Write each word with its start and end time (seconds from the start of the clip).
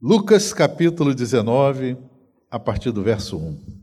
Lucas 0.00 0.52
capítulo 0.52 1.14
19, 1.14 1.96
a 2.50 2.58
partir 2.58 2.92
do 2.92 3.02
verso 3.02 3.38
1. 3.38 3.76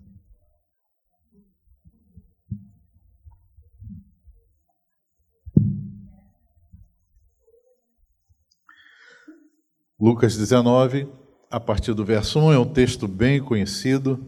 Lucas 9.99 10.37
19, 10.37 11.11
a 11.49 11.59
partir 11.59 11.95
do 11.95 12.05
verso 12.05 12.39
1, 12.39 12.53
é 12.53 12.59
um 12.59 12.71
texto 12.71 13.07
bem 13.07 13.43
conhecido, 13.43 14.23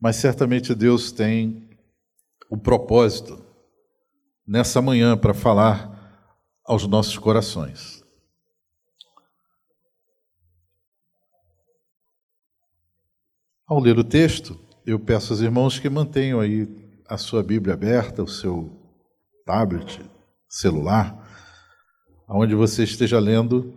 mas 0.00 0.16
certamente 0.16 0.74
Deus 0.74 1.12
tem 1.12 1.70
o 2.50 2.58
propósito 2.58 3.46
nessa 4.44 4.82
manhã 4.82 5.16
para 5.16 5.32
falar 5.32 6.58
aos 6.64 6.84
nossos 6.84 7.16
corações. 7.16 7.95
Ao 13.68 13.80
ler 13.80 13.98
o 13.98 14.04
texto, 14.04 14.56
eu 14.86 14.96
peço 14.96 15.32
aos 15.32 15.42
irmãos 15.42 15.76
que 15.80 15.90
mantenham 15.90 16.38
aí 16.38 16.68
a 17.08 17.18
sua 17.18 17.42
Bíblia 17.42 17.74
aberta, 17.74 18.22
o 18.22 18.28
seu 18.28 18.70
tablet, 19.44 20.00
celular, 20.48 21.28
aonde 22.28 22.54
você 22.54 22.84
esteja 22.84 23.18
lendo, 23.18 23.74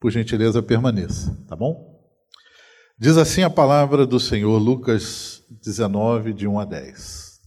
por 0.00 0.10
gentileza 0.10 0.60
permaneça, 0.60 1.40
tá 1.48 1.54
bom? 1.54 2.00
Diz 2.98 3.16
assim 3.16 3.44
a 3.44 3.50
palavra 3.50 4.04
do 4.04 4.18
Senhor, 4.18 4.58
Lucas 4.58 5.44
19, 5.62 6.32
de 6.32 6.48
1 6.48 6.58
a 6.58 6.64
10. 6.64 7.40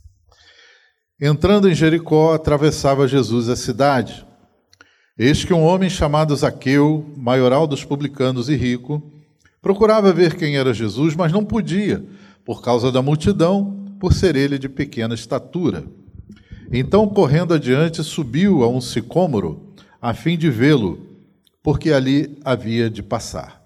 Entrando 1.20 1.70
em 1.70 1.76
Jericó, 1.76 2.34
atravessava 2.34 3.05
Jesus 3.05 3.50
a 3.50 3.58
cidade. 3.58 4.26
Eis 5.18 5.44
que 5.44 5.54
um 5.54 5.64
homem 5.64 5.90
chamado 5.90 6.34
Zaqueu, 6.38 7.14
maioral 7.18 7.68
dos 7.68 7.84
publicanos 7.84 8.48
e 8.48 8.55
rico, 8.55 9.12
Procurava 9.63 10.12
ver 10.12 10.35
quem 10.35 10.58
era 10.58 10.73
Jesus, 10.73 11.16
mas 11.16 11.31
não 11.31 11.45
podia, 11.45 12.04
por 12.44 12.62
causa 12.62 12.91
da 12.91 13.01
multidão, 13.01 13.88
por 13.98 14.12
ser 14.12 14.35
ele 14.35 14.60
de 14.60 14.68
pequena 14.68 15.15
estatura. 15.15 15.85
Então, 16.70 17.07
correndo 17.07 17.54
adiante, 17.54 18.04
subiu 18.04 18.62
a 18.62 18.68
um 18.68 18.82
sicômoro, 18.82 19.73
a 20.01 20.13
fim 20.13 20.38
de 20.38 20.49
vê-lo, 20.49 20.99
porque 21.63 21.93
ali 21.93 22.38
havia 22.43 22.90
de 22.90 23.01
passar. 23.01 23.63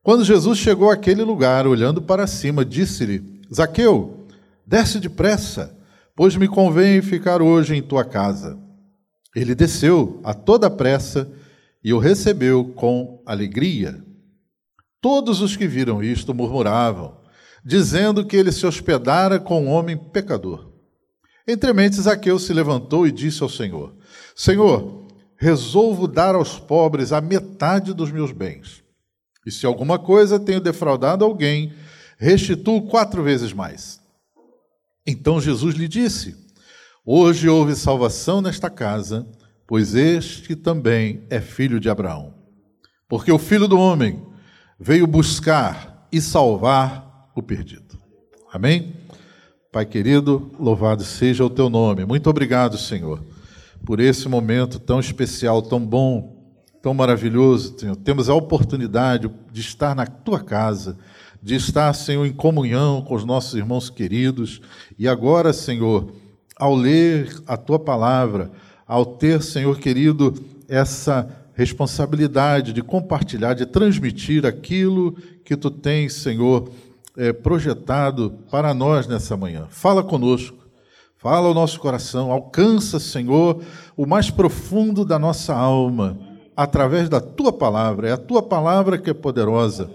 Quando 0.00 0.24
Jesus 0.24 0.58
chegou 0.58 0.92
àquele 0.92 1.24
lugar, 1.24 1.66
olhando 1.66 2.00
para 2.00 2.28
cima, 2.28 2.64
disse-lhe: 2.64 3.42
Zaqueu, 3.52 4.28
desce 4.64 5.00
depressa, 5.00 5.76
pois 6.14 6.36
me 6.36 6.46
convém 6.46 7.02
ficar 7.02 7.42
hoje 7.42 7.74
em 7.74 7.82
tua 7.82 8.04
casa. 8.04 8.56
Ele 9.34 9.56
desceu 9.56 10.20
a 10.22 10.32
toda 10.32 10.70
pressa 10.70 11.28
e 11.82 11.92
o 11.92 11.98
recebeu 11.98 12.64
com 12.76 13.20
alegria. 13.26 14.05
Todos 15.08 15.40
os 15.40 15.54
que 15.54 15.68
viram 15.68 16.02
isto 16.02 16.34
murmuravam, 16.34 17.16
dizendo 17.64 18.26
que 18.26 18.36
ele 18.36 18.50
se 18.50 18.66
hospedara 18.66 19.38
com 19.38 19.62
um 19.62 19.68
homem 19.68 19.96
pecador. 19.96 20.72
Entremente, 21.46 21.94
Zaqueu 21.94 22.40
se 22.40 22.52
levantou 22.52 23.06
e 23.06 23.12
disse 23.12 23.40
ao 23.40 23.48
Senhor: 23.48 23.94
Senhor, 24.34 25.06
resolvo 25.36 26.08
dar 26.08 26.34
aos 26.34 26.58
pobres 26.58 27.12
a 27.12 27.20
metade 27.20 27.94
dos 27.94 28.10
meus 28.10 28.32
bens. 28.32 28.82
E 29.46 29.52
se 29.52 29.64
alguma 29.64 29.96
coisa 29.96 30.40
tenho 30.40 30.60
defraudado 30.60 31.24
alguém, 31.24 31.72
restituo 32.18 32.88
quatro 32.88 33.22
vezes 33.22 33.52
mais. 33.52 34.00
Então 35.06 35.40
Jesus 35.40 35.76
lhe 35.76 35.86
disse: 35.86 36.34
Hoje 37.04 37.48
houve 37.48 37.76
salvação 37.76 38.40
nesta 38.42 38.68
casa, 38.68 39.24
pois 39.68 39.94
este 39.94 40.56
também 40.56 41.24
é 41.30 41.40
filho 41.40 41.78
de 41.78 41.88
Abraão. 41.88 42.34
Porque 43.08 43.30
o 43.30 43.38
filho 43.38 43.68
do 43.68 43.78
homem 43.78 44.34
veio 44.78 45.06
buscar 45.06 46.06
e 46.12 46.20
salvar 46.20 47.30
o 47.34 47.42
perdido. 47.42 47.98
Amém? 48.52 48.94
Pai 49.72 49.84
querido, 49.84 50.50
louvado 50.58 51.04
seja 51.04 51.44
o 51.44 51.50
teu 51.50 51.68
nome. 51.68 52.04
Muito 52.04 52.30
obrigado, 52.30 52.78
Senhor, 52.78 53.22
por 53.84 54.00
esse 54.00 54.28
momento 54.28 54.78
tão 54.78 55.00
especial, 55.00 55.60
tão 55.60 55.84
bom, 55.84 56.36
tão 56.82 56.94
maravilhoso, 56.94 57.78
Senhor. 57.78 57.96
Temos 57.96 58.28
a 58.28 58.34
oportunidade 58.34 59.30
de 59.52 59.60
estar 59.60 59.94
na 59.94 60.06
tua 60.06 60.40
casa, 60.40 60.96
de 61.42 61.54
estar, 61.54 61.92
Senhor, 61.92 62.24
em 62.24 62.32
comunhão 62.32 63.02
com 63.02 63.14
os 63.14 63.24
nossos 63.24 63.54
irmãos 63.54 63.90
queridos. 63.90 64.60
E 64.98 65.06
agora, 65.06 65.52
Senhor, 65.52 66.12
ao 66.56 66.74
ler 66.74 67.42
a 67.46 67.56
tua 67.56 67.78
palavra, 67.78 68.50
ao 68.86 69.04
ter, 69.04 69.42
Senhor 69.42 69.78
querido, 69.78 70.34
essa 70.68 71.28
responsabilidade 71.56 72.74
de 72.74 72.82
compartilhar, 72.82 73.54
de 73.54 73.64
transmitir 73.64 74.44
aquilo 74.44 75.16
que 75.42 75.56
tu 75.56 75.70
tens, 75.70 76.12
Senhor, 76.12 76.68
é, 77.16 77.32
projetado 77.32 78.34
para 78.50 78.74
nós 78.74 79.06
nessa 79.06 79.38
manhã. 79.38 79.66
Fala 79.70 80.04
conosco, 80.04 80.68
fala 81.16 81.48
ao 81.48 81.54
nosso 81.54 81.80
coração, 81.80 82.30
alcança, 82.30 83.00
Senhor, 83.00 83.62
o 83.96 84.04
mais 84.04 84.30
profundo 84.30 85.02
da 85.02 85.18
nossa 85.18 85.54
alma, 85.54 86.18
através 86.54 87.08
da 87.08 87.22
tua 87.22 87.50
palavra. 87.50 88.10
É 88.10 88.12
a 88.12 88.18
tua 88.18 88.42
palavra 88.42 88.98
que 88.98 89.08
é 89.08 89.14
poderosa. 89.14 89.90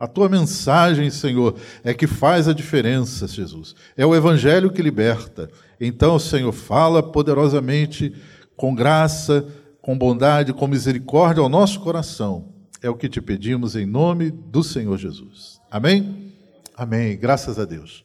A 0.00 0.08
tua 0.08 0.28
mensagem, 0.28 1.10
Senhor, 1.10 1.54
é 1.84 1.94
que 1.94 2.08
faz 2.08 2.48
a 2.48 2.52
diferença, 2.52 3.28
Jesus. 3.28 3.76
É 3.96 4.04
o 4.04 4.16
evangelho 4.16 4.72
que 4.72 4.82
liberta. 4.82 5.48
Então, 5.80 6.18
Senhor, 6.18 6.50
fala 6.50 7.04
poderosamente, 7.04 8.12
com 8.56 8.74
graça, 8.74 9.46
com 9.84 9.98
bondade, 9.98 10.54
com 10.54 10.66
misericórdia 10.66 11.42
ao 11.42 11.48
nosso 11.50 11.78
coração. 11.80 12.54
É 12.80 12.88
o 12.88 12.96
que 12.96 13.06
te 13.06 13.20
pedimos 13.20 13.76
em 13.76 13.84
nome 13.84 14.30
do 14.30 14.62
Senhor 14.62 14.96
Jesus. 14.96 15.60
Amém? 15.70 16.32
Amém. 16.74 17.18
Graças 17.18 17.58
a 17.58 17.66
Deus. 17.66 18.02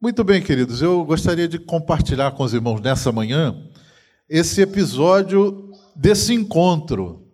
Muito 0.00 0.24
bem, 0.24 0.40
queridos, 0.40 0.80
eu 0.80 1.04
gostaria 1.04 1.46
de 1.46 1.58
compartilhar 1.58 2.30
com 2.30 2.42
os 2.42 2.54
irmãos 2.54 2.80
nessa 2.80 3.12
manhã 3.12 3.54
esse 4.26 4.62
episódio 4.62 5.70
desse 5.94 6.32
encontro 6.32 7.28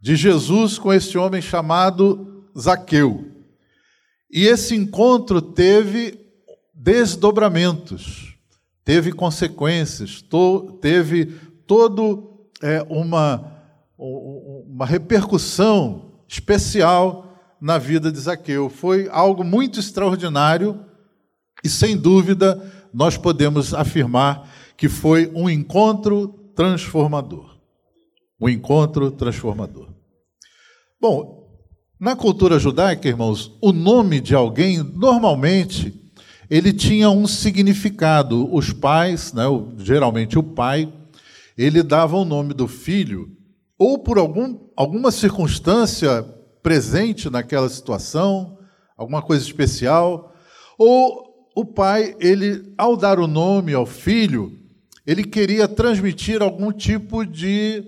de 0.00 0.16
Jesus 0.16 0.78
com 0.78 0.90
esse 0.94 1.18
homem 1.18 1.42
chamado 1.42 2.46
Zaqueu. 2.58 3.26
E 4.30 4.46
esse 4.46 4.74
encontro 4.74 5.42
teve 5.42 6.18
desdobramentos, 6.72 8.34
teve 8.82 9.12
consequências, 9.12 10.24
teve 10.80 11.26
todo 11.66 12.31
é, 12.62 12.84
uma, 12.88 13.52
uma 13.98 14.86
repercussão 14.86 16.12
especial 16.28 17.28
na 17.60 17.78
vida 17.78 18.10
de 18.10 18.18
Zaqueu. 18.18 18.70
Foi 18.70 19.08
algo 19.10 19.44
muito 19.44 19.80
extraordinário 19.80 20.84
e, 21.62 21.68
sem 21.68 21.96
dúvida, 21.96 22.60
nós 22.92 23.16
podemos 23.16 23.74
afirmar 23.74 24.48
que 24.76 24.88
foi 24.88 25.30
um 25.34 25.48
encontro 25.48 26.28
transformador. 26.54 27.56
Um 28.40 28.48
encontro 28.48 29.10
transformador. 29.10 29.88
Bom, 31.00 31.42
na 31.98 32.16
cultura 32.16 32.58
judaica, 32.58 33.08
irmãos, 33.08 33.56
o 33.60 33.72
nome 33.72 34.20
de 34.20 34.34
alguém 34.34 34.82
normalmente 34.82 36.02
ele 36.50 36.72
tinha 36.72 37.08
um 37.08 37.26
significado. 37.26 38.52
Os 38.52 38.72
pais, 38.72 39.32
né, 39.32 39.44
geralmente 39.78 40.38
o 40.38 40.42
pai, 40.42 40.92
ele 41.62 41.82
dava 41.82 42.16
o 42.16 42.24
nome 42.24 42.52
do 42.54 42.66
filho, 42.66 43.30
ou 43.78 43.98
por 43.98 44.18
algum, 44.18 44.58
alguma 44.76 45.12
circunstância 45.12 46.22
presente 46.60 47.30
naquela 47.30 47.68
situação, 47.68 48.58
alguma 48.96 49.22
coisa 49.22 49.44
especial, 49.44 50.34
ou 50.76 51.50
o 51.54 51.64
pai, 51.64 52.16
ele, 52.18 52.72
ao 52.76 52.96
dar 52.96 53.20
o 53.20 53.28
nome 53.28 53.72
ao 53.74 53.86
filho, 53.86 54.58
ele 55.06 55.22
queria 55.22 55.68
transmitir 55.68 56.42
algum 56.42 56.72
tipo 56.72 57.24
de 57.24 57.84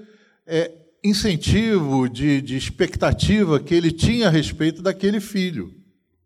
é, 0.46 0.70
incentivo, 1.02 2.08
de, 2.08 2.40
de, 2.40 2.56
expectativa 2.56 3.58
que 3.58 3.74
ele 3.74 3.90
tinha 3.90 4.28
a 4.28 4.30
respeito 4.30 4.82
daquele 4.82 5.18
filho. 5.18 5.74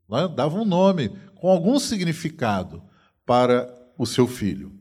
Né? 0.09 0.29
Dava 0.37 0.59
um 0.59 0.65
nome 0.67 1.11
com 1.37 1.49
algum 1.49 1.79
significado 1.79 2.83
para 3.25 3.73
o 3.97 4.05
seu 4.05 4.27
filho. 4.27 4.73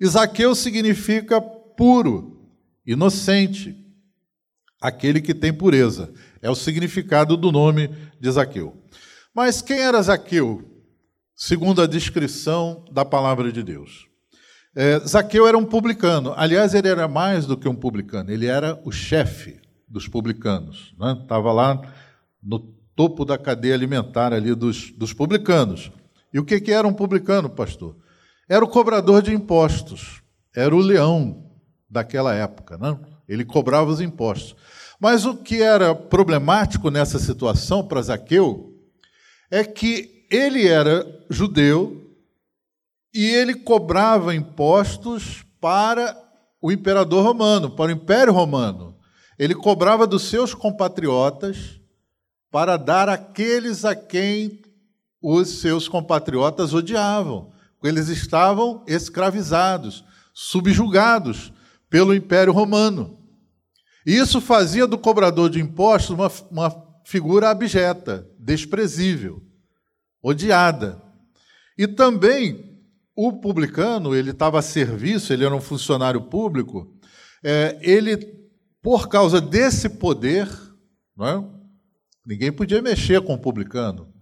Isaqueu 0.00 0.54
significa 0.54 1.40
puro, 1.78 2.36
inocente, 2.84 3.76
aquele 4.82 5.20
que 5.20 5.32
tem 5.32 5.52
pureza. 5.52 6.12
É 6.42 6.50
o 6.50 6.54
significado 6.56 7.36
do 7.36 7.52
nome 7.52 7.88
de 8.20 8.28
Zaqueu. 8.28 8.76
Mas 9.32 9.62
quem 9.62 9.78
era 9.78 10.02
Zaqueu, 10.02 10.68
segundo 11.36 11.80
a 11.80 11.86
descrição 11.86 12.84
da 12.90 13.04
palavra 13.04 13.52
de 13.52 13.62
Deus? 13.62 14.08
É, 14.74 14.98
Zaqueu 14.98 15.46
era 15.46 15.56
um 15.56 15.64
publicano. 15.64 16.34
Aliás, 16.36 16.74
ele 16.74 16.88
era 16.88 17.06
mais 17.06 17.46
do 17.46 17.56
que 17.56 17.68
um 17.68 17.76
publicano, 17.76 18.32
ele 18.32 18.46
era 18.46 18.80
o 18.84 18.90
chefe 18.90 19.60
dos 19.86 20.08
publicanos. 20.08 20.92
Estava 21.22 21.50
né? 21.50 21.54
lá 21.54 21.94
no 22.42 22.58
topo 22.96 23.24
da 23.24 23.38
cadeia 23.38 23.74
alimentar 23.74 24.32
ali 24.32 24.52
dos, 24.52 24.90
dos 24.90 25.12
publicanos. 25.12 25.92
E 26.34 26.40
o 26.40 26.44
que, 26.44 26.60
que 26.60 26.72
era 26.72 26.88
um 26.88 26.92
publicano, 26.92 27.48
pastor? 27.48 27.96
Era 28.48 28.64
o 28.64 28.68
cobrador 28.68 29.22
de 29.22 29.32
impostos, 29.32 30.20
era 30.54 30.74
o 30.74 30.80
leão 30.80 31.47
daquela 31.88 32.34
época. 32.34 32.76
Né? 32.76 32.98
Ele 33.28 33.44
cobrava 33.44 33.90
os 33.90 34.00
impostos. 34.00 34.54
Mas 35.00 35.24
o 35.24 35.36
que 35.36 35.62
era 35.62 35.94
problemático 35.94 36.90
nessa 36.90 37.18
situação 37.18 37.86
para 37.86 38.02
Zaqueu 38.02 38.74
é 39.50 39.64
que 39.64 40.26
ele 40.30 40.66
era 40.66 41.06
judeu 41.30 42.04
e 43.14 43.24
ele 43.24 43.54
cobrava 43.54 44.34
impostos 44.34 45.44
para 45.60 46.16
o 46.60 46.70
imperador 46.70 47.24
romano, 47.24 47.70
para 47.70 47.88
o 47.88 47.94
Império 47.94 48.32
Romano. 48.32 48.96
Ele 49.38 49.54
cobrava 49.54 50.06
dos 50.06 50.24
seus 50.24 50.52
compatriotas 50.52 51.80
para 52.50 52.76
dar 52.76 53.08
àqueles 53.08 53.84
a 53.84 53.94
quem 53.94 54.62
os 55.22 55.60
seus 55.60 55.88
compatriotas 55.88 56.74
odiavam. 56.74 57.52
Eles 57.82 58.08
estavam 58.08 58.84
escravizados, 58.86 60.04
subjugados 60.34 61.52
pelo 61.90 62.14
Império 62.14 62.52
Romano. 62.52 63.18
E 64.06 64.16
isso 64.16 64.40
fazia 64.40 64.86
do 64.86 64.98
cobrador 64.98 65.50
de 65.50 65.60
impostos 65.60 66.10
uma, 66.10 66.30
uma 66.50 66.88
figura 67.04 67.50
abjeta, 67.50 68.28
desprezível, 68.38 69.42
odiada. 70.22 71.02
E 71.76 71.86
também 71.86 72.68
o 73.14 73.32
publicano, 73.32 74.14
ele 74.14 74.30
estava 74.30 74.58
a 74.58 74.62
serviço, 74.62 75.32
ele 75.32 75.44
era 75.44 75.54
um 75.54 75.60
funcionário 75.60 76.22
público, 76.22 76.96
é, 77.42 77.78
ele, 77.80 78.16
por 78.82 79.08
causa 79.08 79.40
desse 79.40 79.88
poder, 79.88 80.48
é? 81.20 81.44
ninguém 82.24 82.52
podia 82.52 82.80
mexer 82.80 83.20
com 83.22 83.34
o 83.34 83.38
publicano, 83.38 84.12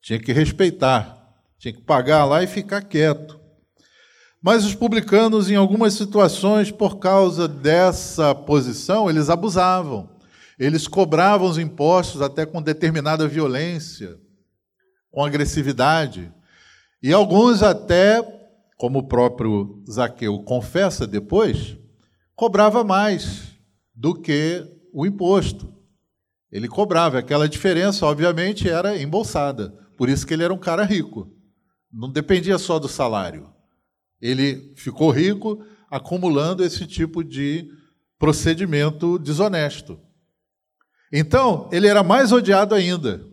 tinha 0.00 0.18
que 0.18 0.32
respeitar, 0.32 1.18
tinha 1.58 1.74
que 1.74 1.82
pagar 1.82 2.24
lá 2.24 2.42
e 2.42 2.46
ficar 2.46 2.82
quieto. 2.82 3.37
Mas 4.40 4.64
os 4.64 4.74
publicanos, 4.74 5.50
em 5.50 5.56
algumas 5.56 5.94
situações, 5.94 6.70
por 6.70 6.98
causa 6.98 7.48
dessa 7.48 8.34
posição, 8.34 9.10
eles 9.10 9.28
abusavam. 9.28 10.08
Eles 10.58 10.86
cobravam 10.86 11.48
os 11.48 11.58
impostos 11.58 12.22
até 12.22 12.46
com 12.46 12.62
determinada 12.62 13.26
violência, 13.26 14.16
com 15.10 15.24
agressividade. 15.24 16.32
E 17.02 17.12
alguns 17.12 17.62
até, 17.62 18.22
como 18.76 19.00
o 19.00 19.08
próprio 19.08 19.82
Zaqueu 19.90 20.40
confessa 20.44 21.06
depois, 21.06 21.76
cobrava 22.34 22.84
mais 22.84 23.56
do 23.94 24.14
que 24.14 24.64
o 24.92 25.04
imposto. 25.04 25.74
Ele 26.50 26.68
cobrava, 26.68 27.18
aquela 27.18 27.48
diferença, 27.48 28.06
obviamente, 28.06 28.68
era 28.68 29.00
embolsada. 29.00 29.70
Por 29.96 30.08
isso 30.08 30.26
que 30.26 30.32
ele 30.32 30.44
era 30.44 30.54
um 30.54 30.58
cara 30.58 30.84
rico. 30.84 31.28
Não 31.92 32.10
dependia 32.10 32.56
só 32.58 32.78
do 32.78 32.88
salário. 32.88 33.57
Ele 34.20 34.72
ficou 34.76 35.10
rico 35.10 35.64
acumulando 35.90 36.64
esse 36.64 36.86
tipo 36.86 37.22
de 37.22 37.68
procedimento 38.18 39.18
desonesto. 39.18 39.98
Então, 41.12 41.68
ele 41.72 41.86
era 41.86 42.02
mais 42.02 42.32
odiado 42.32 42.74
ainda. 42.74 43.24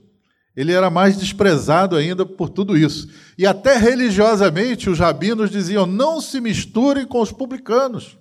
Ele 0.55 0.71
era 0.71 0.89
mais 0.89 1.17
desprezado 1.17 1.97
ainda 1.97 2.25
por 2.25 2.49
tudo 2.49 2.77
isso. 2.77 3.09
E 3.37 3.45
até 3.45 3.77
religiosamente, 3.77 4.89
os 4.89 4.99
rabinos 4.99 5.51
diziam: 5.51 5.85
não 5.85 6.21
se 6.21 6.39
misturem 6.39 7.05
com 7.05 7.19
os 7.19 7.31
publicanos. 7.31 8.17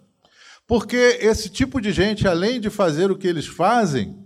Porque 0.66 1.18
esse 1.20 1.48
tipo 1.48 1.80
de 1.80 1.92
gente, 1.92 2.26
além 2.26 2.60
de 2.60 2.70
fazer 2.70 3.10
o 3.10 3.16
que 3.16 3.28
eles 3.28 3.46
fazem, 3.46 4.16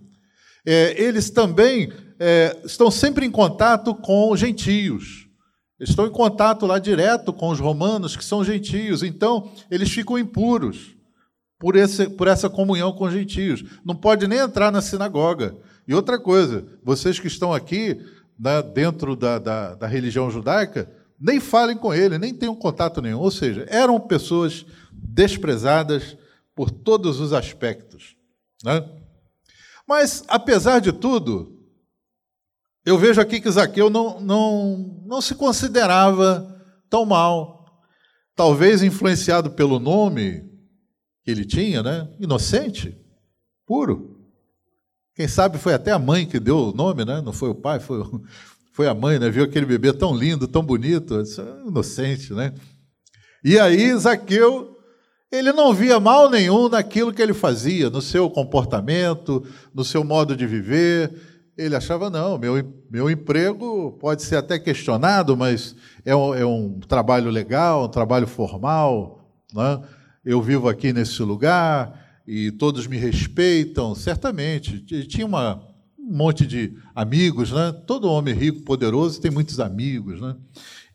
é, 0.65 0.95
eles 1.03 1.29
também 1.29 1.93
é, 2.19 2.57
estão 2.65 2.91
sempre 2.91 3.27
em 3.27 3.31
contato 3.31 3.95
com 3.95 4.35
gentios. 4.37 5.28
Estão 5.81 6.07
em 6.07 6.11
contato 6.11 6.67
lá 6.67 6.79
direto 6.79 7.33
com 7.33 7.51
os 7.51 7.61
romanos, 7.61 8.17
que 8.17 8.25
são 8.25 8.45
gentios, 8.45 9.03
então 9.03 9.51
eles 9.71 9.91
ficam 9.91 10.19
impuros 10.19 10.97
por, 11.59 11.77
esse, 11.77 12.09
por 12.09 12.27
essa 12.27 12.51
comunhão 12.51 12.93
com 12.93 13.05
os 13.05 13.13
gentios. 13.13 13.65
Não 13.85 13.95
pode 13.95 14.27
nem 14.27 14.39
entrar 14.39 14.73
na 14.73 14.81
sinagoga. 14.81 15.57
E 15.87 15.95
outra 15.95 16.19
coisa, 16.19 16.67
vocês 16.83 17.19
que 17.19 17.27
estão 17.27 17.53
aqui 17.53 18.01
né, 18.39 18.63
dentro 18.63 19.17
da, 19.17 19.39
da, 19.39 19.75
da 19.75 19.87
religião 19.87 20.31
judaica, 20.31 20.91
nem 21.21 21.41
falem 21.41 21.77
com 21.77 21.93
ele, 21.93 22.19
nem 22.19 22.35
tenham 22.35 22.55
contato 22.55 23.03
nenhum. 23.03 23.21
Ou 23.21 23.31
seja, 23.31 23.67
eram 23.69 23.99
pessoas 23.99 24.67
desprezadas 24.93 26.17
por 26.55 26.71
todos 26.71 27.21
os 27.21 27.33
aspectos. 27.33 28.17
Né? 28.65 28.85
Mas, 29.87 30.25
apesar 30.29 30.81
de 30.81 30.93
tudo, 30.93 31.58
eu 32.89 32.97
vejo 32.97 33.21
aqui 33.21 33.41
que 33.41 33.51
Zaqueu 33.51 33.91
não, 33.91 34.19
não, 34.21 35.03
não 35.07 35.21
se 35.21 35.35
considerava 35.35 36.59
tão 36.89 37.05
mal. 37.05 37.67
Talvez 38.35 38.83
influenciado 38.83 39.51
pelo 39.51 39.79
nome 39.79 40.43
que 41.23 41.31
ele 41.31 41.45
tinha, 41.45 41.83
né? 41.83 42.09
Inocente, 42.19 42.97
puro. 43.67 44.19
Quem 45.15 45.29
sabe 45.29 45.59
foi 45.59 45.75
até 45.75 45.93
a 45.93 45.99
mãe 45.99 46.25
que 46.25 46.41
deu 46.41 46.57
o 46.57 46.73
nome, 46.73 47.05
né? 47.05 47.21
Não 47.21 47.33
foi 47.33 47.51
o 47.51 47.55
pai, 47.55 47.79
foi, 47.79 48.03
foi 48.73 48.89
a 48.89 48.95
mãe, 48.95 49.19
né? 49.19 49.29
Viu 49.29 49.45
aquele 49.45 49.67
bebê 49.67 49.93
tão 49.93 50.17
lindo, 50.17 50.49
tão 50.49 50.63
bonito, 50.63 51.23
inocente, 51.67 52.33
né? 52.33 52.55
E 53.45 53.59
aí 53.59 53.95
Zaqueu, 53.99 54.79
ele 55.31 55.53
não 55.53 55.75
via 55.75 56.01
mal 56.01 56.31
nenhum 56.31 56.69
naquilo 56.69 57.13
que 57.13 57.21
ele 57.21 57.35
fazia, 57.35 57.91
no 57.91 58.01
seu 58.01 58.31
comportamento, 58.31 59.45
no 59.75 59.85
seu 59.85 60.03
modo 60.03 60.35
de 60.35 60.47
viver. 60.47 61.38
Ele 61.59 61.75
achava, 61.75 62.09
não, 62.09 62.39
meu, 62.39 62.73
meu 62.89 63.11
emprego 63.11 63.91
pode 63.99 64.23
ser 64.23 64.37
até 64.37 64.61
questionado, 64.61 65.37
mas 65.37 65.75
é 66.05 66.15
um, 66.15 66.33
é 66.33 66.47
um 66.47 66.79
trabalho 66.79 67.33
legal, 67.33 67.87
um 67.87 67.89
trabalho 67.89 68.29
formal, 68.29 69.29
né? 69.53 69.81
eu 70.25 70.41
vivo 70.41 70.69
aqui 70.69 70.93
nesse 70.93 71.21
lugar 71.21 72.23
e 72.25 72.53
todos 72.53 72.87
me 72.87 72.97
respeitam, 72.97 73.93
certamente. 73.97 74.79
Tinha 75.09 75.27
uma, 75.27 75.61
um 75.99 76.17
monte 76.17 76.47
de 76.47 76.75
amigos, 76.95 77.51
né? 77.51 77.75
todo 77.89 78.09
homem 78.09 78.35
rico, 78.35 78.63
poderoso 78.63 79.21
tem 79.21 79.33
muitos 79.33 79.59
amigos. 79.59 80.21
Né? 80.21 80.37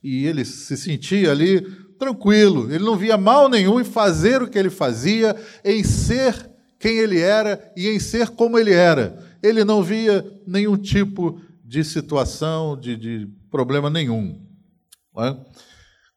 E 0.01 0.25
ele 0.25 0.45
se 0.45 0.77
sentia 0.77 1.31
ali 1.31 1.59
tranquilo, 1.99 2.71
ele 2.73 2.85
não 2.85 2.95
via 2.95 3.17
mal 3.17 3.49
nenhum 3.49 3.81
em 3.81 3.85
fazer 3.85 4.41
o 4.41 4.47
que 4.47 4.57
ele 4.57 4.69
fazia, 4.69 5.35
em 5.61 5.83
ser 5.83 6.49
quem 6.79 6.99
ele 6.99 7.19
era 7.19 7.69
e 7.75 7.89
em 7.89 7.99
ser 7.99 8.29
como 8.29 8.57
ele 8.57 8.71
era 8.71 9.22
ele 9.43 9.65
não 9.65 9.83
via 9.83 10.25
nenhum 10.47 10.77
tipo 10.77 11.41
de 11.63 11.83
situação, 11.83 12.79
de, 12.79 12.95
de 12.95 13.29
problema 13.51 13.89
nenhum. 13.89 14.41
É? 15.17 15.35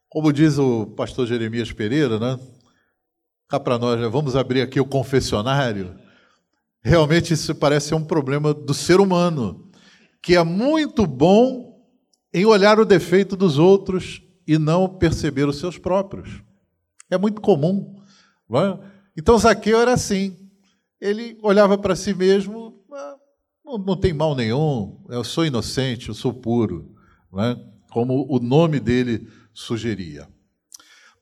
Como 0.09 0.31
diz 0.31 0.57
o 0.57 0.85
pastor 0.87 1.27
Jeremias 1.27 1.71
Pereira, 1.73 2.17
né? 2.17 2.39
cá 3.49 3.59
para 3.59 3.77
nós, 3.77 3.99
né? 3.99 4.07
vamos 4.07 4.35
abrir 4.35 4.61
aqui 4.61 4.79
o 4.79 4.85
confessionário. 4.85 5.95
Realmente 6.81 7.33
isso 7.33 7.53
parece 7.53 7.89
ser 7.89 7.95
um 7.95 8.03
problema 8.03 8.53
do 8.53 8.73
ser 8.73 8.99
humano, 8.99 9.69
que 10.21 10.35
é 10.35 10.43
muito 10.43 11.05
bom 11.05 11.85
em 12.33 12.45
olhar 12.45 12.79
o 12.79 12.85
defeito 12.85 13.35
dos 13.35 13.57
outros 13.57 14.21
e 14.47 14.57
não 14.57 14.87
perceber 14.87 15.47
os 15.47 15.59
seus 15.59 15.77
próprios. 15.77 16.41
É 17.09 17.17
muito 17.17 17.41
comum. 17.41 18.01
É? 18.53 18.79
Então 19.17 19.37
Zaqueu 19.37 19.79
era 19.79 19.93
assim. 19.93 20.37
Ele 20.99 21.37
olhava 21.41 21.77
para 21.77 21.95
si 21.95 22.13
mesmo 22.13 22.76
não, 23.67 23.77
não 23.77 23.97
tem 23.97 24.13
mal 24.13 24.33
nenhum, 24.33 24.97
eu 25.09 25.23
sou 25.25 25.45
inocente, 25.45 26.07
eu 26.07 26.15
sou 26.15 26.33
puro, 26.33 26.95
né? 27.33 27.57
como 27.91 28.25
o 28.29 28.39
nome 28.39 28.79
dele 28.79 29.27
sugeria. 29.53 30.27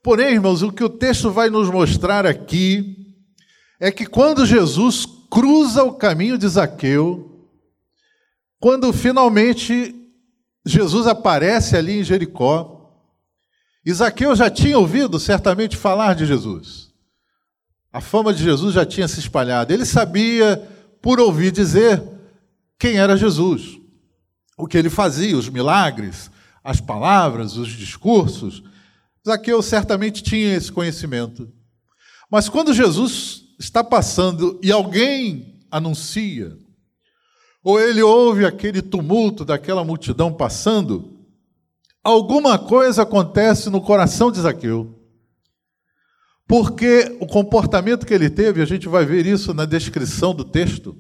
Porém, 0.04 0.34
irmãos, 0.34 0.62
o 0.62 0.72
que 0.72 0.84
o 0.84 0.90
texto 0.90 1.32
vai 1.32 1.50
nos 1.50 1.72
mostrar 1.72 2.26
aqui 2.28 3.16
é 3.80 3.92
que 3.92 4.06
quando 4.06 4.46
Jesus 4.46 5.08
cruza 5.30 5.84
o 5.84 5.94
caminho 5.94 6.38
de 6.38 6.48
Zaqueu, 6.48 7.50
quando 8.60 8.94
finalmente 8.94 9.96
Jesus 10.64 11.08
aparece 11.08 11.76
ali 11.76 12.00
em 12.00 12.04
Jericó, 12.04 12.92
Zaqueu 13.92 14.36
já 14.36 14.50
tinha 14.50 14.78
ouvido 14.78 15.20
certamente 15.20 15.76
falar 15.76 16.14
de 16.14 16.26
Jesus. 16.26 16.94
A 17.92 18.02
fama 18.02 18.34
de 18.34 18.44
Jesus 18.44 18.76
já 18.76 18.86
tinha 18.86 19.08
se 19.08 19.20
espalhado. 19.20 19.74
Ele 19.74 19.86
sabia, 19.86 20.58
por 21.02 21.20
ouvir 21.20 21.52
dizer, 21.52 22.15
quem 22.80 22.98
era 22.98 23.18
Jesus, 23.18 23.80
o 24.58 24.68
que 24.68 24.78
ele 24.78 24.90
fazia, 24.90 25.38
os 25.38 25.50
milagres, 25.50 26.30
as 26.64 26.82
palavras, 26.82 27.58
os 27.58 27.70
discursos. 27.70 28.64
Zaqueu 29.26 29.62
certamente 29.62 30.24
tinha 30.24 30.56
esse 30.56 30.72
conhecimento. 30.72 31.52
Mas 32.30 32.50
quando 32.50 32.74
Jesus 32.74 33.44
está 33.60 33.84
passando 33.84 34.60
e 34.62 34.72
alguém 34.72 35.64
anuncia, 35.72 36.58
ou 37.64 37.80
ele 37.80 38.02
ouve 38.02 38.46
aquele 38.46 38.82
tumulto 38.82 39.44
daquela 39.44 39.84
multidão 39.84 40.32
passando, 40.32 41.20
alguma 42.04 42.60
coisa 42.60 43.02
acontece 43.02 43.70
no 43.70 43.82
coração 43.82 44.32
de 44.32 44.40
Zaqueu. 44.40 44.96
Porque 46.48 47.18
o 47.20 47.26
comportamento 47.26 48.06
que 48.06 48.14
ele 48.14 48.30
teve, 48.30 48.62
a 48.62 48.66
gente 48.66 48.88
vai 48.88 49.04
ver 49.04 49.26
isso 49.26 49.54
na 49.54 49.66
descrição 49.66 50.36
do 50.36 50.44
texto, 50.44 50.96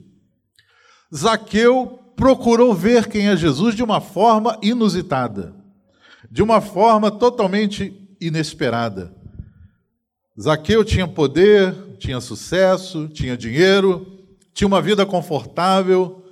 Zaqueu 1.14 2.00
procurou 2.16 2.74
ver 2.74 3.08
quem 3.08 3.28
é 3.28 3.36
Jesus 3.36 3.76
de 3.76 3.84
uma 3.84 4.00
forma 4.00 4.58
inusitada, 4.62 5.54
de 6.32 6.42
uma 6.42 6.62
forma 6.62 7.12
totalmente 7.12 7.94
inesperada. 8.20 9.14
Zaqueu 10.40 10.84
tinha 10.84 11.08
poder, 11.08 11.74
tinha 11.98 12.20
sucesso, 12.20 13.08
tinha 13.08 13.38
dinheiro, 13.38 14.06
tinha 14.54 14.68
uma 14.68 14.82
vida 14.82 15.06
confortável. 15.06 16.26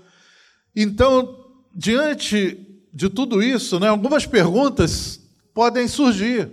Então, 0.75 1.45
diante 1.73 2.57
de 2.93 3.09
tudo 3.09 3.41
isso, 3.41 3.79
né, 3.79 3.87
algumas 3.87 4.25
perguntas 4.25 5.19
podem 5.53 5.87
surgir 5.87 6.51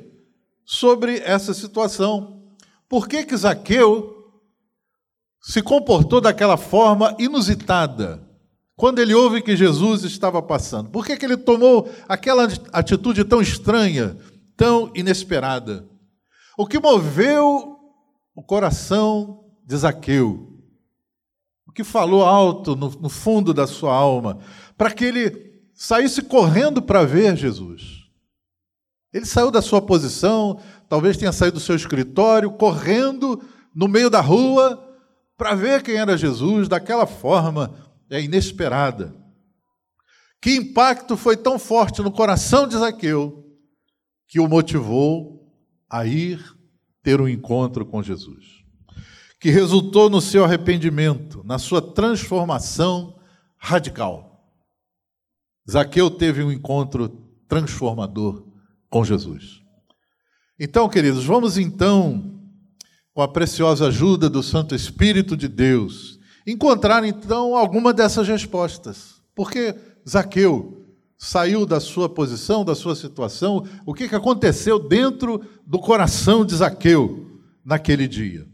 sobre 0.65 1.19
essa 1.19 1.53
situação. 1.53 2.43
Por 2.89 3.09
que 3.09 3.25
que 3.25 3.37
Zaqueu 3.37 4.20
se 5.41 5.63
comportou 5.63 6.21
daquela 6.21 6.57
forma 6.57 7.15
inusitada 7.19 8.27
quando 8.77 8.99
ele 8.99 9.15
ouve 9.15 9.43
que 9.43 9.57
Jesus 9.57 10.05
estava 10.05 10.43
passando? 10.43 10.91
Por 10.91 11.05
que 11.05 11.17
que 11.17 11.25
ele 11.25 11.37
tomou 11.37 11.91
aquela 12.09 12.49
atitude 12.73 13.25
tão 13.25 13.41
estranha, 13.41 14.17
tão 14.57 14.91
inesperada? 14.95 15.89
O 16.57 16.67
que 16.67 16.79
moveu 16.79 17.77
o 18.35 18.43
coração 18.43 19.45
de 19.67 19.77
Zaqueu? 19.77 20.51
o 21.71 21.73
que 21.73 21.85
falou 21.85 22.25
alto 22.25 22.75
no, 22.75 22.91
no 23.01 23.09
fundo 23.09 23.55
da 23.55 23.65
sua 23.65 23.95
alma, 23.95 24.41
para 24.77 24.91
que 24.91 25.05
ele 25.05 25.63
saísse 25.73 26.21
correndo 26.21 26.83
para 26.83 27.05
ver 27.05 27.37
Jesus. 27.37 28.09
Ele 29.13 29.25
saiu 29.25 29.53
da 29.53 29.63
sua 29.63 29.81
posição, 29.81 30.59
talvez 30.89 31.17
tenha 31.17 31.31
saído 31.31 31.55
do 31.55 31.61
seu 31.61 31.77
escritório, 31.77 32.51
correndo 32.51 33.41
no 33.73 33.87
meio 33.87 34.11
da 34.11 34.21
rua 34.21 34.85
para 35.41 35.55
ver 35.55 35.83
quem 35.83 35.97
era 35.97 36.19
Jesus, 36.19 36.69
daquela 36.69 37.07
forma 37.07 37.75
é 38.11 38.21
inesperada. 38.21 39.17
Que 40.39 40.55
impacto 40.55 41.17
foi 41.17 41.35
tão 41.35 41.59
forte 41.59 42.03
no 42.03 42.13
coração 42.13 42.69
de 42.69 42.77
Zaqueu 42.77 43.43
que 44.29 44.39
o 44.39 44.47
motivou 44.47 45.51
a 45.89 46.05
ir 46.05 46.45
ter 47.03 47.23
um 47.23 47.27
encontro 47.27 47.87
com 47.87 48.03
Jesus 48.03 48.61
que 49.41 49.49
resultou 49.49 50.11
no 50.11 50.21
seu 50.21 50.45
arrependimento, 50.45 51.43
na 51.43 51.59
sua 51.59 51.81
transformação 51.81 53.19
radical. 53.57 54.47
Zaqueu 55.69 56.11
teve 56.11 56.43
um 56.43 56.53
encontro 56.53 57.09
transformador 57.49 58.47
com 58.91 59.03
Jesus. 59.03 59.63
Então, 60.59 60.87
queridos, 60.91 61.25
vamos 61.25 61.57
então, 61.57 62.40
com 63.13 63.23
a 63.23 63.29
preciosa 63.29 63.89
ajuda 63.89 64.31
do 64.31 64.43
Santo 64.43 64.75
Espírito 64.75 65.37
de 65.37 65.49
Deus, 65.49 66.19
encontrar 66.47 67.05
então 67.05 67.57
alguma 67.57 67.93
dessas 67.93 68.27
respostas. 68.29 69.21
Porque 69.35 69.75
Zaqueu 70.09 70.87
saiu 71.19 71.67
da 71.67 71.81
sua 71.81 72.09
posição, 72.09 72.65
da 72.65 72.75
sua 72.75 72.95
situação, 72.95 73.67
o 73.85 73.93
que 73.93 74.05
aconteceu 74.05 74.79
dentro 74.79 75.45
do 75.67 75.79
coração 75.79 76.45
de 76.45 76.57
Zaqueu 76.57 77.41
naquele 77.65 78.09
dia? 78.09 78.47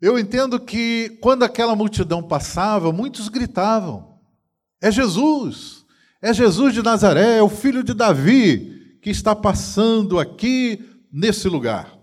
Eu 0.00 0.18
entendo 0.18 0.58
que 0.58 1.18
quando 1.20 1.44
aquela 1.44 1.76
multidão 1.76 2.22
passava, 2.22 2.92
muitos 2.92 3.28
gritavam: 3.28 4.18
É 4.80 4.90
Jesus! 4.90 5.82
É 6.20 6.32
Jesus 6.32 6.72
de 6.72 6.82
Nazaré, 6.82 7.38
é 7.38 7.42
o 7.42 7.48
filho 7.48 7.82
de 7.82 7.92
Davi 7.92 8.98
que 9.02 9.10
está 9.10 9.34
passando 9.34 10.20
aqui 10.20 10.88
nesse 11.12 11.48
lugar. 11.48 12.01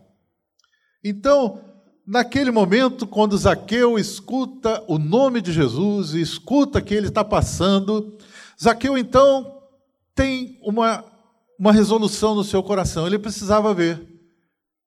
Então, 1.04 1.62
naquele 2.06 2.52
momento, 2.52 3.08
quando 3.08 3.38
Zaqueu 3.38 3.98
escuta 3.98 4.84
o 4.88 4.98
nome 4.98 5.42
de 5.42 5.52
Jesus 5.54 6.14
e 6.14 6.22
escuta 6.22 6.82
que 6.82 6.94
ele 6.94 7.08
está 7.08 7.24
passando, 7.24 8.18
Zaqueu 8.62 8.98
então 8.98 9.62
tem 10.16 10.60
uma, 10.64 11.06
uma 11.58 11.72
resolução 11.72 12.36
no 12.36 12.44
seu 12.44 12.62
coração: 12.64 13.06
ele 13.06 13.20
precisava 13.20 13.74
ver 13.74 14.06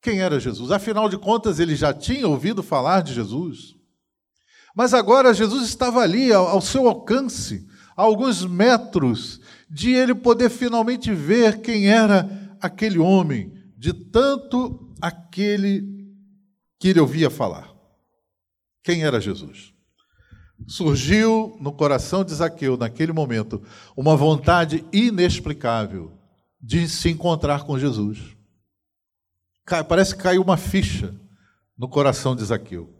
quem 0.02 0.20
era 0.20 0.40
Jesus. 0.40 0.72
Afinal 0.72 1.08
de 1.08 1.16
contas, 1.16 1.60
ele 1.60 1.76
já 1.76 1.94
tinha 1.94 2.26
ouvido 2.26 2.62
falar 2.62 3.02
de 3.02 3.14
Jesus. 3.14 3.76
Mas 4.74 4.92
agora 4.92 5.32
Jesus 5.32 5.68
estava 5.68 6.00
ali, 6.00 6.32
ao, 6.32 6.60
seu 6.60 6.88
alcance, 6.88 7.66
a 7.96 8.02
alguns 8.02 8.44
metros, 8.44 9.40
de 9.70 9.92
ele 9.92 10.14
poder 10.14 10.50
finalmente 10.50 11.14
ver 11.14 11.60
quem 11.60 11.88
era 11.88 12.56
aquele 12.60 12.98
homem, 12.98 13.52
de 13.76 13.92
tanto 13.92 14.92
aquele 15.00 16.01
que 16.82 16.88
ele 16.88 16.98
ouvia 16.98 17.30
falar. 17.30 17.72
Quem 18.82 19.04
era 19.04 19.20
Jesus? 19.20 19.72
Surgiu 20.66 21.56
no 21.60 21.70
coração 21.70 22.24
de 22.24 22.34
Zaqueu, 22.34 22.76
naquele 22.76 23.12
momento, 23.12 23.62
uma 23.96 24.16
vontade 24.16 24.84
inexplicável 24.92 26.10
de 26.60 26.88
se 26.88 27.08
encontrar 27.08 27.62
com 27.62 27.78
Jesus 27.78 28.18
parece 29.88 30.16
que 30.16 30.24
caiu 30.24 30.42
uma 30.42 30.56
ficha 30.56 31.14
no 31.78 31.88
coração 31.88 32.34
de 32.34 32.44
Zaqueu. 32.44 32.92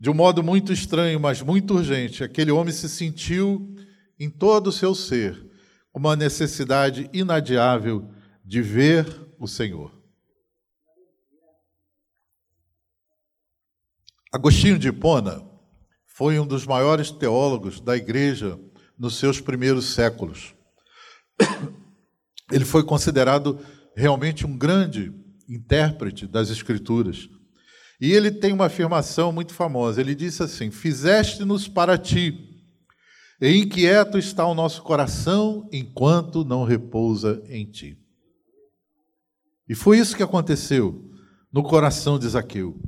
De 0.00 0.08
um 0.08 0.14
modo 0.14 0.42
muito 0.42 0.72
estranho, 0.72 1.20
mas 1.20 1.42
muito 1.42 1.74
urgente, 1.74 2.24
aquele 2.24 2.50
homem 2.50 2.72
se 2.72 2.88
sentiu 2.88 3.76
em 4.18 4.30
todo 4.30 4.68
o 4.68 4.72
seu 4.72 4.94
ser 4.94 5.38
uma 5.92 6.16
necessidade 6.16 7.10
inadiável 7.12 8.10
de 8.42 8.62
ver 8.62 9.06
o 9.38 9.46
Senhor. 9.46 9.97
Agostinho 14.32 14.78
de 14.78 14.88
Hipona 14.88 15.42
foi 16.06 16.38
um 16.38 16.46
dos 16.46 16.66
maiores 16.66 17.10
teólogos 17.10 17.80
da 17.80 17.96
igreja 17.96 18.58
nos 18.98 19.16
seus 19.16 19.40
primeiros 19.40 19.86
séculos. 19.94 20.54
Ele 22.52 22.64
foi 22.64 22.82
considerado 22.84 23.58
realmente 23.96 24.46
um 24.46 24.56
grande 24.56 25.12
intérprete 25.48 26.26
das 26.26 26.50
Escrituras. 26.50 27.28
E 28.00 28.12
ele 28.12 28.30
tem 28.30 28.52
uma 28.52 28.66
afirmação 28.66 29.32
muito 29.32 29.54
famosa. 29.54 30.00
Ele 30.00 30.14
disse 30.14 30.42
assim: 30.42 30.70
Fizeste-nos 30.70 31.66
para 31.66 31.96
ti, 31.96 32.48
e 33.40 33.56
inquieto 33.56 34.18
está 34.18 34.46
o 34.46 34.54
nosso 34.54 34.82
coração 34.82 35.68
enquanto 35.72 36.44
não 36.44 36.64
repousa 36.64 37.42
em 37.48 37.64
ti. 37.64 37.98
E 39.68 39.74
foi 39.74 39.98
isso 39.98 40.16
que 40.16 40.22
aconteceu 40.22 41.10
no 41.52 41.62
coração 41.62 42.18
de 42.18 42.28
Zaqueu. 42.28 42.78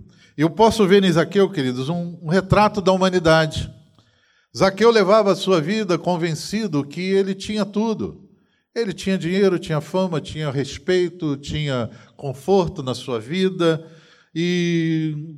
Eu 0.40 0.49
posso 0.49 0.87
ver 0.88 1.04
em 1.04 1.12
Zaqueu, 1.12 1.50
queridos, 1.50 1.90
um, 1.90 2.18
um 2.23 2.30
retrato 2.30 2.80
da 2.80 2.90
humanidade. 2.92 3.70
Zaqueu 4.56 4.90
levava 4.90 5.32
a 5.32 5.37
sua 5.37 5.61
vida 5.61 5.99
convencido 5.99 6.82
que 6.82 6.99
ele 6.99 7.35
tinha 7.35 7.62
tudo. 7.62 8.26
Ele 8.75 8.94
tinha 8.94 9.18
dinheiro, 9.18 9.59
tinha 9.59 9.82
fama, 9.82 10.18
tinha 10.18 10.50
respeito, 10.50 11.37
tinha 11.37 11.90
conforto 12.16 12.82
na 12.82 12.94
sua 12.94 13.20
vida 13.20 13.87
e 14.35 15.37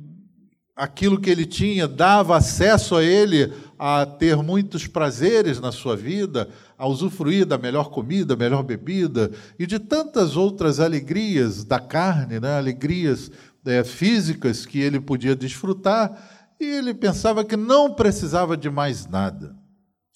aquilo 0.73 1.19
que 1.19 1.29
ele 1.29 1.45
tinha 1.45 1.85
dava 1.85 2.37
acesso 2.37 2.95
a 2.95 3.03
ele 3.03 3.51
a 3.77 4.05
ter 4.05 4.37
muitos 4.37 4.87
prazeres 4.87 5.59
na 5.59 5.73
sua 5.73 5.97
vida, 5.97 6.47
a 6.77 6.87
usufruir 6.87 7.45
da 7.45 7.57
melhor 7.57 7.89
comida, 7.89 8.37
melhor 8.37 8.63
bebida 8.63 9.29
e 9.59 9.67
de 9.67 9.79
tantas 9.79 10.37
outras 10.37 10.79
alegrias 10.79 11.65
da 11.65 11.77
carne, 11.77 12.39
né? 12.39 12.55
alegrias 12.57 13.29
é, 13.65 13.83
físicas 13.83 14.65
que 14.65 14.79
ele 14.79 14.99
podia 14.99 15.35
desfrutar, 15.35 16.11
e 16.59 16.65
ele 16.65 16.93
pensava 16.93 17.43
que 17.43 17.55
não 17.55 17.93
precisava 17.93 18.55
de 18.55 18.69
mais 18.69 19.07
nada, 19.07 19.55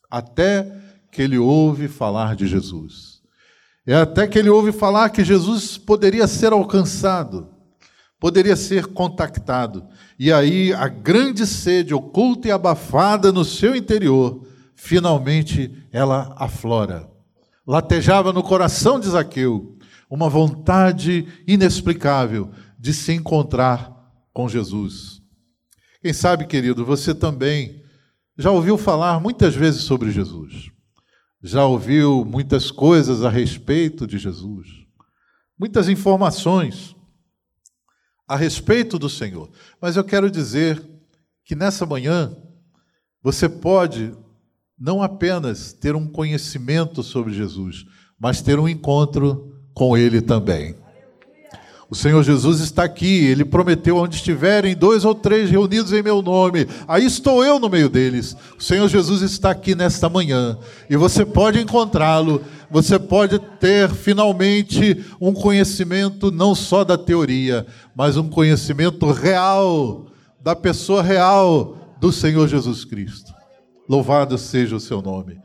até 0.09 0.71
que 1.11 1.21
ele 1.21 1.37
ouve 1.37 1.87
falar 1.87 2.35
de 2.35 2.47
Jesus. 2.47 3.21
É 3.85 3.95
até 3.95 4.27
que 4.27 4.37
ele 4.37 4.49
ouve 4.49 4.71
falar 4.71 5.09
que 5.09 5.23
Jesus 5.23 5.77
poderia 5.77 6.27
ser 6.27 6.51
alcançado, 6.51 7.49
poderia 8.19 8.55
ser 8.55 8.87
contactado. 8.87 9.87
E 10.19 10.31
aí 10.31 10.73
a 10.73 10.87
grande 10.87 11.45
sede 11.45 11.93
oculta 11.93 12.47
e 12.47 12.51
abafada 12.51 13.31
no 13.31 13.45
seu 13.45 13.75
interior, 13.75 14.45
finalmente 14.75 15.73
ela 15.91 16.35
aflora. 16.37 17.09
Latejava 17.65 18.33
no 18.33 18.43
coração 18.43 18.99
de 18.99 19.09
Zaqueu 19.09 19.77
uma 20.09 20.29
vontade 20.29 21.27
inexplicável 21.45 22.49
de 22.87 22.93
se 22.93 23.11
encontrar 23.11 23.93
com 24.33 24.47
Jesus. 24.47 25.21
Quem 26.01 26.13
sabe, 26.13 26.47
querido, 26.47 26.85
você 26.85 27.13
também 27.13 27.83
já 28.37 28.51
ouviu 28.51 28.77
falar 28.77 29.19
muitas 29.19 29.53
vezes 29.55 29.81
sobre 29.81 30.11
Jesus 30.11 30.71
já 31.41 31.65
ouviu 31.65 32.25
muitas 32.25 32.71
coisas 32.71 33.23
a 33.23 33.29
respeito 33.29 34.07
de 34.07 34.17
Jesus, 34.17 34.67
muitas 35.57 35.87
informações 35.87 36.95
a 38.27 38.35
respeito 38.35 38.99
do 38.99 39.09
Senhor. 39.09 39.49
Mas 39.81 39.95
eu 39.95 40.03
quero 40.03 40.29
dizer 40.29 40.83
que 41.45 41.55
nessa 41.55 41.85
manhã 41.85 42.35
você 43.21 43.47
pode 43.47 44.13
não 44.77 45.01
apenas 45.01 45.73
ter 45.73 45.95
um 45.95 46.07
conhecimento 46.07 47.01
sobre 47.01 47.33
Jesus, 47.33 47.85
mas 48.19 48.41
ter 48.41 48.59
um 48.59 48.67
encontro 48.67 49.55
com 49.73 49.97
Ele 49.97 50.21
também. 50.21 50.75
O 51.89 51.95
Senhor 51.95 52.21
Jesus 52.21 52.59
está 52.59 52.83
aqui, 52.83 53.25
Ele 53.25 53.45
prometeu: 53.45 53.97
onde 53.97 54.15
estiverem 54.17 54.75
dois 54.75 55.05
ou 55.05 55.15
três 55.15 55.49
reunidos 55.49 55.93
em 55.93 56.03
meu 56.03 56.21
nome, 56.21 56.67
aí 56.85 57.05
estou 57.05 57.45
eu 57.45 57.59
no 57.59 57.69
meio 57.69 57.87
deles. 57.87 58.35
O 58.59 58.61
Senhor 58.61 58.89
Jesus 58.89 59.21
está 59.21 59.51
aqui 59.51 59.73
nesta 59.73 60.09
manhã 60.09 60.57
e 60.89 60.97
você 60.97 61.25
pode 61.25 61.59
encontrá-lo, 61.59 62.41
você 62.69 62.99
pode 62.99 63.39
ter 63.59 63.89
finalmente 63.89 65.05
um 65.19 65.33
conhecimento 65.33 66.29
não 66.29 66.53
só 66.53 66.83
da 66.83 66.97
teoria, 66.97 67.65
mas 67.95 68.17
um 68.17 68.29
conhecimento 68.29 69.09
real 69.11 70.07
da 70.43 70.55
pessoa 70.55 71.01
real 71.01 71.95
do 72.01 72.11
Senhor 72.11 72.49
Jesus 72.49 72.83
Cristo. 72.83 73.33
Louvado 73.87 74.37
seja 74.37 74.75
o 74.75 74.79
seu 74.79 75.01
nome. 75.01 75.39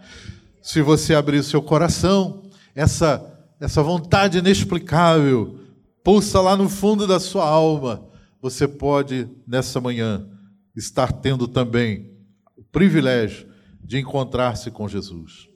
Se 0.60 0.82
você 0.82 1.14
abrir 1.14 1.44
seu 1.44 1.62
coração, 1.62 2.42
essa, 2.74 3.24
essa 3.60 3.80
vontade 3.82 4.38
inexplicável 4.38 5.60
pulsa 6.02 6.40
lá 6.40 6.56
no 6.56 6.68
fundo 6.68 7.06
da 7.06 7.20
sua 7.20 7.46
alma, 7.46 8.06
você 8.40 8.66
pode, 8.66 9.28
nessa 9.46 9.80
manhã, 9.80 10.26
estar 10.74 11.12
tendo 11.12 11.46
também 11.46 12.10
o 12.56 12.62
privilégio 12.62 13.46
de 13.82 13.98
encontrar-se 13.98 14.70
com 14.70 14.88
Jesus. 14.88 15.48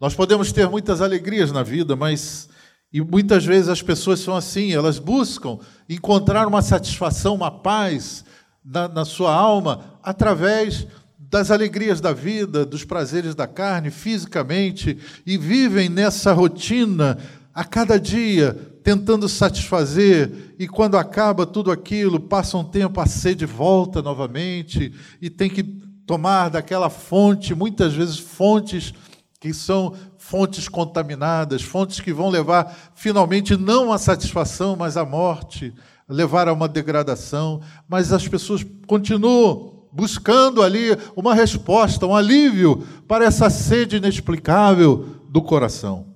Nós 0.00 0.14
podemos 0.14 0.50
ter 0.50 0.68
muitas 0.68 1.02
alegrias 1.02 1.52
na 1.52 1.62
vida, 1.62 1.94
mas 1.94 2.48
e 2.92 3.00
muitas 3.00 3.44
vezes 3.44 3.68
as 3.68 3.82
pessoas 3.82 4.18
são 4.18 4.34
assim, 4.34 4.72
elas 4.72 4.98
buscam 4.98 5.58
encontrar 5.88 6.48
uma 6.48 6.60
satisfação, 6.60 7.34
uma 7.34 7.50
paz 7.50 8.24
na, 8.64 8.88
na 8.88 9.04
sua 9.04 9.32
alma 9.32 9.98
através 10.02 10.86
das 11.18 11.52
alegrias 11.52 12.00
da 12.00 12.12
vida, 12.12 12.66
dos 12.66 12.84
prazeres 12.84 13.36
da 13.36 13.46
carne, 13.46 13.90
fisicamente, 13.90 14.98
e 15.24 15.38
vivem 15.38 15.88
nessa 15.88 16.32
rotina 16.32 17.16
a 17.54 17.64
cada 17.64 18.00
dia, 18.00 18.56
tentando 18.82 19.28
satisfazer, 19.28 20.54
e 20.58 20.66
quando 20.66 20.96
acaba 20.96 21.46
tudo 21.46 21.70
aquilo, 21.70 22.18
passa 22.20 22.56
um 22.56 22.64
tempo, 22.64 23.00
a 23.00 23.06
sede 23.06 23.46
volta 23.46 24.02
novamente, 24.02 24.92
e 25.20 25.28
tem 25.28 25.50
que 25.50 25.62
tomar 26.06 26.48
daquela 26.48 26.90
fonte, 26.90 27.54
muitas 27.54 27.94
vezes 27.94 28.18
fontes 28.18 28.92
que 29.40 29.54
são 29.54 29.94
fontes 30.18 30.68
contaminadas, 30.68 31.62
fontes 31.62 32.00
que 32.00 32.12
vão 32.12 32.28
levar 32.28 32.76
finalmente 32.94 33.56
não 33.56 33.92
à 33.92 33.98
satisfação, 33.98 34.76
mas 34.76 34.96
à 34.96 35.04
morte, 35.04 35.72
levar 36.08 36.48
a 36.48 36.52
uma 36.52 36.68
degradação, 36.68 37.60
mas 37.88 38.12
as 38.12 38.26
pessoas 38.28 38.66
continuam 38.86 39.88
buscando 39.92 40.62
ali 40.62 40.88
uma 41.16 41.34
resposta, 41.34 42.06
um 42.06 42.14
alívio 42.14 42.86
para 43.08 43.24
essa 43.24 43.48
sede 43.48 43.96
inexplicável 43.96 45.20
do 45.28 45.40
coração. 45.40 46.06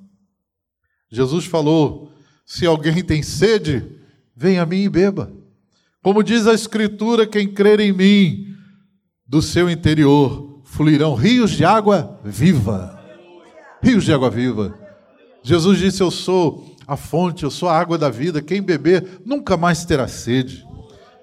Jesus 1.11 1.47
falou: 1.47 2.11
se 2.45 2.67
alguém 2.67 3.03
tem 3.03 3.23
sede, 3.23 3.85
venha 4.37 4.63
a 4.63 4.67
mim 4.67 4.83
e 4.83 4.89
beba. 4.89 5.33
Como 6.03 6.23
diz 6.23 6.47
a 6.47 6.55
Escritura, 6.55 7.27
quem 7.27 7.49
crer 7.49 7.81
em 7.81 7.93
mim, 7.93 8.55
do 9.27 9.41
seu 9.41 9.71
interior 9.71 10.63
fluirão 10.65 11.15
rios 11.15 11.53
de 11.53 11.65
água 11.65 12.21
viva 12.25 12.95
rios 13.85 14.05
de 14.05 14.13
água 14.13 14.31
viva. 14.31 14.75
Jesus 15.43 15.79
disse: 15.79 16.03
Eu 16.03 16.11
sou 16.11 16.75
a 16.87 16.97
fonte, 16.97 17.45
eu 17.45 17.51
sou 17.51 17.69
a 17.69 17.79
água 17.79 17.99
da 17.99 18.09
vida. 18.09 18.41
Quem 18.41 18.63
beber 18.63 19.21
nunca 19.25 19.57
mais 19.57 19.85
terá 19.85 20.09
sede. 20.09 20.67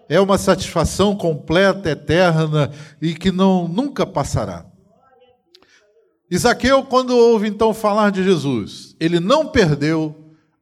É 0.07 0.19
uma 0.19 0.37
satisfação 0.37 1.15
completa, 1.15 1.89
eterna 1.89 2.71
e 3.01 3.15
que 3.15 3.31
não 3.31 3.67
nunca 3.67 4.05
passará. 4.05 4.65
Isaqueu, 6.29 6.83
quando 6.83 7.15
ouve 7.15 7.47
então 7.47 7.73
falar 7.73 8.11
de 8.11 8.23
Jesus, 8.23 8.95
ele 8.99 9.19
não 9.19 9.47
perdeu 9.47 10.20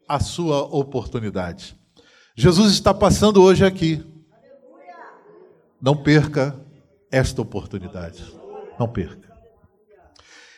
a 0.09 0.19
sua 0.19 0.63
oportunidade. 0.63 1.77
Jesus 2.35 2.73
está 2.73 2.91
passando 2.91 3.43
hoje 3.43 3.63
aqui. 3.63 4.03
Não 5.79 5.95
perca 5.95 6.59
esta 7.11 7.43
oportunidade. 7.43 8.25
Não 8.79 8.87
perca. 8.87 9.29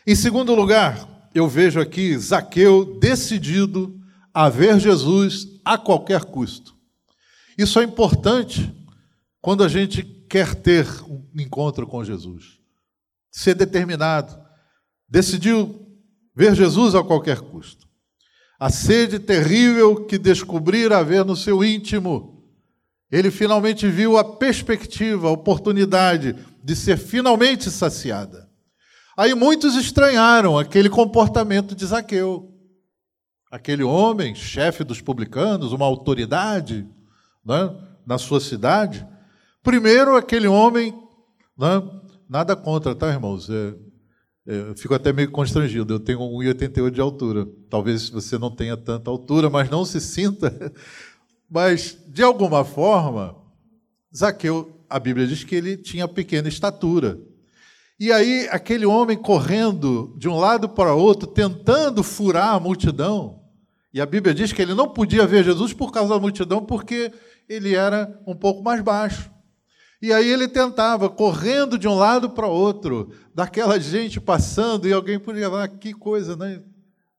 Em 0.08 0.16
segundo 0.16 0.56
lugar, 0.56 1.30
eu 1.36 1.50
vejo 1.50 1.82
aqui 1.82 2.18
Zaqueu 2.18 2.98
decidido 2.98 4.00
a 4.34 4.48
ver 4.48 4.80
Jesus 4.80 5.60
a 5.66 5.78
qualquer 5.78 6.24
custo. 6.24 6.74
Isso 7.58 7.78
é 7.78 7.84
importante 7.84 8.74
quando 9.42 9.66
a 9.66 9.68
gente 9.68 10.02
quer 10.02 10.56
ter 10.56 10.88
um 11.04 11.28
encontro 11.36 11.86
com 11.86 12.04
Jesus. 12.06 12.58
Ser 13.30 13.54
determinado. 13.54 14.40
Decidiu 15.10 15.86
ver 16.34 16.56
Jesus 16.56 16.96
a 16.96 17.04
qualquer 17.04 17.42
custo. 17.42 17.91
A 18.62 18.70
sede 18.70 19.18
terrível 19.18 20.06
que 20.06 20.20
descobrir 20.20 20.94
haver 20.94 21.26
no 21.26 21.36
seu 21.36 21.64
íntimo. 21.64 22.46
Ele 23.12 23.32
finalmente 23.32 23.88
viu 23.88 24.20
a 24.20 24.24
perspectiva, 24.24 25.28
a 25.28 25.32
oportunidade 25.32 26.36
de 26.64 26.76
ser 26.76 26.96
finalmente 26.96 27.72
saciada. 27.72 28.48
Aí 29.18 29.34
muitos 29.34 29.76
estranharam 29.76 30.60
aquele 30.60 30.92
comportamento 30.92 31.74
de 31.74 31.88
Zaqueu. 31.88 32.54
Aquele 33.50 33.82
homem, 33.82 34.36
chefe 34.36 34.84
dos 34.84 35.02
publicanos, 35.02 35.74
uma 35.74 35.88
autoridade 35.88 36.88
né, 37.44 37.76
na 38.06 38.20
sua 38.20 38.40
cidade. 38.40 39.04
Primeiro, 39.64 40.16
aquele 40.16 40.48
homem, 40.48 40.94
né, 41.58 41.82
nada 42.30 42.56
contra, 42.56 42.94
tá, 42.94 43.08
irmãos? 43.10 43.50
É, 43.50 43.74
eu 44.46 44.76
fico 44.76 44.94
até 44.94 45.14
meio 45.14 45.32
constrangido. 45.32 45.94
Eu 45.94 46.00
tenho 46.00 46.20
1,88 46.20 46.92
de 46.92 47.02
altura. 47.02 47.48
Talvez 47.70 48.10
você 48.10 48.38
não 48.38 48.54
tenha 48.54 48.76
tanta 48.76 49.10
altura, 49.10 49.50
mas 49.50 49.70
não 49.70 49.86
se 49.86 50.00
sinta. 50.00 50.72
Mas, 51.54 51.98
de 52.08 52.24
alguma 52.24 52.64
forma, 52.64 53.36
Zaqueu, 54.16 54.86
a 54.90 54.98
Bíblia 54.98 55.28
diz 55.28 55.44
que 55.44 55.54
ele 55.54 55.76
tinha 55.76 56.08
pequena 56.08 56.48
estatura. 56.48 57.20
E 58.00 58.10
aí, 58.10 58.48
aquele 58.50 58.86
homem 58.86 59.18
correndo 59.18 60.16
de 60.18 60.30
um 60.30 60.38
lado 60.38 60.70
para 60.70 60.96
outro, 60.96 61.28
tentando 61.28 62.02
furar 62.04 62.56
a 62.56 62.60
multidão. 62.60 63.42
E 63.94 64.00
a 64.00 64.06
Bíblia 64.06 64.34
diz 64.34 64.54
que 64.54 64.62
ele 64.62 64.74
não 64.74 64.88
podia 64.88 65.28
ver 65.28 65.44
Jesus 65.44 65.74
por 65.74 65.92
causa 65.92 66.14
da 66.14 66.20
multidão, 66.20 66.66
porque 66.66 67.12
ele 67.50 67.76
era 67.76 68.18
um 68.26 68.34
pouco 68.34 68.64
mais 68.64 68.82
baixo. 68.82 69.30
E 70.02 70.12
aí 70.12 70.28
ele 70.28 70.48
tentava, 70.48 71.10
correndo 71.10 71.78
de 71.78 71.88
um 71.88 71.96
lado 71.96 72.32
para 72.32 72.48
outro, 72.48 73.12
daquela 73.36 73.80
gente 73.80 74.20
passando, 74.20 74.88
e 74.88 74.94
alguém 74.94 75.20
podia 75.20 75.50
falar: 75.50 75.68
que 75.68 75.94
coisa, 75.94 76.36
né? 76.36 76.62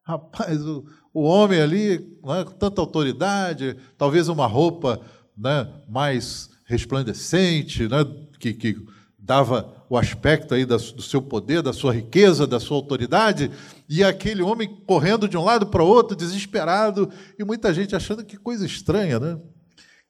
Rapaz, 0.04 0.60
o, 0.66 0.84
o 1.14 1.22
homem 1.22 1.60
ali, 1.60 1.98
né, 2.24 2.44
com 2.44 2.52
tanta 2.52 2.80
autoridade, 2.80 3.76
talvez 3.96 4.28
uma 4.28 4.46
roupa 4.46 5.00
né, 5.36 5.68
mais 5.88 6.50
resplandecente, 6.64 7.86
né, 7.86 8.04
que, 8.40 8.52
que 8.52 8.76
dava 9.16 9.84
o 9.88 9.96
aspecto 9.96 10.54
aí 10.54 10.64
do 10.64 11.02
seu 11.02 11.22
poder, 11.22 11.62
da 11.62 11.72
sua 11.72 11.92
riqueza, 11.92 12.46
da 12.46 12.58
sua 12.58 12.76
autoridade, 12.76 13.50
e 13.88 14.02
aquele 14.02 14.42
homem 14.42 14.68
correndo 14.86 15.28
de 15.28 15.36
um 15.36 15.44
lado 15.44 15.66
para 15.66 15.84
o 15.84 15.86
outro, 15.86 16.16
desesperado, 16.16 17.08
e 17.38 17.44
muita 17.44 17.72
gente 17.72 17.94
achando 17.94 18.24
que 18.24 18.36
coisa 18.36 18.66
estranha, 18.66 19.20
né? 19.20 19.38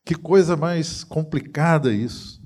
Que 0.04 0.14
coisa 0.14 0.56
mais 0.56 1.04
complicada 1.04 1.92
isso. 1.92 2.41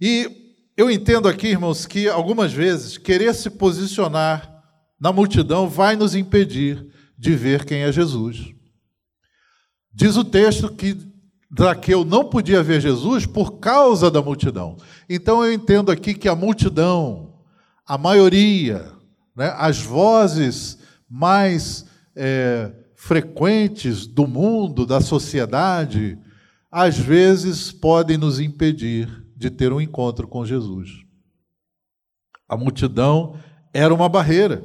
E 0.00 0.54
eu 0.76 0.90
entendo 0.90 1.28
aqui, 1.28 1.48
irmãos, 1.48 1.86
que 1.86 2.08
algumas 2.08 2.52
vezes 2.52 2.96
querer 2.96 3.34
se 3.34 3.50
posicionar 3.50 4.62
na 5.00 5.12
multidão 5.12 5.68
vai 5.68 5.96
nos 5.96 6.14
impedir 6.14 6.86
de 7.18 7.34
ver 7.34 7.64
quem 7.64 7.82
é 7.82 7.90
Jesus. 7.90 8.52
Diz 9.92 10.16
o 10.16 10.24
texto 10.24 10.72
que 10.72 10.96
Zaqueu 11.58 12.04
não 12.04 12.28
podia 12.28 12.62
ver 12.62 12.80
Jesus 12.80 13.26
por 13.26 13.58
causa 13.58 14.10
da 14.10 14.22
multidão. 14.22 14.76
Então 15.08 15.44
eu 15.44 15.52
entendo 15.52 15.90
aqui 15.90 16.14
que 16.14 16.28
a 16.28 16.36
multidão, 16.36 17.34
a 17.86 17.98
maioria, 17.98 18.92
né, 19.34 19.52
as 19.56 19.80
vozes 19.80 20.78
mais 21.10 21.86
é, 22.14 22.70
frequentes 22.94 24.06
do 24.06 24.26
mundo, 24.26 24.86
da 24.86 25.00
sociedade, 25.00 26.18
às 26.70 26.98
vezes 26.98 27.72
podem 27.72 28.18
nos 28.18 28.38
impedir 28.38 29.08
de 29.38 29.50
ter 29.50 29.72
um 29.72 29.80
encontro 29.80 30.26
com 30.26 30.44
Jesus. 30.44 30.90
A 32.48 32.56
multidão 32.56 33.38
era 33.72 33.94
uma 33.94 34.08
barreira. 34.08 34.64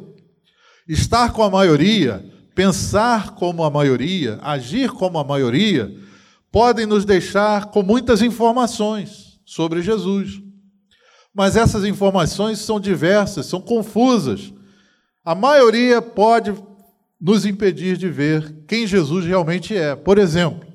Estar 0.88 1.32
com 1.32 1.44
a 1.44 1.50
maioria, 1.50 2.26
pensar 2.56 3.36
como 3.36 3.64
a 3.64 3.70
maioria, 3.70 4.40
agir 4.42 4.90
como 4.90 5.20
a 5.20 5.24
maioria, 5.24 5.96
podem 6.52 6.88
nos 6.88 7.06
deixar 7.06 7.68
com 7.68 7.84
muitas 7.84 8.24
informações 8.24 9.40
sobre 9.46 9.84
Jesus. 9.84 10.42
Mas 11.32 11.56
essas 11.56 11.86
informações 11.86 12.58
são 12.58 12.80
diversas, 12.80 13.46
são 13.46 13.62
confusas. 13.62 14.52
A 15.24 15.36
maioria 15.36 16.02
pode 16.02 16.52
nos 17.22 17.46
impedir 17.46 17.96
de 17.96 18.10
ver 18.10 18.66
quem 18.68 18.88
Jesus 18.88 19.24
realmente 19.24 19.76
é. 19.76 19.96
Por 19.96 20.18
exemplo, 20.18 20.68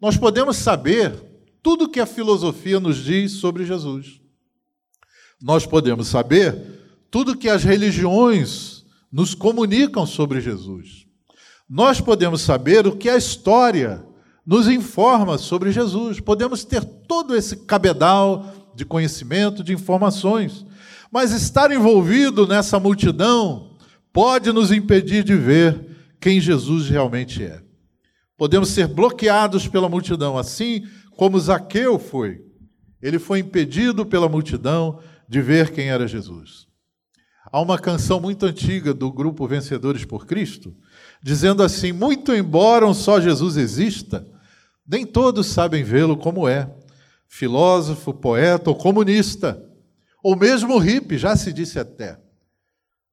nós 0.00 0.16
podemos 0.16 0.56
saber 0.56 1.25
tudo 1.66 1.88
que 1.88 1.98
a 1.98 2.06
filosofia 2.06 2.78
nos 2.78 2.96
diz 2.98 3.32
sobre 3.32 3.64
Jesus. 3.64 4.20
Nós 5.42 5.66
podemos 5.66 6.06
saber 6.06 6.56
tudo 7.10 7.36
que 7.36 7.48
as 7.48 7.64
religiões 7.64 8.84
nos 9.10 9.34
comunicam 9.34 10.06
sobre 10.06 10.40
Jesus. 10.40 11.06
Nós 11.68 12.00
podemos 12.00 12.40
saber 12.42 12.86
o 12.86 12.94
que 12.94 13.10
a 13.10 13.16
história 13.16 14.06
nos 14.46 14.68
informa 14.68 15.38
sobre 15.38 15.72
Jesus. 15.72 16.20
Podemos 16.20 16.64
ter 16.64 16.84
todo 16.84 17.34
esse 17.34 17.56
cabedal 17.56 18.46
de 18.72 18.84
conhecimento, 18.84 19.64
de 19.64 19.72
informações, 19.72 20.64
mas 21.10 21.32
estar 21.32 21.72
envolvido 21.72 22.46
nessa 22.46 22.78
multidão 22.78 23.76
pode 24.12 24.52
nos 24.52 24.70
impedir 24.70 25.24
de 25.24 25.34
ver 25.34 25.84
quem 26.20 26.40
Jesus 26.40 26.88
realmente 26.88 27.42
é. 27.42 27.60
Podemos 28.38 28.68
ser 28.68 28.86
bloqueados 28.86 29.66
pela 29.66 29.88
multidão, 29.88 30.38
assim 30.38 30.86
como 31.16 31.40
Zaqueu 31.40 31.98
foi. 31.98 32.44
Ele 33.00 33.18
foi 33.18 33.40
impedido 33.40 34.04
pela 34.04 34.28
multidão 34.28 35.00
de 35.28 35.40
ver 35.40 35.70
quem 35.70 35.88
era 35.88 36.06
Jesus. 36.06 36.66
Há 37.50 37.60
uma 37.60 37.78
canção 37.78 38.20
muito 38.20 38.44
antiga 38.44 38.92
do 38.92 39.10
grupo 39.12 39.46
Vencedores 39.46 40.04
por 40.04 40.26
Cristo, 40.26 40.76
dizendo 41.22 41.62
assim: 41.62 41.92
Muito 41.92 42.34
embora 42.34 42.86
um 42.86 42.94
só 42.94 43.20
Jesus 43.20 43.56
exista, 43.56 44.26
nem 44.86 45.06
todos 45.06 45.46
sabem 45.46 45.82
vê-lo 45.82 46.16
como 46.16 46.48
é. 46.48 46.72
Filósofo, 47.28 48.14
poeta 48.14 48.70
ou 48.70 48.76
comunista, 48.76 49.62
ou 50.22 50.36
mesmo 50.36 50.78
hippie, 50.78 51.18
já 51.18 51.36
se 51.36 51.52
disse 51.52 51.78
até. 51.78 52.20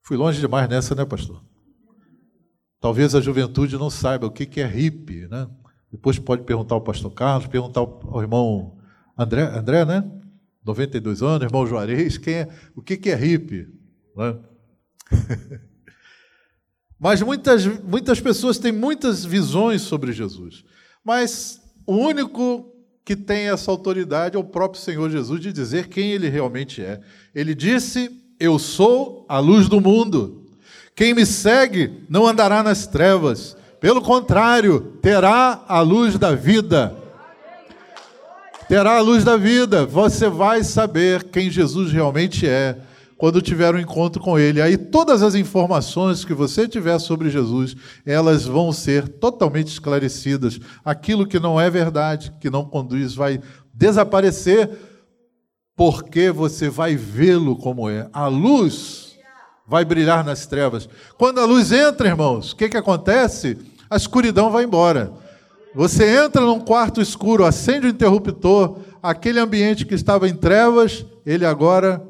Fui 0.02 0.16
longe 0.16 0.38
demais 0.38 0.68
nessa, 0.68 0.94
né, 0.94 1.04
pastor? 1.04 1.42
Talvez 2.80 3.14
a 3.14 3.20
juventude 3.20 3.78
não 3.78 3.88
saiba 3.88 4.26
o 4.26 4.30
que 4.30 4.60
é 4.60 4.66
hippie, 4.66 5.26
né? 5.28 5.48
Depois 5.94 6.18
pode 6.18 6.42
perguntar 6.42 6.74
ao 6.74 6.80
pastor 6.80 7.12
Carlos, 7.12 7.46
perguntar 7.46 7.78
ao 7.78 8.20
irmão 8.20 8.76
André, 9.16 9.42
André 9.42 9.84
né? 9.84 10.04
92 10.64 11.22
anos, 11.22 11.44
irmão 11.44 11.64
Juarez, 11.64 12.18
quem 12.18 12.34
é, 12.34 12.48
o 12.74 12.82
que 12.82 13.08
é 13.08 13.14
hippie? 13.14 13.68
Né? 14.16 14.36
Mas 16.98 17.22
muitas, 17.22 17.64
muitas 17.64 18.20
pessoas 18.20 18.58
têm 18.58 18.72
muitas 18.72 19.24
visões 19.24 19.82
sobre 19.82 20.10
Jesus. 20.10 20.64
Mas 21.04 21.62
o 21.86 21.94
único 21.94 22.74
que 23.04 23.14
tem 23.14 23.48
essa 23.48 23.70
autoridade 23.70 24.34
é 24.34 24.38
o 24.38 24.42
próprio 24.42 24.82
Senhor 24.82 25.08
Jesus 25.08 25.40
de 25.40 25.52
dizer 25.52 25.86
quem 25.86 26.10
ele 26.10 26.28
realmente 26.28 26.82
é. 26.82 27.00
Ele 27.32 27.54
disse: 27.54 28.10
Eu 28.40 28.58
sou 28.58 29.24
a 29.28 29.38
luz 29.38 29.68
do 29.68 29.80
mundo. 29.80 30.44
Quem 30.96 31.14
me 31.14 31.24
segue 31.24 32.04
não 32.08 32.26
andará 32.26 32.64
nas 32.64 32.84
trevas, 32.84 33.56
pelo 33.84 34.00
contrário, 34.00 34.80
terá 35.02 35.62
a 35.68 35.82
luz 35.82 36.18
da 36.18 36.34
vida. 36.34 36.96
Terá 38.66 38.96
a 38.96 39.00
luz 39.02 39.24
da 39.24 39.36
vida. 39.36 39.84
Você 39.84 40.26
vai 40.26 40.64
saber 40.64 41.24
quem 41.24 41.50
Jesus 41.50 41.92
realmente 41.92 42.48
é 42.48 42.78
quando 43.18 43.42
tiver 43.42 43.74
um 43.74 43.78
encontro 43.78 44.22
com 44.22 44.38
Ele. 44.38 44.62
Aí 44.62 44.78
todas 44.78 45.22
as 45.22 45.34
informações 45.34 46.24
que 46.24 46.32
você 46.32 46.66
tiver 46.66 46.98
sobre 46.98 47.28
Jesus, 47.28 47.76
elas 48.06 48.46
vão 48.46 48.72
ser 48.72 49.06
totalmente 49.06 49.66
esclarecidas. 49.68 50.58
Aquilo 50.82 51.26
que 51.26 51.38
não 51.38 51.60
é 51.60 51.68
verdade, 51.68 52.32
que 52.40 52.48
não 52.48 52.64
conduz, 52.64 53.14
vai 53.14 53.38
desaparecer, 53.74 54.70
porque 55.76 56.30
você 56.30 56.70
vai 56.70 56.96
vê-lo 56.96 57.54
como 57.54 57.90
é. 57.90 58.08
A 58.14 58.28
luz 58.28 59.14
vai 59.66 59.84
brilhar 59.84 60.24
nas 60.24 60.46
trevas. 60.46 60.88
Quando 61.18 61.38
a 61.38 61.44
luz 61.44 61.70
entra, 61.70 62.08
irmãos, 62.08 62.52
o 62.52 62.56
que, 62.56 62.70
que 62.70 62.78
acontece? 62.78 63.73
A 63.88 63.96
escuridão 63.96 64.50
vai 64.50 64.64
embora. 64.64 65.12
Você 65.74 66.24
entra 66.24 66.42
num 66.42 66.60
quarto 66.60 67.00
escuro, 67.00 67.44
acende 67.44 67.86
o 67.86 67.90
interruptor, 67.90 68.78
aquele 69.02 69.40
ambiente 69.40 69.84
que 69.84 69.94
estava 69.94 70.28
em 70.28 70.34
trevas, 70.34 71.04
ele 71.26 71.44
agora 71.44 72.02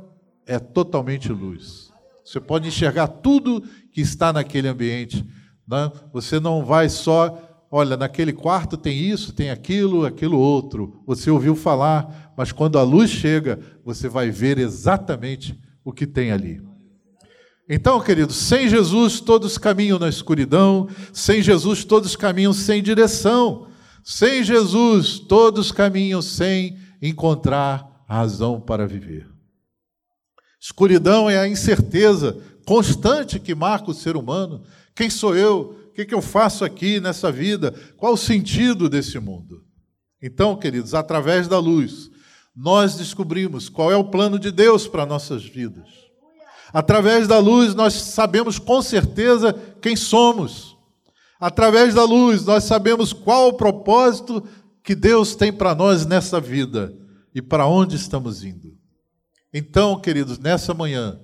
é 0.47 0.59
totalmente 0.59 1.33
luz. 1.33 1.91
Você 2.25 2.41
pode 2.41 2.69
enxergar 2.69 3.09
tudo 3.09 3.63
que 3.93 4.01
está 4.01 4.33
naquele 4.33 4.69
ambiente. 4.69 5.25
Né? 5.67 5.91
Você 6.13 6.39
não 6.39 6.65
vai 6.65 6.89
só, 6.89 7.67
olha, 7.71 7.97
naquele 7.97 8.33
quarto 8.33 8.77
tem 8.77 8.99
isso, 8.99 9.33
tem 9.33 9.51
aquilo, 9.51 10.05
aquilo 10.05 10.39
outro. 10.39 11.03
Você 11.07 11.31
ouviu 11.31 11.57
falar, 11.57 12.33
mas 12.37 12.53
quando 12.53 12.79
a 12.79 12.83
luz 12.83 13.11
chega, 13.11 13.59
você 13.85 14.09
vai 14.09 14.31
ver 14.31 14.59
exatamente 14.59 15.59
o 15.85 15.93
que 15.93 16.07
tem 16.07 16.33
ali. 16.33 16.61
Então, 17.69 17.99
queridos, 18.01 18.37
sem 18.37 18.69
Jesus 18.69 19.21
todos 19.21 19.57
caminham 19.57 19.99
na 19.99 20.09
escuridão, 20.09 20.89
sem 21.13 21.43
Jesus 21.43 21.83
todos 21.85 22.15
caminham 22.15 22.53
sem 22.53 22.83
direção, 22.83 23.69
sem 24.03 24.45
Jesus 24.45 25.19
todos 25.19 25.73
caminham 25.73 26.21
sem 26.21 26.77
encontrar 27.01 28.05
razão 28.07 28.61
para 28.61 28.87
viver. 28.87 29.27
Escuridão 30.61 31.29
é 31.29 31.39
a 31.39 31.49
incerteza 31.49 32.39
constante 32.67 33.41
que 33.41 33.55
marca 33.55 33.91
o 33.91 33.95
ser 33.95 34.17
humano. 34.17 34.63
Quem 34.95 35.09
sou 35.09 35.35
eu? 35.35 35.77
O 35.89 35.93
que, 35.93 36.15
eu 36.15 36.23
faço 36.23 36.65
aqui 36.65 37.01
nessa 37.01 37.31
vida? 37.31 37.73
Qual 37.97 38.15
o 38.15 38.19
sentido 38.19 38.89
desse 38.89 39.19
mundo? 39.19 39.63
Então, 40.21 40.57
queridos, 40.57 40.93
através 40.93 41.47
da 41.47 41.59
luz, 41.59 42.11
nós 42.55 42.97
descobrimos 42.97 43.69
qual 43.69 43.93
é 43.93 43.97
o 43.97 44.11
plano 44.11 44.39
de 44.39 44.51
Deus 44.51 44.87
para 44.89 45.07
nossas 45.07 45.45
vidas. 45.45 46.04
Através 46.75 47.29
da 47.29 47.39
luz, 47.39 47.73
nós 47.73 47.95
sabemos 47.95 48.59
com 48.59 48.83
certeza 48.83 49.55
quem 49.81 49.95
somos. 49.95 50.77
Através 51.39 51.95
da 51.95 52.03
luz, 52.03 52.45
nós 52.45 52.65
sabemos 52.65 53.13
qual 53.13 53.51
o 53.51 53.53
propósito 53.53 54.43
que 54.83 54.93
Deus 54.93 55.37
tem 55.37 55.53
para 55.53 55.73
nós 55.73 56.05
nessa 56.05 56.41
vida 56.41 56.93
e 57.33 57.41
para 57.41 57.65
onde 57.65 57.95
estamos 57.95 58.43
indo. 58.43 58.75
Então, 59.53 60.01
queridos, 60.01 60.41
nessa 60.41 60.75
manhã, 60.75 61.21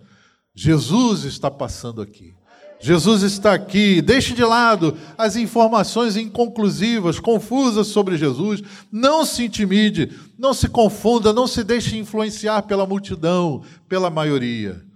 Jesus 0.55 1.25
está 1.25 1.51
passando 1.51 2.01
aqui. 2.01 2.33
Jesus 2.79 3.23
está 3.23 3.53
aqui. 3.53 4.01
Deixe 4.01 4.33
de 4.35 4.45
lado 4.45 4.97
as 5.19 5.35
informações 5.35 6.17
inconclusivas, 6.17 7.19
confusas 7.19 7.89
sobre 7.89 8.17
Jesus. 8.17 8.63
Não 8.93 9.25
se 9.25 9.47
intimide, 9.47 10.17
não 10.39 10.55
se 10.55 10.69
confunda, 10.69 11.33
não 11.33 11.49
se 11.49 11.65
deixe 11.65 11.99
influenciar 11.99 12.63
pela 12.63 12.87
multidão, 12.87 13.65
pela 13.89 14.11
maioria. 14.11 14.89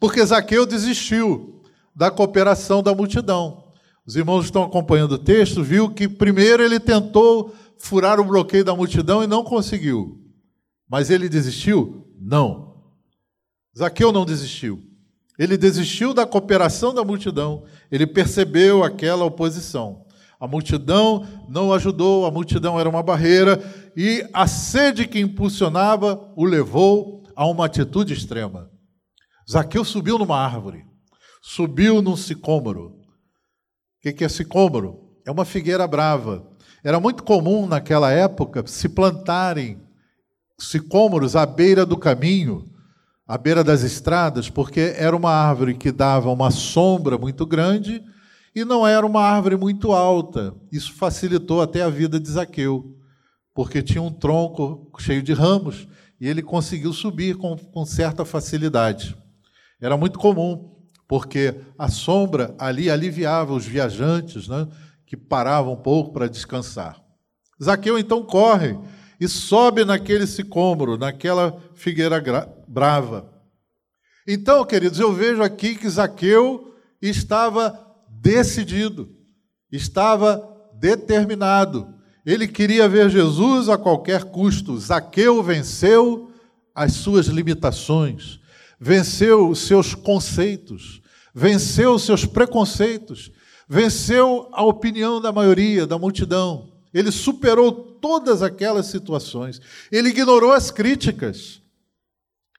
Porque 0.00 0.24
Zaqueu 0.24 0.64
desistiu 0.64 1.62
da 1.94 2.10
cooperação 2.10 2.82
da 2.82 2.94
multidão. 2.94 3.64
Os 4.06 4.16
irmãos 4.16 4.46
estão 4.46 4.62
acompanhando 4.62 5.12
o 5.12 5.18
texto, 5.18 5.62
viu 5.62 5.90
que 5.90 6.08
primeiro 6.08 6.62
ele 6.62 6.80
tentou 6.80 7.54
furar 7.76 8.18
o 8.18 8.24
bloqueio 8.24 8.64
da 8.64 8.74
multidão 8.74 9.22
e 9.22 9.26
não 9.26 9.44
conseguiu. 9.44 10.18
Mas 10.88 11.10
ele 11.10 11.28
desistiu? 11.28 12.06
Não. 12.18 12.76
Zaqueu 13.76 14.10
não 14.10 14.24
desistiu. 14.24 14.82
Ele 15.38 15.56
desistiu 15.56 16.12
da 16.12 16.26
cooperação 16.26 16.92
da 16.92 17.04
multidão, 17.04 17.64
ele 17.90 18.06
percebeu 18.06 18.82
aquela 18.82 19.24
oposição. 19.24 20.04
A 20.38 20.46
multidão 20.46 21.26
não 21.48 21.72
ajudou, 21.72 22.26
a 22.26 22.30
multidão 22.30 22.80
era 22.80 22.88
uma 22.88 23.02
barreira, 23.02 23.62
e 23.96 24.26
a 24.32 24.46
sede 24.46 25.06
que 25.06 25.20
impulsionava 25.20 26.30
o 26.36 26.44
levou 26.44 27.22
a 27.36 27.46
uma 27.46 27.66
atitude 27.66 28.12
extrema. 28.12 28.70
Zaqueu 29.50 29.84
subiu 29.84 30.16
numa 30.16 30.38
árvore, 30.38 30.86
subiu 31.42 32.00
num 32.00 32.16
sicômoro. 32.16 32.94
O 33.98 34.12
que 34.12 34.22
é 34.22 34.28
sicômoro? 34.28 35.10
É 35.26 35.30
uma 35.32 35.44
figueira 35.44 35.88
brava. 35.88 36.48
Era 36.84 37.00
muito 37.00 37.24
comum 37.24 37.66
naquela 37.66 38.12
época 38.12 38.62
se 38.68 38.88
plantarem 38.88 39.82
sicômoros 40.56 41.34
à 41.34 41.44
beira 41.44 41.84
do 41.84 41.96
caminho, 41.96 42.64
à 43.26 43.36
beira 43.36 43.64
das 43.64 43.82
estradas, 43.82 44.48
porque 44.48 44.94
era 44.96 45.16
uma 45.16 45.32
árvore 45.32 45.74
que 45.74 45.90
dava 45.90 46.30
uma 46.30 46.52
sombra 46.52 47.18
muito 47.18 47.44
grande 47.44 48.04
e 48.54 48.64
não 48.64 48.86
era 48.86 49.04
uma 49.04 49.22
árvore 49.22 49.56
muito 49.56 49.90
alta. 49.90 50.54
Isso 50.70 50.92
facilitou 50.92 51.60
até 51.60 51.82
a 51.82 51.90
vida 51.90 52.20
de 52.20 52.30
Zaqueu, 52.30 52.96
porque 53.52 53.82
tinha 53.82 54.00
um 54.00 54.12
tronco 54.12 54.88
cheio 55.00 55.24
de 55.24 55.32
ramos 55.32 55.88
e 56.20 56.28
ele 56.28 56.40
conseguiu 56.40 56.92
subir 56.92 57.36
com, 57.36 57.56
com 57.56 57.84
certa 57.84 58.24
facilidade. 58.24 59.18
Era 59.80 59.96
muito 59.96 60.18
comum, 60.18 60.76
porque 61.08 61.54
a 61.78 61.88
sombra 61.88 62.54
ali 62.58 62.90
aliviava 62.90 63.52
os 63.52 63.64
viajantes 63.64 64.46
né, 64.46 64.68
que 65.06 65.16
paravam 65.16 65.72
um 65.72 65.76
pouco 65.76 66.12
para 66.12 66.28
descansar. 66.28 67.00
Zaqueu 67.62 67.98
então 67.98 68.22
corre 68.22 68.78
e 69.20 69.28
sobe 69.28 69.84
naquele 69.84 70.26
sicômoro, 70.26 70.96
naquela 70.96 71.60
figueira 71.74 72.22
brava. 72.66 73.30
Então, 74.26 74.64
queridos, 74.64 74.98
eu 74.98 75.12
vejo 75.12 75.42
aqui 75.42 75.74
que 75.74 75.88
Zaqueu 75.88 76.74
estava 77.02 77.78
decidido, 78.08 79.10
estava 79.70 80.42
determinado. 80.74 81.94
Ele 82.24 82.46
queria 82.46 82.88
ver 82.88 83.10
Jesus 83.10 83.68
a 83.68 83.76
qualquer 83.76 84.24
custo. 84.24 84.78
Zaqueu 84.78 85.42
venceu 85.42 86.30
as 86.74 86.92
suas 86.92 87.26
limitações, 87.26 88.39
venceu 88.80 89.50
os 89.50 89.60
seus 89.66 89.94
conceitos, 89.94 91.02
venceu 91.34 91.94
os 91.94 92.02
seus 92.02 92.24
preconceitos, 92.24 93.30
venceu 93.68 94.48
a 94.52 94.64
opinião 94.64 95.20
da 95.20 95.30
maioria, 95.30 95.86
da 95.86 95.98
multidão. 95.98 96.72
Ele 96.92 97.12
superou 97.12 97.70
todas 97.72 98.42
aquelas 98.42 98.86
situações. 98.86 99.60
Ele 99.92 100.08
ignorou 100.08 100.52
as 100.52 100.70
críticas. 100.70 101.60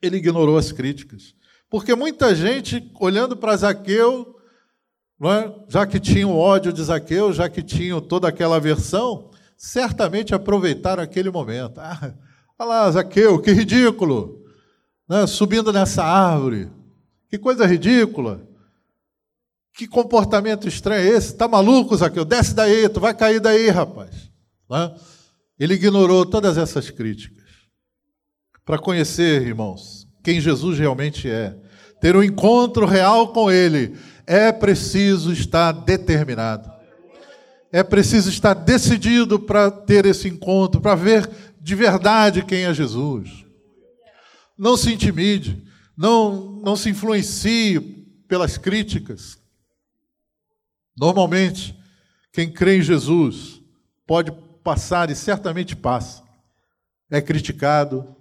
Ele 0.02 0.18
ignorou 0.18 0.58
as 0.58 0.72
críticas. 0.72 1.34
Porque 1.70 1.96
muita 1.96 2.36
gente, 2.36 2.90
olhando 3.00 3.36
para 3.36 3.58
Zaqueu, 3.58 4.36
é? 5.24 5.54
já 5.68 5.86
que 5.86 6.00
tinham 6.00 6.38
ódio 6.38 6.72
de 6.72 6.84
Zaqueu, 6.84 7.34
já 7.34 7.50
que 7.50 7.62
tinham 7.62 8.00
toda 8.00 8.28
aquela 8.28 8.56
aversão, 8.56 9.30
certamente 9.58 10.34
aproveitaram 10.34 11.04
aquele 11.04 11.30
momento. 11.30 11.80
Ah, 11.80 12.14
olha 12.58 12.70
lá, 12.70 12.92
Zaqueu, 12.92 13.40
que 13.42 13.52
ridículo! 13.52 14.41
Né? 15.12 15.28
Subindo 15.28 15.74
nessa 15.74 16.06
árvore. 16.06 16.70
Que 17.28 17.38
coisa 17.38 17.66
ridícula! 17.66 18.48
Que 19.74 19.86
comportamento 19.86 20.70
estranho 20.70 21.06
é 21.06 21.18
esse? 21.18 21.36
Tá 21.36 21.50
maluco, 21.50 21.98
Zaqueu? 21.98 22.24
Desce 22.24 22.54
daí, 22.54 22.88
tu 22.88 23.02
vai 23.02 23.14
cair 23.14 23.42
daí, 23.42 23.70
rapaz. 23.70 24.32
Né? 24.70 24.96
Ele 25.60 25.74
ignorou 25.74 26.26
todas 26.26 26.58
essas 26.58 26.90
críticas. 26.90 27.44
Para 28.66 28.80
conhecer, 28.80 29.42
irmãos, 29.42 30.08
quem 30.24 30.40
Jesus 30.40 30.80
realmente 30.80 31.30
é, 31.30 31.58
ter 32.00 32.16
um 32.16 32.24
encontro 32.24 32.86
real 32.86 33.34
com 33.34 33.52
Ele, 33.52 33.98
é 34.26 34.50
preciso 34.50 35.34
estar 35.34 35.74
determinado. 35.74 36.72
É 37.70 37.84
preciso 37.84 38.30
estar 38.30 38.54
decidido 38.54 39.38
para 39.38 39.70
ter 39.70 40.06
esse 40.06 40.30
encontro, 40.30 40.80
para 40.80 40.96
ver 40.96 41.30
de 41.60 41.76
verdade 41.76 42.46
quem 42.46 42.64
é 42.64 42.74
Jesus. 42.74 43.51
Não 44.62 44.78
se 44.78 44.94
intimide, 44.94 45.60
não, 45.98 46.62
não 46.62 46.76
se 46.76 46.88
influencie 46.88 47.80
pelas 48.28 48.60
críticas. 48.60 49.40
Normalmente, 50.96 51.76
quem 52.32 52.54
crê 52.54 52.78
em 52.78 52.82
Jesus 52.84 53.60
pode 54.06 54.32
passar 54.64 55.10
e 55.10 55.16
certamente 55.16 55.76
passa. 55.76 56.22
É 57.10 57.20
criticado, 57.20 58.16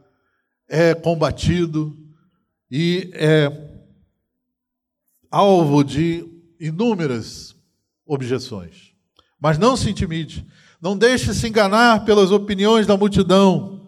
é 0.67 0.95
combatido 0.95 1.95
e 2.71 3.11
é 3.13 3.53
alvo 5.31 5.85
de 5.85 6.27
inúmeras 6.59 7.55
objeções. 8.07 8.95
Mas 9.39 9.59
não 9.59 9.77
se 9.77 9.91
intimide, 9.91 10.47
não 10.81 10.97
deixe 10.97 11.35
se 11.35 11.47
enganar 11.47 12.07
pelas 12.07 12.31
opiniões 12.31 12.87
da 12.87 12.97
multidão. 12.97 13.80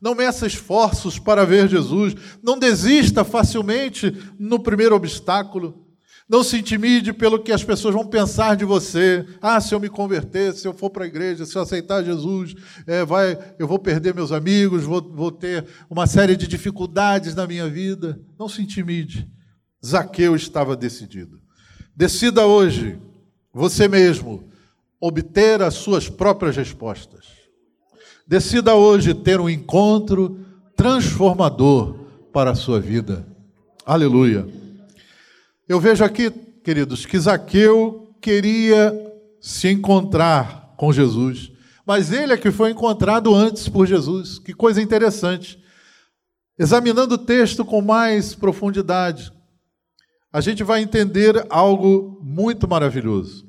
Não 0.00 0.14
meça 0.14 0.46
esforços 0.46 1.18
para 1.18 1.44
ver 1.44 1.68
Jesus, 1.68 2.14
não 2.42 2.58
desista 2.58 3.24
facilmente 3.24 4.14
no 4.38 4.58
primeiro 4.58 4.94
obstáculo. 4.94 5.86
Não 6.28 6.42
se 6.42 6.58
intimide 6.58 7.12
pelo 7.12 7.40
que 7.40 7.52
as 7.52 7.62
pessoas 7.62 7.94
vão 7.94 8.04
pensar 8.04 8.56
de 8.56 8.64
você. 8.64 9.24
Ah, 9.40 9.60
se 9.60 9.72
eu 9.72 9.78
me 9.78 9.88
converter, 9.88 10.52
se 10.52 10.66
eu 10.66 10.74
for 10.74 10.90
para 10.90 11.04
a 11.04 11.06
igreja, 11.06 11.46
se 11.46 11.56
eu 11.56 11.62
aceitar 11.62 12.02
Jesus, 12.02 12.54
é, 12.84 13.04
vai, 13.04 13.38
eu 13.60 13.68
vou 13.68 13.78
perder 13.78 14.12
meus 14.12 14.32
amigos, 14.32 14.82
vou, 14.82 15.00
vou 15.00 15.30
ter 15.30 15.64
uma 15.88 16.04
série 16.06 16.36
de 16.36 16.48
dificuldades 16.48 17.34
na 17.34 17.46
minha 17.46 17.68
vida. 17.68 18.20
Não 18.36 18.48
se 18.48 18.60
intimide. 18.60 19.30
Zaqueu 19.84 20.34
estava 20.34 20.76
decidido. 20.76 21.40
Decida 21.94 22.44
hoje, 22.44 22.98
você 23.52 23.86
mesmo, 23.86 24.50
obter 25.00 25.62
as 25.62 25.74
suas 25.74 26.08
próprias 26.08 26.56
respostas. 26.56 27.35
Decida 28.28 28.74
hoje 28.74 29.14
ter 29.14 29.40
um 29.40 29.48
encontro 29.48 30.40
transformador 30.74 31.94
para 32.32 32.50
a 32.50 32.54
sua 32.56 32.80
vida. 32.80 33.24
Aleluia. 33.84 34.48
Eu 35.68 35.78
vejo 35.78 36.02
aqui, 36.02 36.28
queridos, 36.64 37.06
que 37.06 37.20
Zaqueu 37.20 38.16
queria 38.20 38.92
se 39.40 39.68
encontrar 39.68 40.74
com 40.76 40.92
Jesus, 40.92 41.52
mas 41.86 42.10
ele 42.10 42.32
é 42.32 42.36
que 42.36 42.50
foi 42.50 42.72
encontrado 42.72 43.32
antes 43.32 43.68
por 43.68 43.86
Jesus. 43.86 44.40
Que 44.40 44.52
coisa 44.52 44.82
interessante. 44.82 45.62
Examinando 46.58 47.14
o 47.14 47.18
texto 47.18 47.64
com 47.64 47.80
mais 47.80 48.34
profundidade, 48.34 49.32
a 50.32 50.40
gente 50.40 50.64
vai 50.64 50.82
entender 50.82 51.46
algo 51.48 52.18
muito 52.24 52.66
maravilhoso. 52.66 53.46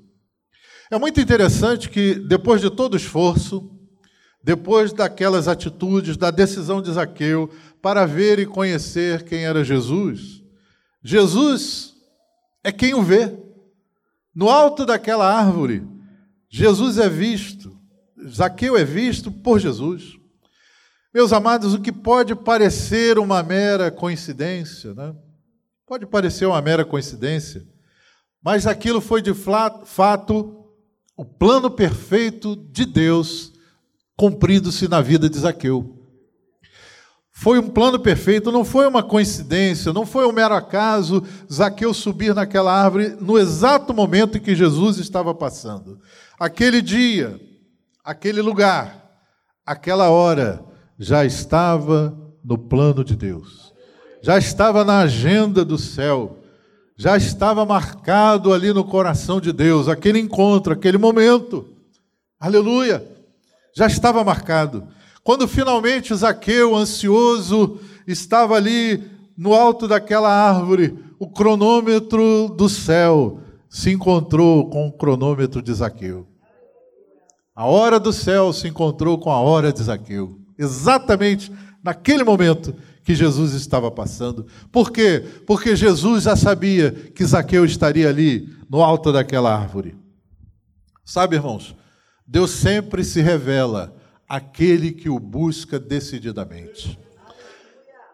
É 0.92 1.00
muito 1.00 1.20
interessante 1.20 1.90
que, 1.90 2.14
depois 2.14 2.62
de 2.62 2.70
todo 2.70 2.94
o 2.94 2.98
esforço, 2.98 3.77
depois 4.48 4.94
daquelas 4.94 5.46
atitudes, 5.50 6.16
da 6.16 6.32
decisão 6.32 6.82
de 6.82 6.90
Zaqueu 6.90 7.54
para 7.82 8.06
ver 8.06 8.40
e 8.40 8.46
conhecer 8.46 9.24
quem 9.26 9.44
era 9.44 9.62
Jesus, 9.62 10.42
Jesus 11.04 11.94
é 12.64 12.72
quem 12.72 12.94
o 12.94 13.04
vê. 13.04 13.38
No 14.34 14.48
alto 14.48 14.86
daquela 14.86 15.30
árvore, 15.30 15.86
Jesus 16.50 16.98
é 16.98 17.10
visto, 17.10 17.78
Zaqueu 18.26 18.78
é 18.78 18.86
visto 18.86 19.30
por 19.30 19.60
Jesus. 19.60 20.18
Meus 21.14 21.34
amados, 21.34 21.74
o 21.74 21.82
que 21.82 21.92
pode 21.92 22.34
parecer 22.34 23.20
uma 23.20 23.44
mera 23.44 23.92
coincidência, 23.92 24.94
né? 24.94 25.14
pode 25.86 26.06
parecer 26.06 26.46
uma 26.46 26.62
mera 26.62 26.86
coincidência, 26.86 27.68
mas 28.42 28.66
aquilo 28.66 29.02
foi 29.02 29.22
de 29.22 29.34
fato 29.34 30.72
o 31.18 31.26
plano 31.26 31.70
perfeito 31.70 32.56
de 32.56 32.86
Deus 32.86 33.57
cumprido-se 34.18 34.88
na 34.88 35.00
vida 35.00 35.30
de 35.30 35.38
Zaqueu. 35.38 35.94
Foi 37.32 37.60
um 37.60 37.70
plano 37.70 38.00
perfeito, 38.00 38.52
não 38.52 38.66
foi 38.66 38.88
uma 38.88 39.04
coincidência, 39.04 39.94
não 39.94 40.08
foi 40.08 40.26
um 40.26 40.32
mero 40.32 40.56
acaso 40.56 41.24
Zaqueu 41.54 41.94
subir 41.94 42.34
naquela 42.34 42.74
árvore 42.74 43.16
no 43.22 43.38
exato 43.38 43.94
momento 43.94 44.38
em 44.38 44.42
que 44.42 44.56
Jesus 44.56 44.98
estava 44.98 45.36
passando. 45.36 46.00
Aquele 46.40 46.82
dia, 46.82 47.40
aquele 48.04 48.42
lugar, 48.42 49.22
aquela 49.64 50.10
hora 50.10 50.66
já 50.98 51.24
estava 51.24 52.18
no 52.44 52.58
plano 52.58 53.04
de 53.04 53.16
Deus, 53.16 53.72
já 54.24 54.36
estava 54.40 54.84
na 54.84 55.02
agenda 55.02 55.64
do 55.64 55.78
céu, 55.78 56.40
já 56.98 57.16
estava 57.16 57.64
marcado 57.68 58.52
ali 58.52 58.74
no 58.74 58.84
coração 58.84 59.40
de 59.40 59.54
Deus, 59.54 59.88
aquele 59.88 60.18
encontro, 60.18 60.74
aquele 60.74 60.98
momento. 60.98 61.68
Aleluia! 62.40 63.17
Já 63.78 63.86
estava 63.86 64.24
marcado. 64.24 64.88
Quando 65.24 65.48
finalmente 65.48 66.16
Zaqueu, 66.16 66.76
ansioso, 66.76 67.80
estava 68.08 68.56
ali 68.56 69.04
no 69.38 69.54
alto 69.54 69.88
daquela 69.88 70.32
árvore, 70.32 70.98
o 71.20 71.30
cronômetro 71.30 72.48
do 72.58 72.68
céu 72.68 73.40
se 73.70 73.92
encontrou 73.92 74.68
com 74.68 74.88
o 74.88 74.92
cronômetro 74.92 75.62
de 75.62 75.72
Zaqueu. 75.72 76.26
A 77.56 77.68
hora 77.68 78.00
do 78.00 78.12
céu 78.12 78.52
se 78.52 78.68
encontrou 78.68 79.20
com 79.20 79.30
a 79.30 79.40
hora 79.40 79.72
de 79.72 79.84
Zaqueu. 79.84 80.40
Exatamente 80.58 81.52
naquele 81.84 82.24
momento 82.24 82.74
que 83.04 83.14
Jesus 83.14 83.54
estava 83.54 83.92
passando. 83.92 84.48
Por 84.72 84.92
quê? 84.92 85.24
Porque 85.46 85.76
Jesus 85.76 86.24
já 86.24 86.36
sabia 86.36 86.92
que 87.14 87.24
Zaqueu 87.24 87.64
estaria 87.64 88.10
ali 88.10 88.50
no 88.68 88.84
alto 88.84 89.12
daquela 89.12 89.56
árvore. 89.56 89.96
Sabe, 91.06 91.36
irmãos, 91.36 91.76
Deus 92.28 92.52
sempre 92.52 93.06
se 93.06 93.22
revela 93.22 93.96
aquele 94.28 94.92
que 94.92 95.10
o 95.10 95.18
busca 95.18 95.80
decididamente. 95.80 97.00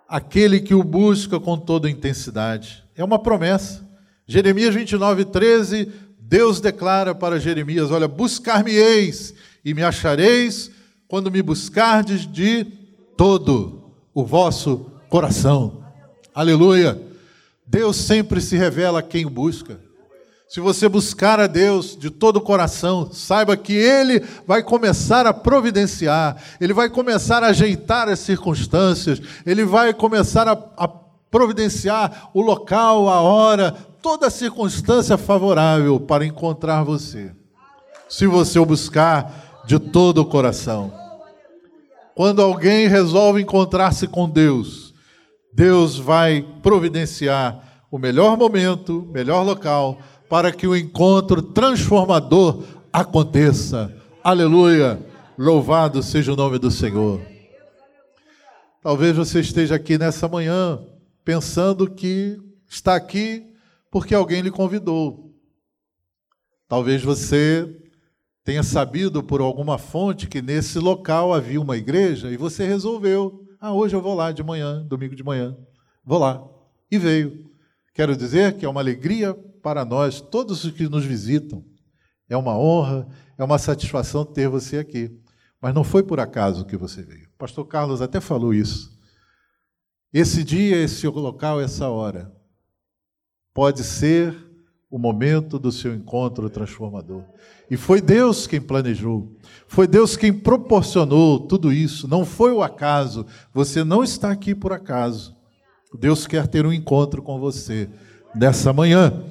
Aquele 0.07 0.59
que 0.59 0.75
o 0.75 0.83
busca 0.83 1.39
com 1.39 1.57
toda 1.57 1.89
intensidade. 1.89 2.83
É 2.95 3.03
uma 3.03 3.17
promessa. 3.17 3.83
Jeremias 4.27 4.75
29, 4.75 5.25
13, 5.25 5.91
Deus 6.19 6.61
declara 6.61 7.15
para 7.15 7.39
Jeremias: 7.39 7.89
Olha, 7.89 8.07
buscar-me-eis 8.07 9.33
e 9.65 9.73
me 9.73 9.81
achareis 9.81 10.69
quando 11.07 11.31
me 11.31 11.41
buscardes 11.41 12.31
de 12.31 12.65
todo 13.17 13.95
o 14.13 14.23
vosso 14.23 14.91
coração. 15.09 15.83
Aleluia. 16.35 17.01
Deus 17.65 17.95
sempre 17.95 18.39
se 18.41 18.55
revela 18.55 18.99
a 18.99 19.03
quem 19.03 19.25
o 19.25 19.29
busca. 19.29 19.79
Se 20.53 20.59
você 20.59 20.87
buscar 20.87 21.39
a 21.39 21.47
Deus 21.47 21.97
de 21.97 22.11
todo 22.11 22.37
o 22.37 22.41
coração, 22.41 23.11
saiba 23.11 23.57
que 23.57 23.73
Ele 23.73 24.23
vai 24.45 24.61
começar 24.61 25.25
a 25.25 25.33
providenciar, 25.33 26.37
Ele 26.61 26.75
vai 26.75 26.91
começar 26.91 27.43
a 27.43 27.47
ajeitar 27.47 28.07
as 28.07 28.19
circunstâncias, 28.19 29.19
Ele 29.47 29.65
vai 29.65 29.95
começar 29.95 30.47
a, 30.47 30.51
a 30.77 30.87
providenciar 30.87 32.29
o 32.35 32.41
local, 32.41 33.09
a 33.09 33.19
hora, 33.19 33.71
toda 33.99 34.27
a 34.27 34.29
circunstância 34.29 35.17
favorável 35.17 35.99
para 35.99 36.23
encontrar 36.23 36.83
você. 36.83 37.31
Se 38.07 38.27
você 38.27 38.59
o 38.59 38.65
buscar 38.65 39.63
de 39.65 39.79
todo 39.79 40.19
o 40.19 40.25
coração. 40.25 40.93
Quando 42.13 42.43
alguém 42.43 42.87
resolve 42.87 43.41
encontrar-se 43.41 44.07
com 44.07 44.29
Deus, 44.29 44.93
Deus 45.51 45.97
vai 45.97 46.45
providenciar 46.61 47.87
o 47.89 47.97
melhor 47.97 48.37
momento, 48.37 49.07
melhor 49.11 49.41
local 49.41 49.99
para 50.33 50.51
que 50.51 50.65
o 50.65 50.75
encontro 50.75 51.43
transformador 51.43 52.63
aconteça. 52.91 53.95
Aleluia! 54.23 54.99
Louvado 55.37 56.01
seja 56.01 56.33
o 56.33 56.35
nome 56.35 56.57
do 56.57 56.71
Senhor. 56.71 57.21
Talvez 58.81 59.15
você 59.15 59.41
esteja 59.41 59.75
aqui 59.75 59.95
nessa 59.95 60.27
manhã 60.27 60.83
pensando 61.23 61.87
que 61.87 62.35
está 62.67 62.95
aqui 62.95 63.45
porque 63.91 64.15
alguém 64.15 64.41
lhe 64.41 64.49
convidou. 64.49 65.35
Talvez 66.67 67.03
você 67.03 67.71
tenha 68.43 68.63
sabido 68.63 69.21
por 69.21 69.39
alguma 69.39 69.77
fonte 69.77 70.27
que 70.27 70.41
nesse 70.41 70.79
local 70.79 71.31
havia 71.31 71.61
uma 71.61 71.77
igreja 71.77 72.31
e 72.31 72.37
você 72.37 72.65
resolveu: 72.65 73.39
ah, 73.61 73.71
hoje 73.71 73.95
eu 73.95 74.01
vou 74.01 74.15
lá 74.15 74.31
de 74.31 74.41
manhã, 74.41 74.83
domingo 74.83 75.15
de 75.15 75.23
manhã, 75.23 75.55
vou 76.03 76.17
lá. 76.17 76.43
E 76.89 76.97
veio. 76.97 77.45
Quero 77.93 78.17
dizer 78.17 78.57
que 78.57 78.65
é 78.65 78.67
uma 78.67 78.81
alegria 78.81 79.37
para 79.63 79.85
nós, 79.85 80.19
todos 80.21 80.65
os 80.65 80.71
que 80.71 80.89
nos 80.89 81.05
visitam. 81.05 81.63
É 82.29 82.35
uma 82.35 82.57
honra, 82.57 83.07
é 83.37 83.43
uma 83.43 83.57
satisfação 83.57 84.25
ter 84.25 84.49
você 84.49 84.77
aqui. 84.77 85.09
Mas 85.61 85.73
não 85.73 85.83
foi 85.83 86.03
por 86.03 86.19
acaso 86.19 86.65
que 86.65 86.75
você 86.75 87.01
veio. 87.01 87.27
O 87.33 87.37
pastor 87.37 87.65
Carlos 87.65 88.01
até 88.01 88.19
falou 88.19 88.53
isso. 88.53 88.91
Esse 90.13 90.43
dia, 90.43 90.75
esse 90.75 91.07
local, 91.07 91.61
essa 91.61 91.89
hora, 91.89 92.31
pode 93.53 93.83
ser 93.83 94.35
o 94.91 94.99
momento 94.99 95.57
do 95.57 95.71
seu 95.71 95.95
encontro 95.95 96.49
transformador. 96.49 97.23
E 97.71 97.77
foi 97.77 97.99
Deus 97.99 98.45
quem 98.45 98.61
planejou, 98.61 99.35
foi 99.67 99.87
Deus 99.87 100.15
quem 100.15 100.31
proporcionou 100.31 101.39
tudo 101.39 101.73
isso, 101.73 102.07
não 102.07 102.23
foi 102.23 102.51
o 102.51 102.61
acaso. 102.61 103.25
Você 103.51 103.83
não 103.83 104.03
está 104.03 104.29
aqui 104.29 104.53
por 104.53 104.71
acaso. 104.71 105.35
Deus 105.99 106.27
quer 106.27 106.47
ter 106.47 106.65
um 106.65 106.73
encontro 106.73 107.23
com 107.23 107.39
você 107.39 107.89
nessa 108.35 108.71
manhã. 108.71 109.23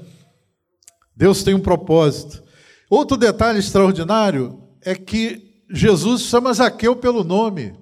Deus 1.17 1.43
tem 1.43 1.55
um 1.55 1.61
propósito. 1.61 2.43
Outro 2.91 3.17
detalhe 3.17 3.59
extraordinário 3.59 4.63
é 4.81 4.95
que 4.95 5.65
Jesus 5.71 6.23
chama 6.23 6.53
Zaqueu 6.53 6.97
pelo 6.97 7.25
nome. 7.25 7.79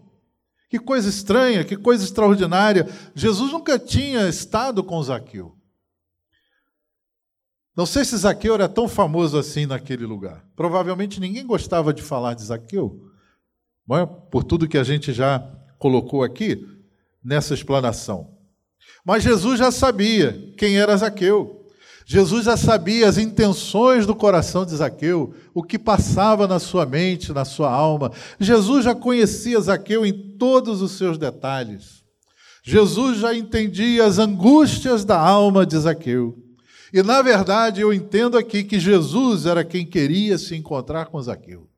Que 0.68 0.78
coisa 0.78 1.08
estranha, 1.08 1.64
que 1.64 1.76
coisa 1.76 2.04
extraordinária. 2.04 2.88
Jesus 3.14 3.50
nunca 3.50 3.78
tinha 3.78 4.28
estado 4.28 4.84
com 4.84 5.02
Zaqueu. 5.02 5.56
Não 7.76 7.86
sei 7.86 8.04
se 8.04 8.16
Zaqueu 8.16 8.54
era 8.54 8.68
tão 8.68 8.86
famoso 8.86 9.38
assim 9.38 9.66
naquele 9.66 10.04
lugar. 10.04 10.44
Provavelmente 10.54 11.18
ninguém 11.18 11.46
gostava 11.46 11.92
de 11.92 12.02
falar 12.02 12.34
de 12.34 12.44
Zaqueu, 12.44 13.00
é? 13.90 14.06
por 14.30 14.44
tudo 14.44 14.68
que 14.68 14.78
a 14.78 14.84
gente 14.84 15.12
já 15.12 15.40
colocou 15.78 16.22
aqui 16.22 16.64
nessa 17.24 17.54
explanação. 17.54 18.36
Mas 19.04 19.22
Jesus 19.22 19.58
já 19.58 19.70
sabia 19.70 20.52
quem 20.56 20.78
era 20.78 20.96
Zaqueu. 20.96 21.59
Jesus 22.12 22.46
já 22.46 22.56
sabia 22.56 23.08
as 23.08 23.18
intenções 23.18 24.04
do 24.04 24.16
coração 24.16 24.66
de 24.66 24.74
Zaqueu, 24.74 25.32
o 25.54 25.62
que 25.62 25.78
passava 25.78 26.44
na 26.48 26.58
sua 26.58 26.84
mente, 26.84 27.32
na 27.32 27.44
sua 27.44 27.70
alma. 27.70 28.10
Jesus 28.40 28.84
já 28.84 28.96
conhecia 28.96 29.60
Zaqueu 29.60 30.04
em 30.04 30.36
todos 30.36 30.82
os 30.82 30.90
seus 30.90 31.16
detalhes. 31.16 32.02
Jesus 32.64 33.20
já 33.20 33.32
entendia 33.32 34.04
as 34.06 34.18
angústias 34.18 35.04
da 35.04 35.20
alma 35.20 35.64
de 35.64 35.78
Zaqueu. 35.78 36.36
E, 36.92 37.00
na 37.00 37.22
verdade, 37.22 37.80
eu 37.80 37.94
entendo 37.94 38.36
aqui 38.36 38.64
que 38.64 38.80
Jesus 38.80 39.46
era 39.46 39.64
quem 39.64 39.86
queria 39.86 40.36
se 40.36 40.56
encontrar 40.56 41.06
com 41.06 41.22
Zaqueu. 41.22 41.70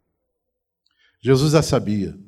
Jesus 1.22 1.52
já 1.52 1.60
sabia. 1.60 2.18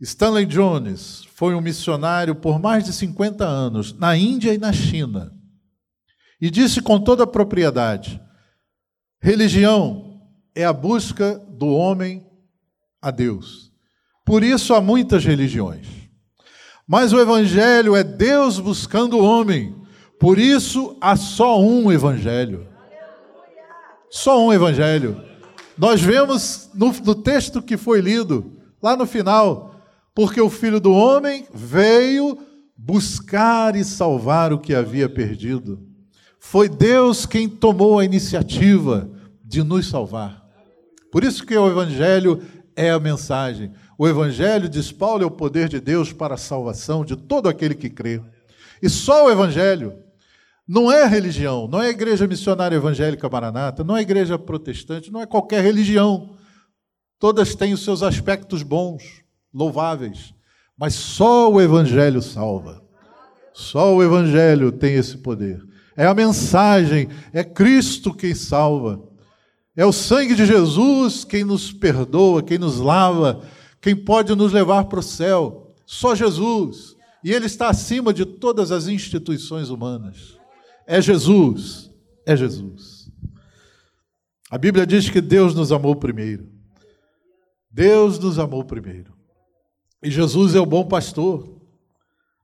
Stanley 0.00 0.46
Jones 0.46 1.24
foi 1.34 1.56
um 1.56 1.60
missionário 1.60 2.36
por 2.36 2.60
mais 2.60 2.84
de 2.84 2.92
50 2.92 3.44
anos 3.44 3.92
na 3.94 4.16
Índia 4.16 4.54
e 4.54 4.58
na 4.58 4.72
China. 4.72 5.35
E 6.40 6.50
disse 6.50 6.80
com 6.80 7.00
toda 7.00 7.24
a 7.24 7.26
propriedade: 7.26 8.20
religião 9.20 10.20
é 10.54 10.64
a 10.64 10.72
busca 10.72 11.38
do 11.48 11.68
homem 11.68 12.26
a 13.00 13.10
Deus. 13.10 13.72
Por 14.24 14.42
isso 14.42 14.74
há 14.74 14.80
muitas 14.80 15.24
religiões. 15.24 15.86
Mas 16.86 17.12
o 17.12 17.20
Evangelho 17.20 17.96
é 17.96 18.04
Deus 18.04 18.58
buscando 18.58 19.18
o 19.18 19.24
homem 19.24 19.74
por 20.18 20.38
isso 20.38 20.96
há 21.00 21.14
só 21.14 21.60
um 21.60 21.92
evangelho. 21.92 22.66
Só 24.10 24.42
um 24.44 24.52
evangelho. 24.52 25.22
Nós 25.76 26.00
vemos 26.00 26.70
no, 26.74 26.90
no, 26.92 27.14
texto 27.14 27.60
que 27.60 27.76
foi 27.76 28.00
lido, 28.00 28.58
lá 28.82 28.96
no 28.96 29.06
final, 29.06 29.74
porque 30.14 30.40
o 30.40 30.48
filho 30.48 30.80
do 30.80 30.92
homem 30.92 31.46
veio 31.52 32.38
buscar 32.74 33.76
e 33.76 33.84
salvar 33.84 34.54
o 34.54 34.58
que 34.58 34.74
havia 34.74 35.08
perdido. 35.08 35.85
Foi 36.48 36.68
Deus 36.68 37.26
quem 37.26 37.48
tomou 37.48 37.98
a 37.98 38.04
iniciativa 38.04 39.10
de 39.44 39.64
nos 39.64 39.88
salvar. 39.88 40.46
Por 41.10 41.24
isso 41.24 41.44
que 41.44 41.56
o 41.56 41.68
evangelho 41.68 42.40
é 42.76 42.92
a 42.92 43.00
mensagem. 43.00 43.72
O 43.98 44.06
evangelho, 44.06 44.68
diz 44.68 44.92
Paulo, 44.92 45.24
é 45.24 45.26
o 45.26 45.30
poder 45.30 45.68
de 45.68 45.80
Deus 45.80 46.12
para 46.12 46.34
a 46.34 46.38
salvação 46.38 47.04
de 47.04 47.16
todo 47.16 47.48
aquele 47.48 47.74
que 47.74 47.90
crê. 47.90 48.22
E 48.80 48.88
só 48.88 49.26
o 49.26 49.30
evangelho 49.30 49.98
não 50.68 50.90
é 50.90 51.04
religião, 51.04 51.66
não 51.66 51.82
é 51.82 51.88
igreja 51.88 52.28
missionária 52.28 52.76
evangélica 52.76 53.28
maranata, 53.28 53.82
não 53.82 53.96
é 53.96 54.02
igreja 54.02 54.38
protestante, 54.38 55.10
não 55.10 55.20
é 55.20 55.26
qualquer 55.26 55.64
religião. 55.64 56.36
Todas 57.18 57.56
têm 57.56 57.74
os 57.74 57.82
seus 57.82 58.04
aspectos 58.04 58.62
bons, 58.62 59.02
louváveis, 59.52 60.32
mas 60.78 60.94
só 60.94 61.50
o 61.50 61.60
evangelho 61.60 62.22
salva. 62.22 62.80
Só 63.52 63.96
o 63.96 64.02
evangelho 64.02 64.70
tem 64.70 64.94
esse 64.94 65.18
poder. 65.18 65.60
É 65.96 66.06
a 66.06 66.14
mensagem, 66.14 67.08
é 67.32 67.42
Cristo 67.42 68.12
quem 68.12 68.34
salva. 68.34 69.02
É 69.74 69.84
o 69.84 69.92
sangue 69.92 70.34
de 70.34 70.44
Jesus 70.44 71.24
quem 71.24 71.44
nos 71.44 71.72
perdoa, 71.72 72.42
quem 72.42 72.58
nos 72.58 72.78
lava, 72.78 73.42
quem 73.80 73.96
pode 73.96 74.34
nos 74.34 74.52
levar 74.52 74.84
para 74.84 75.00
o 75.00 75.02
céu. 75.02 75.74
Só 75.86 76.14
Jesus. 76.14 76.96
E 77.24 77.32
Ele 77.32 77.46
está 77.46 77.68
acima 77.68 78.12
de 78.12 78.24
todas 78.24 78.70
as 78.70 78.88
instituições 78.88 79.70
humanas. 79.70 80.38
É 80.86 81.00
Jesus, 81.00 81.90
é 82.24 82.36
Jesus. 82.36 83.10
A 84.50 84.56
Bíblia 84.56 84.86
diz 84.86 85.10
que 85.10 85.20
Deus 85.20 85.54
nos 85.54 85.72
amou 85.72 85.96
primeiro. 85.96 86.48
Deus 87.70 88.18
nos 88.18 88.38
amou 88.38 88.64
primeiro. 88.64 89.12
E 90.02 90.10
Jesus 90.10 90.54
é 90.54 90.60
o 90.60 90.66
bom 90.66 90.86
pastor, 90.86 91.60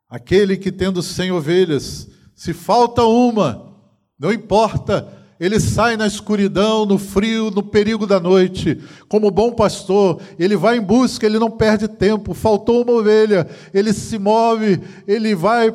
aquele 0.09 0.57
que, 0.57 0.73
tendo 0.73 1.01
cem 1.01 1.31
ovelhas, 1.31 2.11
se 2.35 2.53
falta 2.53 3.05
uma, 3.05 3.77
não 4.19 4.33
importa, 4.33 5.09
ele 5.39 5.59
sai 5.59 5.97
na 5.97 6.07
escuridão, 6.07 6.87
no 6.87 6.99
frio, 6.99 7.51
no 7.51 7.65
perigo 7.65 8.07
da 8.07 8.21
noite. 8.21 8.79
Como 9.09 9.29
bom 9.29 9.51
pastor, 9.51 10.21
ele 10.39 10.57
vai 10.57 10.79
em 10.79 10.81
busca, 10.81 11.27
ele 11.27 11.39
não 11.39 11.51
perde 11.51 11.89
tempo. 11.89 12.33
Faltou 12.33 12.83
uma 12.83 12.93
ovelha, 12.93 13.49
ele 13.75 13.93
se 13.93 14.21
move, 14.21 14.81
ele 15.05 15.35
vai 15.35 15.75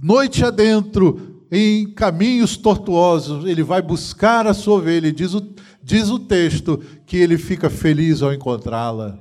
noite 0.00 0.44
adentro, 0.44 1.32
em 1.50 1.92
caminhos 1.92 2.56
tortuosos, 2.56 3.44
ele 3.44 3.62
vai 3.62 3.82
buscar 3.82 4.46
a 4.46 4.54
sua 4.54 4.76
ovelha, 4.76 5.12
diz 5.12 5.34
o, 5.34 5.54
diz 5.82 6.08
o 6.08 6.18
texto 6.18 6.82
que 7.04 7.18
ele 7.18 7.36
fica 7.36 7.68
feliz 7.68 8.22
ao 8.22 8.32
encontrá-la, 8.32 9.18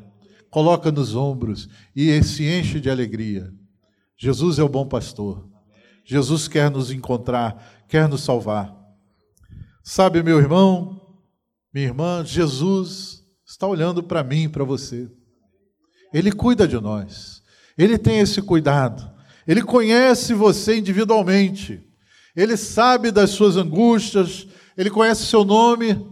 coloca 0.49 0.91
nos 0.91 1.13
ombros 1.13 1.67
e 1.93 2.23
se 2.23 2.45
enche 2.45 2.79
de 2.79 2.89
alegria. 2.89 3.51
Jesus 4.17 4.59
é 4.59 4.63
o 4.63 4.69
bom 4.69 4.85
pastor. 4.85 5.50
Jesus 6.03 6.47
quer 6.47 6.69
nos 6.69 6.91
encontrar, 6.91 7.83
quer 7.87 8.07
nos 8.07 8.21
salvar. 8.21 8.75
Sabe, 9.83 10.21
meu 10.21 10.39
irmão, 10.39 11.17
minha 11.73 11.87
irmã, 11.87 12.23
Jesus 12.25 13.23
está 13.45 13.65
olhando 13.67 14.03
para 14.03 14.23
mim, 14.23 14.49
para 14.49 14.63
você. 14.63 15.09
Ele 16.13 16.31
cuida 16.31 16.67
de 16.67 16.79
nós. 16.79 17.41
Ele 17.77 17.97
tem 17.97 18.19
esse 18.19 18.41
cuidado. 18.41 19.09
Ele 19.47 19.63
conhece 19.63 20.33
você 20.33 20.77
individualmente. 20.77 21.81
Ele 22.35 22.55
sabe 22.55 23.11
das 23.11 23.31
suas 23.31 23.57
angústias, 23.57 24.47
ele 24.77 24.89
conhece 24.89 25.25
seu 25.25 25.43
nome, 25.43 26.07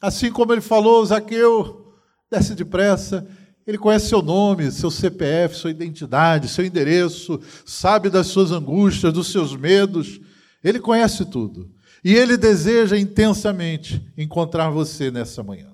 assim 0.00 0.32
como 0.32 0.52
ele 0.52 0.60
falou, 0.60 1.04
Zaqueu, 1.04 1.94
desce 2.30 2.54
depressa. 2.54 3.26
Ele 3.66 3.78
conhece 3.78 4.08
seu 4.08 4.20
nome, 4.20 4.72
seu 4.72 4.90
CPF, 4.90 5.54
sua 5.54 5.70
identidade, 5.70 6.48
seu 6.48 6.64
endereço, 6.64 7.40
sabe 7.64 8.10
das 8.10 8.26
suas 8.26 8.50
angústias, 8.50 9.12
dos 9.12 9.30
seus 9.30 9.54
medos. 9.54 10.20
Ele 10.62 10.80
conhece 10.80 11.24
tudo. 11.24 11.70
E 12.04 12.14
ele 12.14 12.36
deseja 12.36 12.98
intensamente 12.98 14.04
encontrar 14.16 14.70
você 14.70 15.10
nessa 15.10 15.42
manhã. 15.42 15.72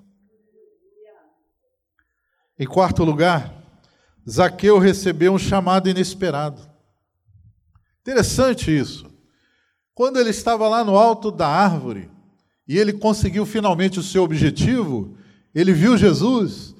Em 2.57 2.67
quarto 2.67 3.03
lugar, 3.03 3.53
Zaqueu 4.29 4.77
recebeu 4.77 5.33
um 5.33 5.39
chamado 5.39 5.89
inesperado. 5.89 6.61
Interessante 8.01 8.75
isso. 8.75 9.09
Quando 9.95 10.19
ele 10.19 10.29
estava 10.29 10.67
lá 10.67 10.83
no 10.83 10.97
alto 10.97 11.31
da 11.31 11.47
árvore 11.47 12.09
e 12.67 12.77
ele 12.77 12.93
conseguiu 12.93 13.45
finalmente 13.45 13.99
o 13.99 14.03
seu 14.03 14.23
objetivo, 14.23 15.17
ele 15.53 15.73
viu 15.73 15.97
Jesus, 15.97 16.75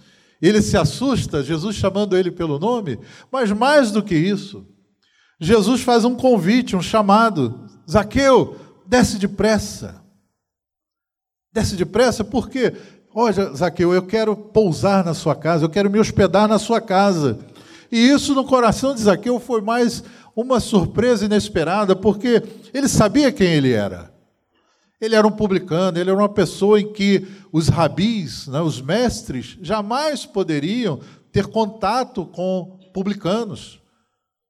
ele 0.48 0.62
se 0.62 0.78
assusta, 0.78 1.44
Jesus 1.44 1.76
chamando 1.76 2.18
ele 2.18 2.32
pelo 2.32 2.58
nome, 2.58 3.00
mas 3.32 3.52
mais 3.52 3.92
do 3.92 4.02
que 4.02 4.16
isso, 4.16 4.66
Jesus 5.40 5.82
faz 5.82 6.04
um 6.06 6.16
convite, 6.16 6.76
um 6.76 6.82
chamado: 6.82 7.66
Zaqueu, 7.90 8.58
desce 8.86 9.18
depressa. 9.18 10.04
Desce 11.52 11.76
depressa, 11.76 12.24
por 12.24 12.50
quê? 12.50 12.74
Olha, 13.14 13.54
Zaqueu, 13.54 13.94
eu 13.94 14.06
quero 14.06 14.36
pousar 14.36 15.04
na 15.04 15.14
sua 15.14 15.36
casa, 15.36 15.66
eu 15.66 15.70
quero 15.70 15.90
me 15.90 16.00
hospedar 16.00 16.48
na 16.48 16.60
sua 16.60 16.80
casa. 16.80 17.40
E 17.92 17.98
isso 17.98 18.36
no 18.36 18.46
coração 18.46 18.94
de 18.94 19.02
Zaqueu 19.02 19.40
foi 19.40 19.62
mais 19.62 20.04
uma 20.36 20.60
surpresa 20.60 21.26
inesperada, 21.26 21.96
porque 21.96 22.44
ele 22.74 22.88
sabia 22.88 23.32
quem 23.32 23.48
ele 23.48 23.72
era. 23.72 24.14
Ele 25.00 25.16
era 25.16 25.26
um 25.26 25.32
publicano, 25.32 25.98
ele 25.98 26.10
era 26.10 26.20
uma 26.20 26.30
pessoa 26.30 26.80
em 26.80 26.92
que 26.92 27.26
os 27.52 27.70
rabis, 27.70 28.48
né, 28.48 28.60
os 28.62 28.82
mestres, 28.82 29.58
jamais 29.62 30.26
poderiam 30.26 31.00
ter 31.32 31.48
contato 31.48 32.26
com 32.26 32.80
publicanos, 32.94 33.82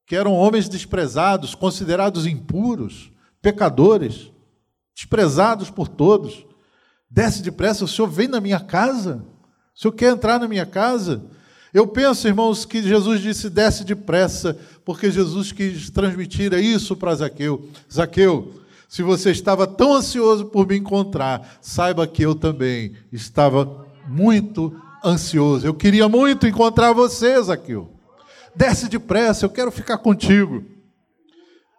que 0.08 0.16
eram 0.16 0.34
homens 0.34 0.68
desprezados, 0.68 1.54
considerados 1.54 2.26
impuros, 2.26 3.12
pecadores, 3.42 4.32
desprezados 4.96 5.70
por 5.70 5.88
todos. 5.88 6.46
Desce 7.10 7.44
depressa, 7.44 7.86
o 7.86 7.88
senhor 7.88 8.08
vem 8.08 8.28
na 8.28 8.42
minha 8.42 8.60
casa? 8.60 9.24
O 9.76 9.80
senhor 9.80 9.94
quer 9.94 10.12
entrar 10.12 10.40
na 10.40 10.48
minha 10.48 10.66
casa? 10.66 11.24
Eu 11.74 11.88
penso, 11.88 12.28
irmãos, 12.28 12.66
que 12.66 12.82
Jesus 12.82 13.22
disse: 13.22 13.50
desce 13.50 13.84
depressa, 13.84 14.58
porque 14.84 15.12
Jesus 15.12 15.52
quis 15.52 15.90
transmitir 15.90 16.54
isso 16.54 16.96
para 16.96 17.16
Zaqueu. 17.16 17.70
Zaqueu, 17.92 18.60
Se 18.90 19.04
você 19.04 19.30
estava 19.30 19.68
tão 19.68 19.94
ansioso 19.94 20.48
por 20.48 20.66
me 20.66 20.76
encontrar, 20.76 21.60
saiba 21.62 22.08
que 22.08 22.24
eu 22.24 22.34
também 22.34 22.94
estava 23.12 23.86
muito 24.08 24.76
ansioso. 25.06 25.68
Eu 25.68 25.76
queria 25.76 26.10
muito 26.10 26.48
encontrar 26.48 26.92
você, 26.92 27.40
Zaqueu. 27.40 27.92
Desce 28.56 28.90
depressa, 28.90 29.46
eu 29.46 29.50
quero 29.52 29.72
ficar 29.72 30.00
contigo. 30.00 30.66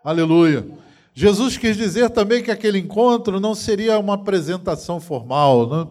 Aleluia. 0.05 0.65
Jesus 1.13 1.57
quis 1.57 1.77
dizer 1.77 2.11
também 2.11 2.45
que 2.45 2.51
aquele 2.53 2.79
encontro 2.79 3.41
não 3.41 3.57
seria 3.57 3.99
uma 3.99 4.15
apresentação 4.15 5.01
formal, 5.01 5.67
não, 5.67 5.85
né? 5.85 5.91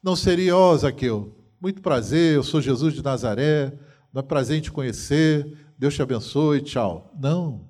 não 0.00 0.14
seria, 0.14 0.56
ó, 0.56 0.70
oh, 0.72 0.78
Zaqueu, 0.78 1.36
muito 1.60 1.82
prazer, 1.82 2.36
eu 2.36 2.44
sou 2.44 2.60
Jesus 2.60 2.94
de 2.94 3.02
Nazaré, 3.02 3.72
não 4.14 4.20
é 4.20 4.22
prazer 4.22 4.58
em 4.58 4.60
te 4.60 4.70
conhecer, 4.70 5.44
Deus 5.76 5.92
te 5.92 6.02
abençoe, 6.02 6.60
tchau. 6.60 7.12
Não. 7.20 7.66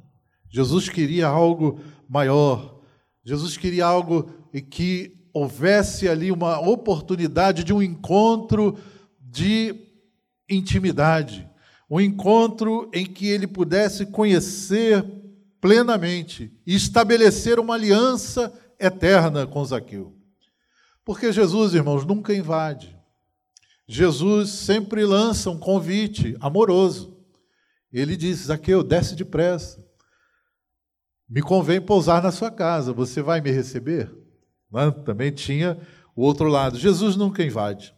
Jesus 0.50 0.90
queria 0.90 1.26
algo 1.26 1.80
maior. 2.06 2.71
Jesus 3.24 3.56
queria 3.56 3.86
algo 3.86 4.30
que 4.70 5.16
houvesse 5.32 6.08
ali 6.08 6.30
uma 6.30 6.60
oportunidade 6.60 7.64
de 7.64 7.72
um 7.72 7.82
encontro 7.82 8.76
de 9.20 9.74
intimidade, 10.48 11.48
um 11.88 12.00
encontro 12.00 12.90
em 12.92 13.06
que 13.06 13.26
ele 13.26 13.46
pudesse 13.46 14.06
conhecer 14.06 15.04
plenamente 15.60 16.52
e 16.66 16.74
estabelecer 16.74 17.58
uma 17.58 17.74
aliança 17.74 18.52
eterna 18.78 19.46
com 19.46 19.64
Zaqueu. 19.64 20.14
Porque 21.04 21.32
Jesus, 21.32 21.74
irmãos, 21.74 22.04
nunca 22.04 22.34
invade. 22.34 22.96
Jesus 23.86 24.50
sempre 24.50 25.04
lança 25.04 25.50
um 25.50 25.58
convite 25.58 26.36
amoroso. 26.40 27.16
Ele 27.92 28.16
diz: 28.16 28.38
Zaqueu, 28.46 28.82
desce 28.82 29.14
depressa. 29.14 29.84
Me 31.32 31.40
convém 31.40 31.80
pousar 31.80 32.22
na 32.22 32.30
sua 32.30 32.50
casa, 32.50 32.92
você 32.92 33.22
vai 33.22 33.40
me 33.40 33.50
receber? 33.50 34.14
Né? 34.70 34.90
Também 35.02 35.32
tinha 35.32 35.78
o 36.14 36.20
outro 36.20 36.46
lado. 36.46 36.78
Jesus 36.78 37.16
nunca 37.16 37.42
invade. 37.42 37.94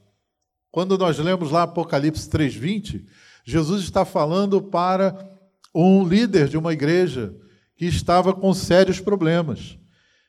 Quando 0.71 0.97
nós 0.97 1.19
lemos 1.19 1.51
lá 1.51 1.65
Apocalipse 1.65 2.31
3:20, 2.31 3.05
Jesus 3.45 3.83
está 3.83 4.05
falando 4.05 4.63
para 4.63 5.37
um 5.75 6.07
líder 6.07 6.49
de 6.49 6.57
uma 6.57 6.73
igreja 6.73 7.35
que 7.77 7.87
estava 7.87 8.33
com 8.33 8.55
sérios 8.55 9.01
problemas. 9.01 9.77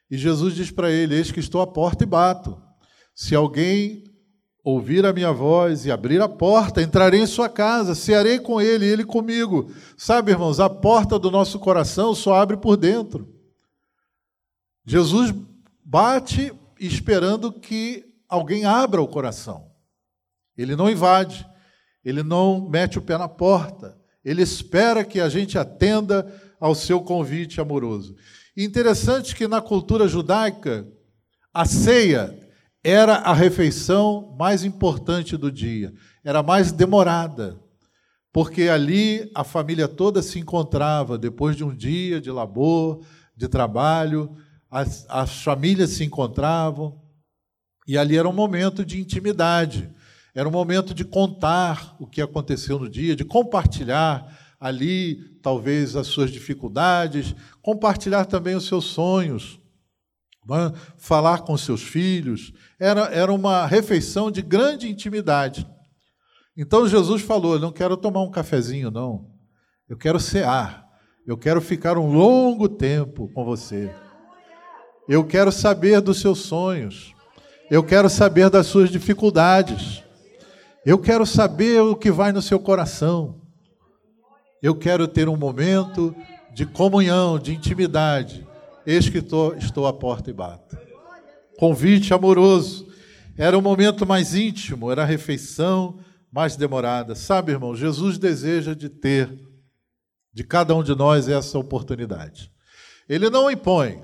E 0.10 0.18
Jesus 0.18 0.56
diz 0.56 0.72
para 0.72 0.90
ele: 0.90 1.14
Eis 1.14 1.32
que 1.32 1.40
estou 1.40 1.62
à 1.62 1.68
porta 1.68 2.04
e 2.04 2.08
bato. 2.08 2.60
Se 3.14 3.36
alguém 3.36 4.05
ouvir 4.66 5.06
a 5.06 5.14
minha 5.14 5.32
voz 5.32 5.86
e 5.86 5.92
abrir 5.92 6.20
a 6.20 6.28
porta, 6.28 6.82
entrarei 6.82 7.22
em 7.22 7.28
sua 7.28 7.48
casa, 7.48 7.94
cearei 7.94 8.40
com 8.40 8.60
ele 8.60 8.84
e 8.84 8.90
ele 8.90 9.06
comigo. 9.06 9.72
Sabe, 9.96 10.32
irmãos, 10.32 10.60
a 10.60 10.68
porta 10.68 11.20
do 11.20 11.30
nosso 11.30 11.60
coração 11.60 12.16
só 12.16 12.34
abre 12.34 12.58
por 12.58 12.76
dentro. 12.76 13.32
Jesus 14.84 15.32
bate 15.84 16.52
esperando 16.80 17.54
que 17.54 18.06
alguém 18.28 18.66
abra 18.66 19.00
o 19.00 19.08
coração. 19.08 19.70
Ele 20.58 20.76
não 20.76 20.90
invade, 20.90 21.48
ele 22.04 22.24
não 22.24 22.68
mete 22.68 22.98
o 22.98 23.04
pé 23.04 23.20
na 23.20 23.28
porta, 23.30 23.96
ele 24.24 24.42
espera 24.42 25.06
que 25.06 25.20
a 25.20 25.30
gente 25.30 25.60
atenda 25.60 26.28
ao 26.60 26.74
seu 26.74 27.02
convite 27.02 27.62
amoroso. 27.62 28.16
Interessante 28.58 29.36
que 29.36 29.48
na 29.48 29.62
cultura 29.62 30.08
judaica, 30.08 30.88
a 31.54 31.66
ceia 31.66 32.45
era 32.88 33.16
a 33.16 33.34
refeição 33.34 34.36
mais 34.38 34.64
importante 34.64 35.36
do 35.36 35.52
dia, 35.52 35.92
era 36.24 36.44
mais 36.44 36.72
demorada, 36.72 37.60
porque 38.32 38.64
ali 38.64 39.32
a 39.34 39.44
família 39.44 39.88
toda 39.88 40.22
se 40.22 40.38
encontrava 40.38 41.18
depois 41.18 41.56
de 41.56 41.64
um 41.64 41.76
dia 41.76 42.22
de 42.22 42.30
labor, 42.30 43.04
de 43.36 43.48
trabalho, 43.48 44.38
as, 44.70 45.04
as 45.10 45.42
famílias 45.42 45.90
se 45.90 46.04
encontravam, 46.04 47.02
e 47.88 47.98
ali 47.98 48.18
era 48.18 48.30
um 48.30 48.34
momento 48.34 48.86
de 48.86 49.02
intimidade. 49.02 49.90
Era 50.36 50.48
um 50.48 50.52
momento 50.52 50.94
de 50.94 51.04
contar 51.04 51.96
o 52.00 52.06
que 52.06 52.22
aconteceu 52.22 52.78
no 52.78 52.90
dia, 52.90 53.16
de 53.16 53.26
compartilhar 53.26 54.32
ali, 54.60 55.40
talvez, 55.42 55.96
as 55.96 56.06
suas 56.06 56.30
dificuldades, 56.30 57.34
compartilhar 57.64 58.26
também 58.26 58.54
os 58.54 58.68
seus 58.68 58.86
sonhos? 58.86 59.60
Falar 60.98 61.40
com 61.40 61.58
seus 61.58 61.82
filhos. 61.82 62.54
Era, 62.80 63.06
era 63.06 63.34
uma 63.34 63.66
refeição 63.66 64.30
de 64.30 64.42
grande 64.42 64.90
intimidade. 64.90 65.68
Então 66.58 66.88
Jesus 66.88 67.22
falou: 67.22 67.60
não 67.60 67.72
quero 67.72 67.98
tomar 67.98 68.22
um 68.22 68.32
cafezinho, 68.32 68.90
não. 68.92 69.30
Eu 69.90 69.98
quero 69.98 70.20
cear. 70.20 70.86
Eu 71.28 71.38
quero 71.38 71.60
ficar 71.60 71.98
um 71.98 72.12
longo 72.12 72.70
tempo 72.70 73.28
com 73.34 73.44
você. 73.44 73.94
Eu 75.08 75.24
quero 75.24 75.52
saber 75.52 76.00
dos 76.02 76.20
seus 76.20 76.40
sonhos. 76.40 77.14
Eu 77.70 77.84
quero 77.84 78.10
saber 78.10 78.50
das 78.50 78.68
suas 78.68 78.90
dificuldades. 78.90 80.04
Eu 80.86 81.00
quero 81.00 81.26
saber 81.26 81.82
o 81.82 81.96
que 81.96 82.12
vai 82.12 82.32
no 82.32 82.42
seu 82.42 82.60
coração. 82.60 83.42
Eu 84.62 84.76
quero 84.76 85.08
ter 85.08 85.28
um 85.28 85.36
momento 85.36 86.16
de 86.54 86.66
comunhão, 86.66 87.40
de 87.40 87.54
intimidade. 87.54 88.48
Eis 88.86 89.10
que 89.10 89.20
estou, 89.20 89.56
estou 89.56 89.88
à 89.88 89.94
porta 89.94 90.30
e 90.30 90.34
bato. 90.34 90.78
Convite 91.58 92.14
amoroso. 92.14 92.88
Era 93.38 93.58
um 93.58 93.62
momento 93.62 94.06
mais 94.06 94.34
íntimo, 94.34 94.92
era 94.92 95.02
a 95.02 95.06
refeição 95.06 96.00
mais 96.32 96.56
demorada. 96.56 97.16
Sabe, 97.16 97.52
irmão, 97.52 97.76
Jesus 97.76 98.18
deseja 98.18 98.74
de 98.74 98.90
ter 98.90 99.30
de 100.34 100.44
cada 100.44 100.76
um 100.76 100.84
de 100.84 100.96
nós 100.96 101.28
essa 101.28 101.58
oportunidade. 101.58 102.52
Ele 103.08 103.30
não 103.30 103.50
impõe, 103.50 104.02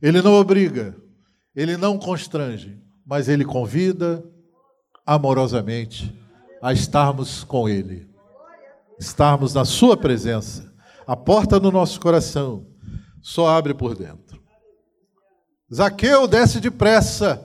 ele 0.00 0.20
não 0.22 0.34
obriga, 0.34 0.96
ele 1.54 1.76
não 1.76 1.98
constrange, 1.98 2.78
mas 3.06 3.28
ele 3.28 3.44
convida, 3.44 4.24
amorosamente 5.06 6.12
a 6.62 6.72
estarmos 6.72 7.44
com 7.44 7.68
Ele, 7.68 8.08
estarmos 8.98 9.52
na 9.52 9.64
Sua 9.64 9.96
presença. 9.96 10.72
A 11.06 11.14
porta 11.14 11.60
do 11.60 11.70
nosso 11.70 12.00
coração 12.00 12.66
só 13.24 13.48
abre 13.48 13.72
por 13.72 13.96
dentro. 13.96 14.38
Zaqueu 15.74 16.28
desce 16.28 16.60
depressa. 16.60 17.42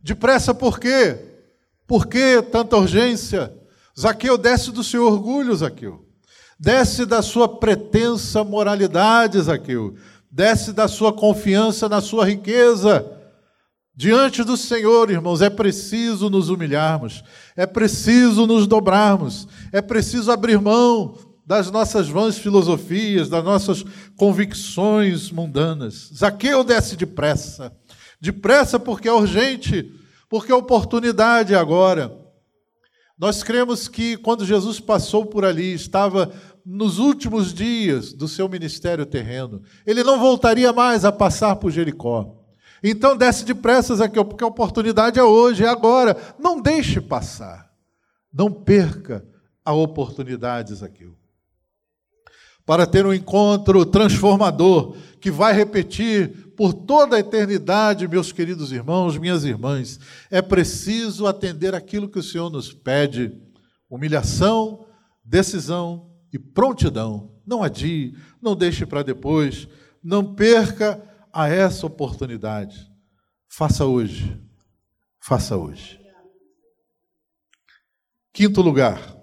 Depressa 0.00 0.54
por 0.54 0.78
quê? 0.78 1.18
Por 1.84 2.06
que 2.06 2.40
tanta 2.42 2.76
urgência? 2.76 3.52
Zaqueu 3.98 4.38
desce 4.38 4.70
do 4.70 4.84
seu 4.84 5.04
orgulho, 5.04 5.52
Zaqueu. 5.56 6.06
Desce 6.56 7.04
da 7.04 7.22
sua 7.22 7.48
pretensa 7.48 8.44
moralidade, 8.44 9.40
Zaqueu. 9.40 9.96
Desce 10.30 10.72
da 10.72 10.86
sua 10.86 11.12
confiança 11.12 11.88
na 11.88 12.00
sua 12.00 12.24
riqueza. 12.24 13.04
Diante 13.96 14.44
do 14.44 14.56
Senhor, 14.56 15.10
irmãos, 15.10 15.42
é 15.42 15.50
preciso 15.50 16.30
nos 16.30 16.50
humilharmos, 16.50 17.24
é 17.56 17.66
preciso 17.66 18.46
nos 18.46 18.68
dobrarmos, 18.68 19.48
é 19.72 19.82
preciso 19.82 20.30
abrir 20.30 20.60
mão 20.60 21.25
das 21.46 21.70
nossas 21.70 22.08
vãs 22.08 22.36
filosofias, 22.36 23.28
das 23.28 23.44
nossas 23.44 23.84
convicções 24.16 25.30
mundanas. 25.30 26.10
Zaqueu 26.12 26.64
desce 26.64 26.96
depressa, 26.96 27.72
depressa 28.20 28.80
porque 28.80 29.06
é 29.08 29.12
urgente, 29.12 29.94
porque 30.28 30.50
a 30.50 30.56
oportunidade 30.56 31.54
é 31.54 31.56
agora. 31.56 32.12
Nós 33.16 33.44
cremos 33.44 33.86
que 33.86 34.16
quando 34.16 34.44
Jesus 34.44 34.80
passou 34.80 35.24
por 35.24 35.44
ali, 35.44 35.72
estava 35.72 36.32
nos 36.64 36.98
últimos 36.98 37.54
dias 37.54 38.12
do 38.12 38.26
seu 38.26 38.48
ministério 38.48 39.06
terreno, 39.06 39.62
ele 39.86 40.02
não 40.02 40.18
voltaria 40.18 40.72
mais 40.72 41.04
a 41.04 41.12
passar 41.12 41.54
por 41.56 41.70
Jericó. 41.70 42.42
Então 42.82 43.16
desce 43.16 43.44
depressa, 43.44 43.94
Zaqueu, 43.94 44.24
porque 44.24 44.42
a 44.42 44.48
oportunidade 44.48 45.18
é 45.18 45.22
hoje, 45.22 45.64
é 45.64 45.68
agora. 45.68 46.16
Não 46.38 46.60
deixe 46.60 47.00
passar. 47.00 47.72
Não 48.32 48.52
perca 48.52 49.24
a 49.64 49.72
oportunidade, 49.72 50.74
Zaqueu. 50.74 51.16
Para 52.66 52.84
ter 52.84 53.06
um 53.06 53.14
encontro 53.14 53.86
transformador 53.86 54.96
que 55.20 55.30
vai 55.30 55.54
repetir 55.54 56.52
por 56.56 56.74
toda 56.74 57.16
a 57.16 57.20
eternidade, 57.20 58.08
meus 58.08 58.32
queridos 58.32 58.72
irmãos, 58.72 59.16
minhas 59.16 59.44
irmãs, 59.44 60.00
é 60.30 60.42
preciso 60.42 61.26
atender 61.26 61.74
aquilo 61.74 62.08
que 62.08 62.18
o 62.18 62.22
Senhor 62.22 62.50
nos 62.50 62.72
pede: 62.72 63.32
humilhação, 63.88 64.84
decisão 65.24 66.10
e 66.32 66.38
prontidão. 66.38 67.34
Não 67.46 67.62
adie, 67.62 68.16
não 68.42 68.56
deixe 68.56 68.84
para 68.84 69.04
depois, 69.04 69.68
não 70.02 70.34
perca 70.34 71.00
a 71.32 71.48
essa 71.48 71.86
oportunidade. 71.86 72.90
Faça 73.48 73.84
hoje. 73.84 74.36
Faça 75.20 75.56
hoje. 75.56 76.00
Quinto 78.32 78.60
lugar, 78.60 79.16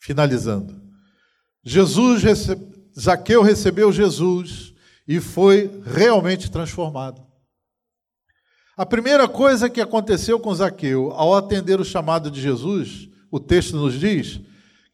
finalizando. 0.00 0.79
Jesus 1.62 2.22
Zaqueu 2.98 3.42
recebeu 3.42 3.92
Jesus 3.92 4.74
e 5.06 5.20
foi 5.20 5.70
realmente 5.84 6.50
transformado. 6.50 7.22
A 8.76 8.86
primeira 8.86 9.28
coisa 9.28 9.68
que 9.68 9.80
aconteceu 9.80 10.40
com 10.40 10.54
Zaqueu 10.54 11.12
ao 11.12 11.34
atender 11.34 11.80
o 11.80 11.84
chamado 11.84 12.30
de 12.30 12.40
Jesus, 12.40 13.08
o 13.30 13.38
texto 13.38 13.76
nos 13.76 13.98
diz 13.98 14.40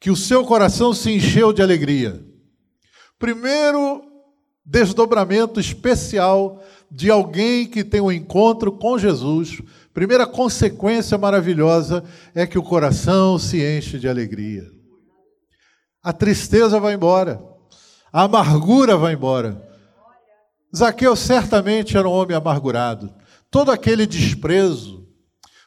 que 0.00 0.10
o 0.10 0.16
seu 0.16 0.44
coração 0.44 0.92
se 0.92 1.10
encheu 1.10 1.52
de 1.52 1.62
alegria. 1.62 2.20
Primeiro 3.18 4.02
desdobramento 4.64 5.60
especial 5.60 6.62
de 6.90 7.10
alguém 7.10 7.66
que 7.66 7.84
tem 7.84 8.00
um 8.00 8.10
encontro 8.10 8.72
com 8.72 8.98
Jesus. 8.98 9.62
Primeira 9.94 10.26
consequência 10.26 11.16
maravilhosa 11.16 12.02
é 12.34 12.46
que 12.46 12.58
o 12.58 12.62
coração 12.62 13.38
se 13.38 13.62
enche 13.62 13.98
de 13.98 14.08
alegria. 14.08 14.75
A 16.06 16.12
tristeza 16.12 16.78
vai 16.78 16.94
embora, 16.94 17.42
a 18.12 18.22
amargura 18.22 18.96
vai 18.96 19.14
embora. 19.14 19.60
Zaqueu 20.72 21.16
certamente 21.16 21.96
era 21.96 22.08
um 22.08 22.12
homem 22.12 22.36
amargurado. 22.36 23.12
Todo 23.50 23.72
aquele 23.72 24.06
desprezo, 24.06 25.04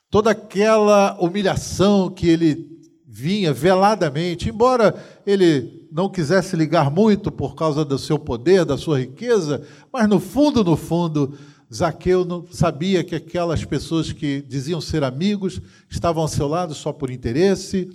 toda 0.09 0.31
aquela 0.31 1.17
humilhação 1.19 2.09
que 2.09 2.29
ele 2.29 2.69
vinha 3.05 3.51
veladamente, 3.51 4.47
embora 4.47 4.95
ele 5.27 5.89
não 5.91 6.09
quisesse 6.09 6.55
ligar 6.55 6.89
muito 6.89 7.29
por 7.29 7.53
causa 7.53 7.83
do 7.83 7.99
seu 7.99 8.17
poder, 8.17 8.63
da 8.63 8.77
sua 8.77 8.97
riqueza, 8.97 9.61
mas 9.91 10.07
no 10.07 10.21
fundo, 10.21 10.63
no 10.63 10.77
fundo, 10.77 11.37
Zaqueu 11.73 12.23
não 12.23 12.47
sabia 12.49 13.03
que 13.03 13.13
aquelas 13.13 13.65
pessoas 13.65 14.13
que 14.13 14.41
diziam 14.47 14.79
ser 14.79 15.03
amigos 15.03 15.61
estavam 15.89 16.21
ao 16.21 16.29
seu 16.29 16.47
lado 16.47 16.73
só 16.73 16.93
por 16.93 17.11
interesse, 17.11 17.89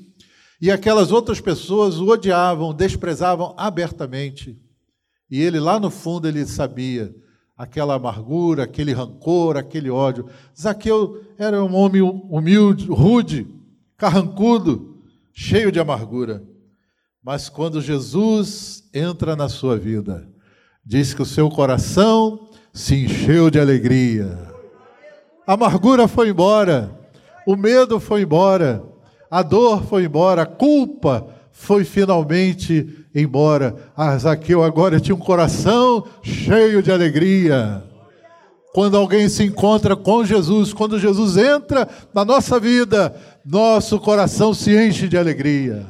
e 0.65 0.71
aquelas 0.71 1.12
outras 1.12 1.43
pessoas 1.43 1.99
o 1.99 2.09
odiavam, 2.09 2.73
desprezavam 2.73 3.53
abertamente. 3.55 4.59
E 5.31 5.39
ele 5.39 5.61
lá 5.61 5.79
no 5.79 5.91
fundo 5.91 6.27
ele 6.27 6.47
sabia 6.47 7.15
aquela 7.55 7.97
amargura, 7.97 8.62
aquele 8.62 8.95
rancor, 8.95 9.59
aquele 9.59 9.91
ódio. 9.91 10.25
Zaqueu 10.59 11.23
era 11.37 11.62
um 11.62 11.75
homem 11.75 12.01
humilde, 12.01 12.87
rude, 12.87 13.47
carrancudo, 13.95 15.05
cheio 15.35 15.71
de 15.71 15.79
amargura. 15.79 16.43
Mas 17.23 17.51
quando 17.51 17.83
Jesus 17.83 18.89
entra 18.95 19.37
na 19.37 19.51
sua 19.51 19.77
vida, 19.77 20.27
diz 20.83 21.12
que 21.12 21.21
o 21.21 21.27
seu 21.27 21.51
coração 21.51 22.49
se 22.73 23.05
encheu 23.05 23.51
de 23.51 23.61
alegria. 23.61 24.51
A 25.47 25.53
amargura 25.53 26.09
foi 26.09 26.31
embora, 26.31 26.91
o 27.47 27.55
medo 27.55 28.01
foi 28.01 28.23
embora, 28.23 28.83
a 29.35 29.43
dor 29.43 29.82
foi 29.82 30.05
embora, 30.05 30.43
a 30.43 30.47
culpa 30.47 31.26
foi 31.51 31.82
finalmente 31.82 33.05
embora. 33.12 33.74
Ah, 33.97 34.16
Zaqueu 34.16 34.62
agora 34.62 35.01
tinha 35.01 35.12
um 35.12 35.18
coração 35.18 36.05
cheio 36.22 36.80
de 36.80 36.93
alegria. 36.93 37.82
Quando 38.72 38.97
alguém 38.97 39.28
se 39.28 39.43
encontra 39.43 39.97
com 39.97 40.24
Jesus, 40.24 40.72
quando 40.72 41.01
Jesus 41.01 41.37
entra 41.37 41.89
na 42.14 42.24
nossa 42.24 42.61
vida, 42.61 43.12
nosso 43.45 43.99
coração 43.99 44.55
se 44.55 44.70
enche 44.70 45.09
de 45.09 45.18
alegria. 45.18 45.85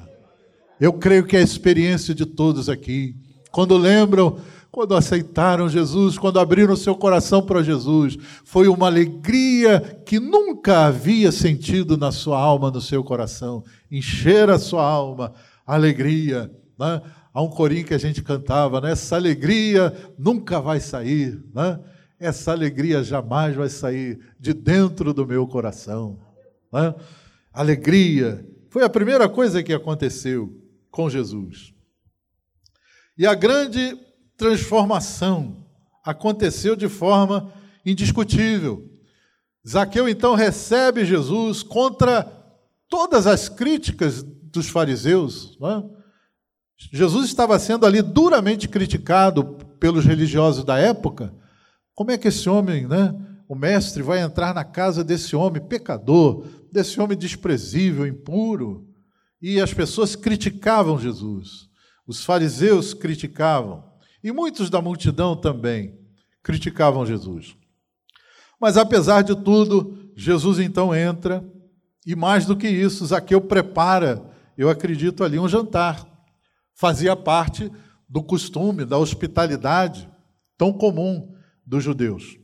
Eu 0.81 0.95
creio 0.95 1.27
que 1.27 1.37
é 1.37 1.41
a 1.41 1.43
experiência 1.43 2.15
de 2.15 2.25
todos 2.25 2.71
aqui. 2.71 3.15
Quando 3.53 3.77
lembram, 3.77 4.39
quando 4.75 4.97
aceitaram 4.97 5.69
Jesus, 5.69 6.19
quando 6.19 6.41
abriram 6.41 6.75
seu 6.75 6.97
coração 6.97 7.41
para 7.41 7.63
Jesus, 7.63 8.19
foi 8.45 8.67
uma 8.67 8.89
alegria 8.89 9.79
que 10.05 10.19
nunca 10.19 10.87
havia 10.87 11.31
sentido 11.31 11.97
na 11.97 12.11
sua 12.11 12.41
alma, 12.41 12.73
no 12.73 12.81
seu 12.81 13.05
coração. 13.05 13.63
Encher 13.89 14.51
a 14.51 14.59
sua 14.59 14.85
alma, 14.85 15.33
alegria. 15.65 16.51
Né? 16.77 17.01
Há 17.33 17.41
um 17.41 17.49
corinho 17.49 17.85
que 17.85 17.95
a 17.95 17.99
gente 17.99 18.21
cantava, 18.21 18.81
né? 18.81 18.91
essa 18.91 19.15
alegria 19.15 19.95
nunca 20.19 20.61
vai 20.61 20.81
sair, 20.81 21.41
né? 21.55 21.79
essa 22.19 22.51
alegria 22.51 23.05
jamais 23.05 23.55
vai 23.55 23.69
sair 23.69 24.19
de 24.41 24.53
dentro 24.53 25.15
do 25.15 25.25
meu 25.25 25.47
coração. 25.47 26.19
Né? 26.73 26.93
Alegria 27.53 28.45
foi 28.69 28.83
a 28.83 28.91
primeira 28.91 29.29
coisa 29.29 29.63
que 29.63 29.73
aconteceu 29.73 30.53
com 30.91 31.09
Jesus. 31.09 31.73
E 33.17 33.25
a 33.25 33.35
grande 33.35 33.97
transformação 34.37 35.65
aconteceu 36.05 36.77
de 36.77 36.89
forma 36.89 37.53
indiscutível. 37.85 38.91
Zaqueu 39.67 40.09
então 40.09 40.35
recebe 40.35 41.05
Jesus 41.05 41.63
contra 41.63 42.25
todas 42.89 43.27
as 43.27 43.49
críticas 43.49 44.23
dos 44.23 44.69
fariseus. 44.69 45.59
É? 45.63 46.05
Jesus 46.93 47.27
estava 47.27 47.59
sendo 47.59 47.87
ali 47.87 48.03
duramente 48.03 48.69
criticado 48.69 49.57
pelos 49.81 50.05
religiosos 50.05 50.65
da 50.65 50.79
época. 50.79 51.35
Como 51.95 52.11
é 52.11 52.19
que 52.19 52.29
esse 52.29 52.49
homem, 52.49 52.87
né, 52.87 53.15
o 53.49 53.55
mestre, 53.55 54.03
vai 54.03 54.21
entrar 54.21 54.55
na 54.55 54.65
casa 54.65 55.03
desse 55.03 55.35
homem 55.35 55.63
pecador, 55.63 56.47
desse 56.71 57.01
homem 57.01 57.17
desprezível, 57.17 58.07
impuro? 58.07 58.87
E 59.41 59.61
as 59.61 59.73
pessoas 59.73 60.17
criticavam 60.17 60.99
Jesus. 60.99 61.69
Os 62.07 62.25
fariseus 62.25 62.93
criticavam. 62.93 63.94
E 64.25 64.33
muitos 64.33 64.71
da 64.71 64.81
multidão 64.81 65.37
também 65.37 66.01
criticavam 66.43 67.05
Jesus. 67.05 67.55
Mas 68.59 68.79
apesar 68.79 69.23
de 69.23 69.37
tudo, 69.37 70.11
Jesus 70.17 70.59
então 70.59 70.95
entra, 70.95 71.45
e 72.07 72.17
mais 72.17 72.47
do 72.47 72.57
que 72.57 72.67
isso, 72.67 73.05
Zaqueu 73.05 73.43
prepara 73.43 74.35
eu 74.57 74.71
acredito 74.71 75.25
ali 75.25 75.39
um 75.39 75.49
jantar. 75.49 76.07
Fazia 76.75 77.15
parte 77.17 77.71
do 78.09 78.23
costume, 78.23 78.85
da 78.85 78.97
hospitalidade 78.97 80.09
tão 80.57 80.73
comum 80.73 81.35
dos 81.67 81.83
judeus. 81.83 82.39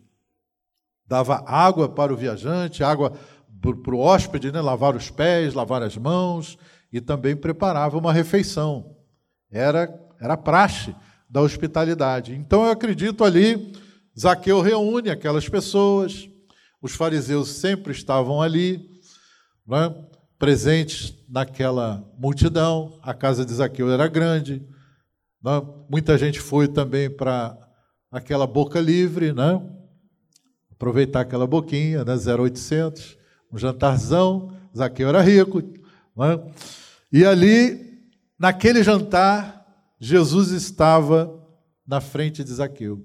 Dava 1.07 1.45
água 1.47 1.89
para 1.89 2.13
o 2.13 2.17
viajante, 2.17 2.85
água 2.85 3.13
para 3.61 3.95
o 3.95 3.99
hóspede, 3.99 4.51
né? 4.53 4.61
lavar 4.61 4.95
os 4.95 5.11
pés, 5.11 5.55
lavar 5.55 5.83
as 5.83 5.97
mãos, 5.97 6.59
e 6.93 7.01
também 7.01 7.37
preparava 7.37 7.97
uma 7.97 8.13
refeição. 8.13 8.97
Era, 9.51 9.89
era 10.21 10.37
praxe 10.37 10.95
da 11.31 11.41
hospitalidade. 11.41 12.35
Então 12.35 12.65
eu 12.65 12.71
acredito 12.71 13.25
ali, 13.25 13.73
Zaqueu 14.19 14.61
reúne 14.61 15.11
aquelas 15.11 15.49
pessoas, 15.49 16.29
os 16.83 16.93
fariseus 16.93 17.49
sempre 17.49 17.93
estavam 17.93 18.43
ali, 18.43 18.91
né? 19.67 19.95
presentes 20.39 21.15
naquela 21.29 22.03
multidão. 22.19 22.99
A 23.03 23.15
casa 23.15 23.45
de 23.45 23.53
Zaqueu 23.53 23.91
era 23.91 24.09
grande. 24.09 24.67
Né? 25.43 25.63
Muita 25.89 26.19
gente 26.19 26.41
foi 26.41 26.67
também 26.67 27.09
para 27.09 27.57
aquela 28.11 28.47
boca 28.47 28.81
livre, 28.81 29.33
né? 29.33 29.61
aproveitar 30.73 31.21
aquela 31.21 31.47
boquinha, 31.47 32.05
né? 32.05 32.15
0800, 32.15 33.19
um 33.53 33.59
jantarzão. 33.59 34.57
Zaqueu 34.77 35.11
era 35.11 35.21
rico. 35.21 35.63
Né? 36.17 36.41
E 37.13 37.25
ali, 37.25 38.01
naquele 38.39 38.83
jantar, 38.83 39.60
Jesus 40.01 40.51
estava 40.51 41.39
na 41.87 42.01
frente 42.01 42.43
de 42.43 42.53
Zaqueu. 42.53 43.05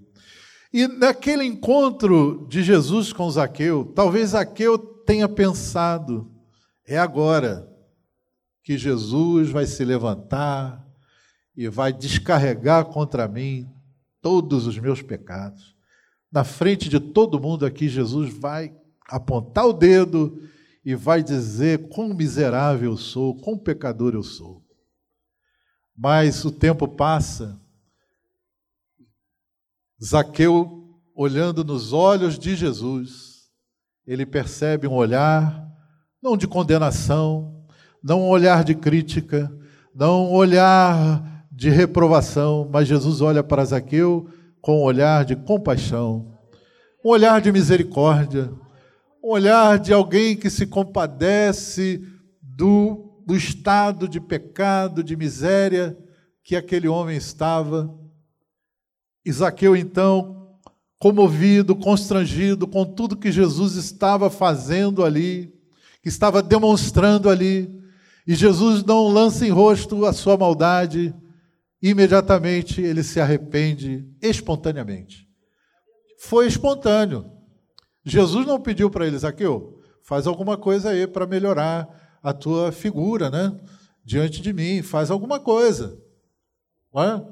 E 0.72 0.88
naquele 0.88 1.44
encontro 1.44 2.48
de 2.50 2.64
Jesus 2.64 3.12
com 3.12 3.30
Zaqueu, 3.30 3.92
talvez 3.96 4.30
Zaqueu 4.30 4.78
tenha 4.78 5.28
pensado, 5.28 6.32
é 6.88 6.98
agora 6.98 7.70
que 8.64 8.78
Jesus 8.78 9.50
vai 9.50 9.66
se 9.66 9.84
levantar 9.86 10.86
e 11.56 11.68
vai 11.68 11.94
descarregar 11.94 12.86
contra 12.86 13.28
mim 13.28 13.70
todos 14.22 14.66
os 14.66 14.80
meus 14.80 15.02
pecados. 15.02 15.76
Na 16.32 16.44
frente 16.44 16.90
de 16.90 17.00
todo 17.00 17.40
mundo 17.40 17.66
aqui, 17.66 17.88
Jesus 17.88 18.34
vai 18.34 18.76
apontar 19.08 19.68
o 19.68 19.74
dedo 19.74 20.42
e 20.84 20.96
vai 20.96 21.24
dizer 21.24 21.88
quão 21.90 22.14
miserável 22.14 22.92
eu 22.92 22.98
sou, 22.98 23.36
quão 23.36 23.58
pecador 23.58 24.14
eu 24.14 24.24
sou. 24.24 24.65
Mas 25.98 26.44
o 26.44 26.52
tempo 26.52 26.88
passa, 26.88 27.60
Zaqueu, 30.04 31.00
olhando 31.16 31.64
nos 31.64 31.94
olhos 31.94 32.38
de 32.38 32.56
Jesus, 32.56 33.50
ele 34.06 34.26
percebe 34.26 34.88
um 34.88 34.94
olhar 34.94 35.66
não 36.22 36.36
de 36.36 36.48
condenação, 36.48 37.66
não 38.04 38.24
um 38.24 38.30
olhar 38.30 38.64
de 38.64 38.76
crítica, 38.76 39.52
não 39.94 40.26
um 40.26 40.34
olhar 40.34 41.46
de 41.52 41.70
reprovação, 41.70 42.70
mas 42.72 42.88
Jesus 42.88 43.22
olha 43.22 43.44
para 43.44 43.64
Zaqueu 43.64 44.28
com 44.60 44.80
um 44.80 44.84
olhar 44.84 45.24
de 45.24 45.36
compaixão, 45.36 46.34
um 47.04 47.10
olhar 47.10 47.40
de 47.40 47.52
misericórdia, 47.52 48.52
um 49.24 49.30
olhar 49.30 49.80
de 49.80 49.94
alguém 49.94 50.36
que 50.36 50.50
se 50.50 50.68
compadece 50.68 52.02
do, 52.42 53.15
do 53.26 53.36
estado 53.36 54.08
de 54.08 54.20
pecado, 54.22 55.04
de 55.04 55.16
miséria 55.16 55.98
que 56.44 56.56
aquele 56.56 56.88
homem 56.88 57.18
estava. 57.18 57.94
Zaqueu, 59.28 59.76
então, 59.76 60.60
comovido, 61.00 61.76
constrangido 61.76 62.68
com 62.68 62.86
tudo 62.86 63.18
que 63.18 63.32
Jesus 63.32 63.76
estava 63.76 64.30
fazendo 64.30 65.04
ali, 65.04 65.52
que 66.04 66.10
estava 66.10 66.44
demonstrando 66.44 67.30
ali. 67.30 67.74
E 68.28 68.36
Jesus 68.36 68.84
não 68.84 69.08
lança 69.08 69.46
em 69.46 69.50
rosto 69.50 70.06
a 70.06 70.14
sua 70.14 70.38
maldade, 70.38 71.14
imediatamente 71.82 72.82
ele 72.82 73.04
se 73.04 73.20
arrepende 73.20 74.08
espontaneamente. 74.22 75.28
Foi 76.20 76.48
espontâneo. 76.48 77.32
Jesus 78.04 78.46
não 78.46 78.62
pediu 78.62 78.90
para 78.90 79.08
ele, 79.08 79.18
Zaqueu, 79.18 79.80
faz 80.04 80.28
alguma 80.28 80.58
coisa 80.58 80.92
aí 80.92 81.08
para 81.08 81.26
melhorar 81.26 82.05
a 82.26 82.34
tua 82.34 82.72
figura, 82.72 83.30
né? 83.30 83.56
Diante 84.04 84.42
de 84.42 84.52
mim, 84.52 84.82
faz 84.82 85.12
alguma 85.12 85.40
coisa. 85.40 85.96
Não 86.92 87.04
é? 87.04 87.28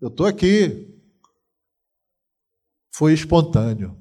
Eu 0.00 0.08
estou 0.08 0.26
aqui. 0.26 0.92
Foi 2.90 3.12
espontâneo. 3.12 3.96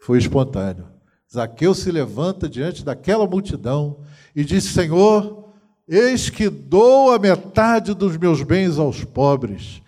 Foi 0.00 0.18
espontâneo. 0.18 0.88
Zaqueu 1.32 1.72
se 1.76 1.92
levanta 1.92 2.48
diante 2.48 2.84
daquela 2.84 3.24
multidão 3.24 4.02
e 4.34 4.42
diz: 4.42 4.64
Senhor, 4.64 5.52
eis 5.86 6.28
que 6.28 6.48
dou 6.50 7.12
a 7.12 7.18
metade 7.18 7.94
dos 7.94 8.16
meus 8.16 8.42
bens 8.42 8.78
aos 8.78 9.04
pobres. 9.04 9.80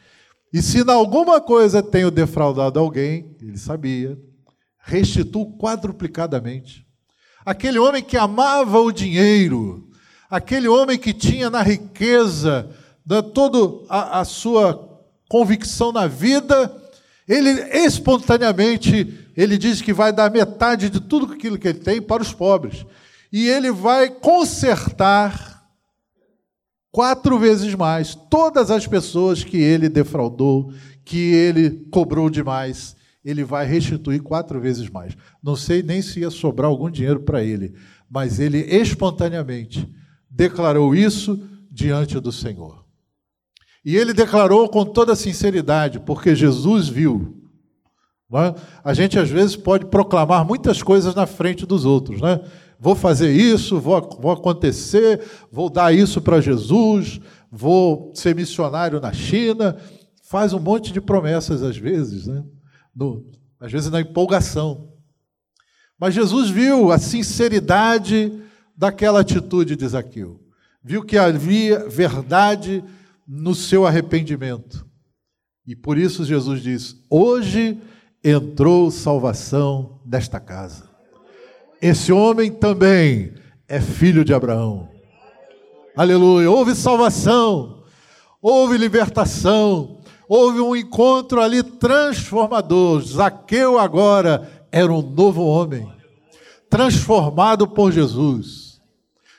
E 0.53 0.63
se 0.63 0.83
em 0.83 0.91
alguma 0.91 1.41
coisa 1.41 1.83
tenho 1.83 2.13
defraudado 2.13 2.79
alguém, 2.79 3.35
ele 3.41 3.59
sabia, 3.59 4.17
restituo 4.79 5.59
quadruplicadamente. 5.59 6.87
Aquele 7.45 7.79
homem 7.79 8.03
que 8.03 8.17
amava 8.17 8.81
o 8.81 8.93
dinheiro, 8.93 9.89
aquele 10.31 10.69
homem 10.69 10.99
que 10.99 11.13
tinha 11.13 11.51
na 11.51 11.63
riqueza 11.63 12.69
da 13.05 13.23
toda 13.23 13.85
a, 13.89 14.21
a 14.21 14.25
sua 14.25 15.01
convicção 15.29 15.93
na 15.93 16.07
vida, 16.07 16.75
ele 17.27 17.51
espontaneamente 17.85 19.23
ele 19.37 19.57
diz 19.57 19.81
que 19.81 19.93
vai 19.93 20.13
dar 20.13 20.31
metade 20.31 20.91
de 20.91 21.01
tudo 21.01 21.33
aquilo 21.33 21.59
que 21.59 21.69
ele 21.69 21.79
tem 21.79 22.01
para 22.01 22.23
os 22.23 22.33
pobres. 22.33 22.85
E 23.33 23.49
ele 23.49 23.71
vai 23.71 24.11
consertar 24.11 25.67
quatro 26.91 27.39
vezes 27.39 27.75
mais 27.75 28.15
todas 28.15 28.71
as 28.71 28.87
pessoas 28.87 29.43
que 29.43 29.57
ele 29.57 29.89
defraudou, 29.89 30.73
que 31.05 31.33
ele 31.33 31.87
cobrou 31.91 32.29
demais, 32.29 32.95
ele 33.25 33.45
vai 33.45 33.67
restituir 33.67 34.23
quatro 34.23 34.61
vezes 34.61 34.89
mais. 34.89 35.17
Não 35.43 35.57
sei 35.57 35.83
nem 35.83 36.03
se 36.03 36.21
ia 36.21 36.31
sobrar 36.31 36.69
algum 36.69 36.91
dinheiro 36.91 37.21
para 37.21 37.43
ele, 37.43 37.75
mas 38.11 38.41
ele 38.41 38.59
espontaneamente 38.59 39.89
declarou 40.31 40.95
isso 40.95 41.41
diante 41.71 42.19
do 42.19 42.33
Senhor. 42.33 42.85
E 43.85 43.97
ele 43.97 44.13
declarou 44.13 44.69
com 44.69 44.85
toda 44.85 45.17
sinceridade, 45.17 46.01
porque 46.01 46.35
Jesus 46.35 46.89
viu. 46.89 47.39
É? 48.35 48.55
A 48.83 48.95
gente 48.95 49.19
às 49.19 49.29
vezes 49.29 49.57
pode 49.57 49.87
proclamar 49.87 50.47
muitas 50.47 50.83
coisas 50.83 51.15
na 51.15 51.27
frente 51.27 51.67
dos 51.67 51.85
outros, 51.85 52.21
né? 52.21 52.41
vou 52.83 52.97
fazer 52.97 53.31
isso, 53.31 53.79
vou, 53.79 54.19
vou 54.21 54.33
acontecer, 54.33 55.23
vou 55.53 55.71
dar 55.71 55.95
isso 55.95 56.21
para 56.21 56.41
Jesus, 56.41 57.21
vou 57.49 58.11
ser 58.13 58.35
missionário 58.35 59.01
na 59.01 59.13
China. 59.13 59.77
Faz 60.21 60.53
um 60.53 60.59
monte 60.59 60.93
de 60.93 61.01
promessas 61.01 61.63
às 61.63 61.77
vezes, 61.77 62.27
né? 62.27 62.43
No, 62.95 63.31
às 63.59 63.71
vezes 63.71 63.91
na 63.91 64.01
empolgação. 64.01 64.93
Mas 65.99 66.15
Jesus 66.15 66.51
viu 66.51 66.91
a 66.91 66.99
sinceridade 66.99 68.43
daquela 68.77 69.21
atitude 69.21 69.77
de 69.77 69.87
Zaqueu. 69.87 70.41
Viu 70.83 71.05
que 71.05 71.17
havia 71.17 71.89
verdade 71.89 72.83
no 73.27 73.55
seu 73.55 73.87
arrependimento. 73.87 74.85
E 75.67 75.77
por 75.77 75.97
isso 75.97 76.25
Jesus 76.25 76.61
diz: 76.61 76.97
Hoje 77.09 77.79
entrou 78.25 78.91
salvação 78.91 80.01
nesta 80.05 80.41
casa. 80.41 80.91
Esse 81.81 82.13
homem 82.13 82.51
também 82.51 83.35
é 83.69 83.81
filho 83.81 84.25
de 84.25 84.35
Abraão. 84.35 84.89
Aleluia. 85.97 86.51
Houve 86.51 86.75
salvação, 86.75 87.85
houve 88.41 88.77
libertação, 88.77 90.02
houve 90.35 90.61
um 90.61 90.75
encontro 90.75 91.43
ali 91.43 91.63
transformador. 91.63 93.03
Zaqueu 93.03 93.79
agora 93.79 94.67
era 94.73 94.91
um 94.91 95.03
novo 95.03 95.45
homem, 95.45 95.87
transformado 96.71 97.69
por 97.69 97.93
Jesus, 97.93 98.81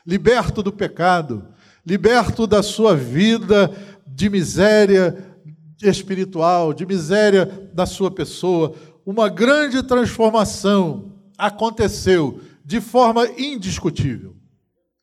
liberto 0.06 0.62
do 0.62 0.72
pecado, 0.72 1.48
liberto 1.84 2.46
da 2.46 2.62
sua 2.62 2.96
vida 2.96 3.76
de 4.06 4.30
miséria 4.30 5.36
espiritual, 5.82 6.72
de 6.76 6.86
miséria 6.86 7.48
da 7.74 7.88
sua 7.88 8.12
pessoa, 8.12 8.76
uma 9.04 9.30
grande 9.30 9.82
transformação 9.82 11.12
aconteceu 11.36 12.39
de 12.64 12.80
forma 12.80 13.28
indiscutível. 13.36 14.36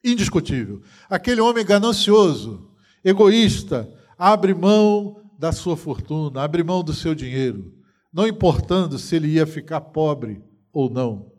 Indiscutível. 0.05 0.83
Aquele 1.09 1.41
homem 1.41 1.65
ganancioso, 1.65 2.71
egoísta, 3.05 3.93
abre 4.17 4.55
mão 4.55 5.20
da 5.41 5.53
sua 5.53 5.75
fortuna, 5.75 6.43
abre 6.43 6.63
mão 6.63 6.85
do 6.85 6.93
seu 6.93 7.15
dinheiro, 7.15 7.73
não 8.13 8.29
importando 8.29 8.99
se 8.99 9.17
ele 9.17 9.29
ia 9.29 9.47
ficar 9.47 9.81
pobre 9.81 10.45
ou 10.71 10.91
não. 10.91 11.33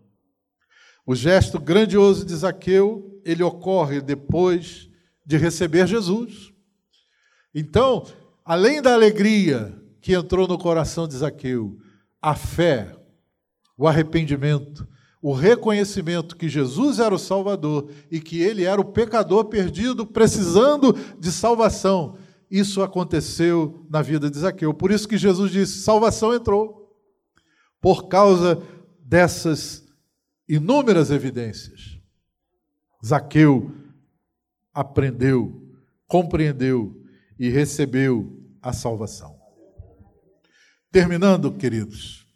O 1.05 1.13
gesto 1.13 1.59
grandioso 1.59 2.25
de 2.25 2.35
Zaqueu, 2.35 3.21
ele 3.23 3.43
ocorre 3.43 4.01
depois 4.01 4.89
de 5.23 5.37
receber 5.37 5.85
Jesus. 5.85 6.51
Então, 7.53 8.03
além 8.43 8.81
da 8.81 8.91
alegria 8.91 9.79
que 10.01 10.13
entrou 10.13 10.47
no 10.47 10.57
coração 10.57 11.07
de 11.07 11.15
Zaqueu, 11.17 11.77
a 12.19 12.33
fé, 12.33 12.95
o 13.77 13.87
arrependimento, 13.87 14.87
o 15.21 15.31
reconhecimento 15.31 16.35
que 16.35 16.49
Jesus 16.49 16.97
era 16.97 17.13
o 17.13 17.19
Salvador 17.19 17.91
e 18.09 18.19
que 18.19 18.41
ele 18.41 18.63
era 18.63 18.81
o 18.81 18.85
pecador 18.85 19.45
perdido, 19.45 20.07
precisando 20.07 20.91
de 21.19 21.31
salvação. 21.31 22.17
Isso 22.51 22.81
aconteceu 22.83 23.87
na 23.89 24.01
vida 24.01 24.29
de 24.29 24.37
Zaqueu. 24.37 24.73
Por 24.73 24.91
isso 24.91 25.07
que 25.07 25.17
Jesus 25.17 25.49
disse: 25.51 25.79
salvação 25.79 26.33
entrou. 26.33 26.93
Por 27.79 28.09
causa 28.09 28.61
dessas 28.99 29.87
inúmeras 30.47 31.09
evidências. 31.09 31.97
Zaqueu 33.03 33.71
aprendeu, 34.73 35.65
compreendeu 36.05 37.01
e 37.39 37.49
recebeu 37.49 38.37
a 38.61 38.73
salvação. 38.73 39.39
Terminando, 40.91 41.53
queridos, 41.53 42.27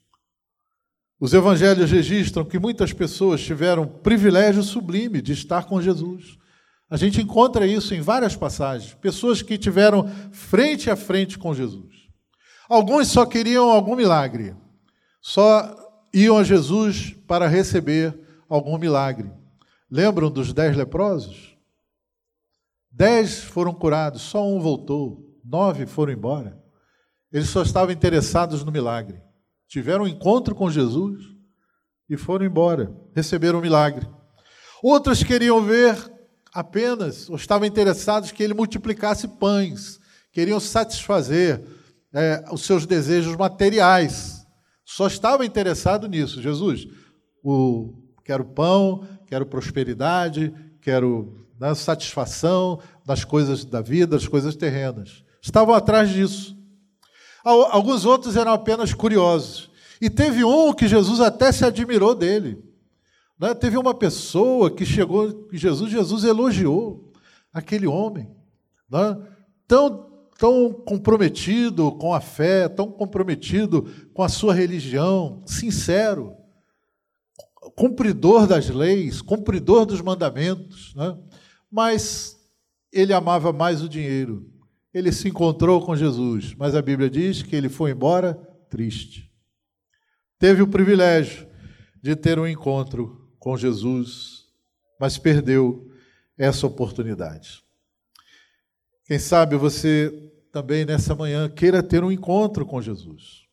os 1.19 1.33
evangelhos 1.33 1.91
registram 1.91 2.45
que 2.45 2.57
muitas 2.57 2.93
pessoas 2.93 3.41
tiveram 3.41 3.85
privilégio 3.85 4.63
sublime 4.63 5.21
de 5.21 5.33
estar 5.33 5.65
com 5.65 5.81
Jesus. 5.81 6.37
A 6.89 6.97
gente 6.97 7.21
encontra 7.21 7.65
isso 7.65 7.93
em 7.93 8.01
várias 8.01 8.35
passagens. 8.35 8.93
Pessoas 8.95 9.41
que 9.41 9.57
tiveram 9.57 10.07
frente 10.31 10.89
a 10.89 10.95
frente 10.95 11.37
com 11.37 11.53
Jesus. 11.53 11.93
Alguns 12.69 13.07
só 13.07 13.25
queriam 13.25 13.69
algum 13.69 13.95
milagre, 13.95 14.55
só 15.21 15.75
iam 16.13 16.37
a 16.37 16.43
Jesus 16.43 17.13
para 17.27 17.47
receber 17.47 18.17
algum 18.49 18.77
milagre. 18.77 19.31
Lembram 19.89 20.31
dos 20.31 20.51
dez 20.51 20.75
leprosos? 20.75 21.55
Dez 22.91 23.43
foram 23.43 23.73
curados, 23.73 24.21
só 24.21 24.47
um 24.47 24.59
voltou, 24.59 25.37
nove 25.43 25.85
foram 25.85 26.13
embora. 26.13 26.59
Eles 27.31 27.49
só 27.49 27.61
estavam 27.61 27.91
interessados 27.91 28.63
no 28.63 28.71
milagre 28.71 29.21
tiveram 29.67 30.05
um 30.05 30.07
encontro 30.07 30.55
com 30.55 30.69
Jesus 30.69 31.21
e 32.09 32.15
foram 32.15 32.45
embora, 32.45 32.95
receberam 33.15 33.59
um 33.59 33.61
milagre. 33.61 34.07
Outros 34.81 35.23
queriam 35.23 35.61
ver 35.61 35.97
apenas, 36.55 37.29
ou 37.29 37.35
estavam 37.35 37.67
interessados 37.67 38.31
que 38.31 38.41
ele 38.41 38.53
multiplicasse 38.53 39.27
pães, 39.27 39.99
queriam 40.31 40.57
satisfazer 40.57 41.61
é, 42.13 42.45
os 42.49 42.61
seus 42.61 42.85
desejos 42.85 43.35
materiais. 43.35 44.47
Só 44.85 45.05
estava 45.05 45.45
interessado 45.45 46.07
nisso. 46.07 46.41
Jesus, 46.41 46.87
o, 47.43 47.93
quero 48.23 48.45
pão, 48.45 49.05
quero 49.27 49.45
prosperidade, 49.45 50.53
quero 50.79 51.45
né, 51.59 51.75
satisfação 51.75 52.79
das 53.05 53.25
coisas 53.25 53.65
da 53.65 53.81
vida, 53.81 54.15
das 54.15 54.25
coisas 54.25 54.55
terrenas. 54.55 55.25
Estavam 55.41 55.75
atrás 55.75 56.09
disso. 56.09 56.55
Alguns 57.43 58.05
outros 58.05 58.37
eram 58.37 58.53
apenas 58.53 58.93
curiosos. 58.93 59.69
E 59.99 60.09
teve 60.09 60.43
um 60.43 60.73
que 60.73 60.87
Jesus 60.87 61.19
até 61.19 61.51
se 61.51 61.65
admirou 61.65 62.15
dele. 62.15 62.63
Né? 63.39 63.53
Teve 63.53 63.77
uma 63.77 63.93
pessoa 63.93 64.71
que 64.71 64.85
chegou, 64.85 65.45
que 65.47 65.57
Jesus, 65.57 65.91
Jesus 65.91 66.23
elogiou 66.23 67.11
aquele 67.53 67.87
homem, 67.87 68.29
né? 68.89 69.17
tão, 69.67 70.27
tão 70.37 70.73
comprometido 70.73 71.91
com 71.93 72.13
a 72.13 72.21
fé, 72.21 72.67
tão 72.67 72.91
comprometido 72.91 73.83
com 74.13 74.23
a 74.23 74.29
sua 74.29 74.53
religião, 74.53 75.43
sincero, 75.45 76.35
cumpridor 77.75 78.47
das 78.47 78.69
leis, 78.69 79.21
cumpridor 79.21 79.85
dos 79.85 80.01
mandamentos, 80.01 80.93
né? 80.95 81.17
mas 81.71 82.37
ele 82.91 83.13
amava 83.13 83.51
mais 83.51 83.81
o 83.81 83.89
dinheiro 83.89 84.55
ele 84.95 85.11
se 85.11 85.27
encontrou 85.27 85.81
com 85.81 85.93
Jesus, 85.93 86.55
mas 86.55 86.73
a 86.73 86.81
Bíblia 86.81 87.09
diz 87.09 87.43
que 87.43 87.53
ele 87.53 87.67
foi 87.67 87.91
embora 87.91 88.33
triste. 88.69 89.29
Teve 90.39 90.61
o 90.61 90.67
privilégio 90.67 91.45
de 92.01 92.15
ter 92.15 92.39
um 92.39 92.47
encontro 92.47 93.24
com 93.45 93.55
Jesus, 93.55 94.47
mas 94.99 95.19
perdeu 95.19 95.87
essa 96.35 96.65
oportunidade. 96.65 97.63
Quem 99.05 99.19
sabe 99.19 99.55
você 99.55 100.11
também 100.51 100.83
nessa 100.83 101.13
manhã 101.13 101.47
queira 101.47 101.83
ter 101.83 102.03
um 102.03 102.11
encontro 102.11 102.65
com 102.65 102.81
Jesus. 102.81 103.45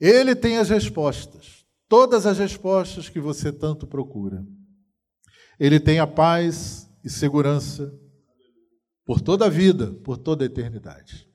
Ele 0.00 0.34
tem 0.34 0.56
as 0.56 0.70
respostas, 0.70 1.66
todas 1.86 2.24
as 2.24 2.38
respostas 2.38 3.10
que 3.10 3.20
você 3.20 3.52
tanto 3.52 3.86
procura. 3.86 4.42
Ele 5.60 5.78
tem 5.78 5.98
a 5.98 6.06
paz 6.06 6.90
e 7.04 7.10
segurança 7.10 7.92
por 9.04 9.20
toda 9.20 9.44
a 9.44 9.50
vida, 9.50 9.92
por 10.02 10.16
toda 10.16 10.42
a 10.42 10.46
eternidade. 10.46 11.27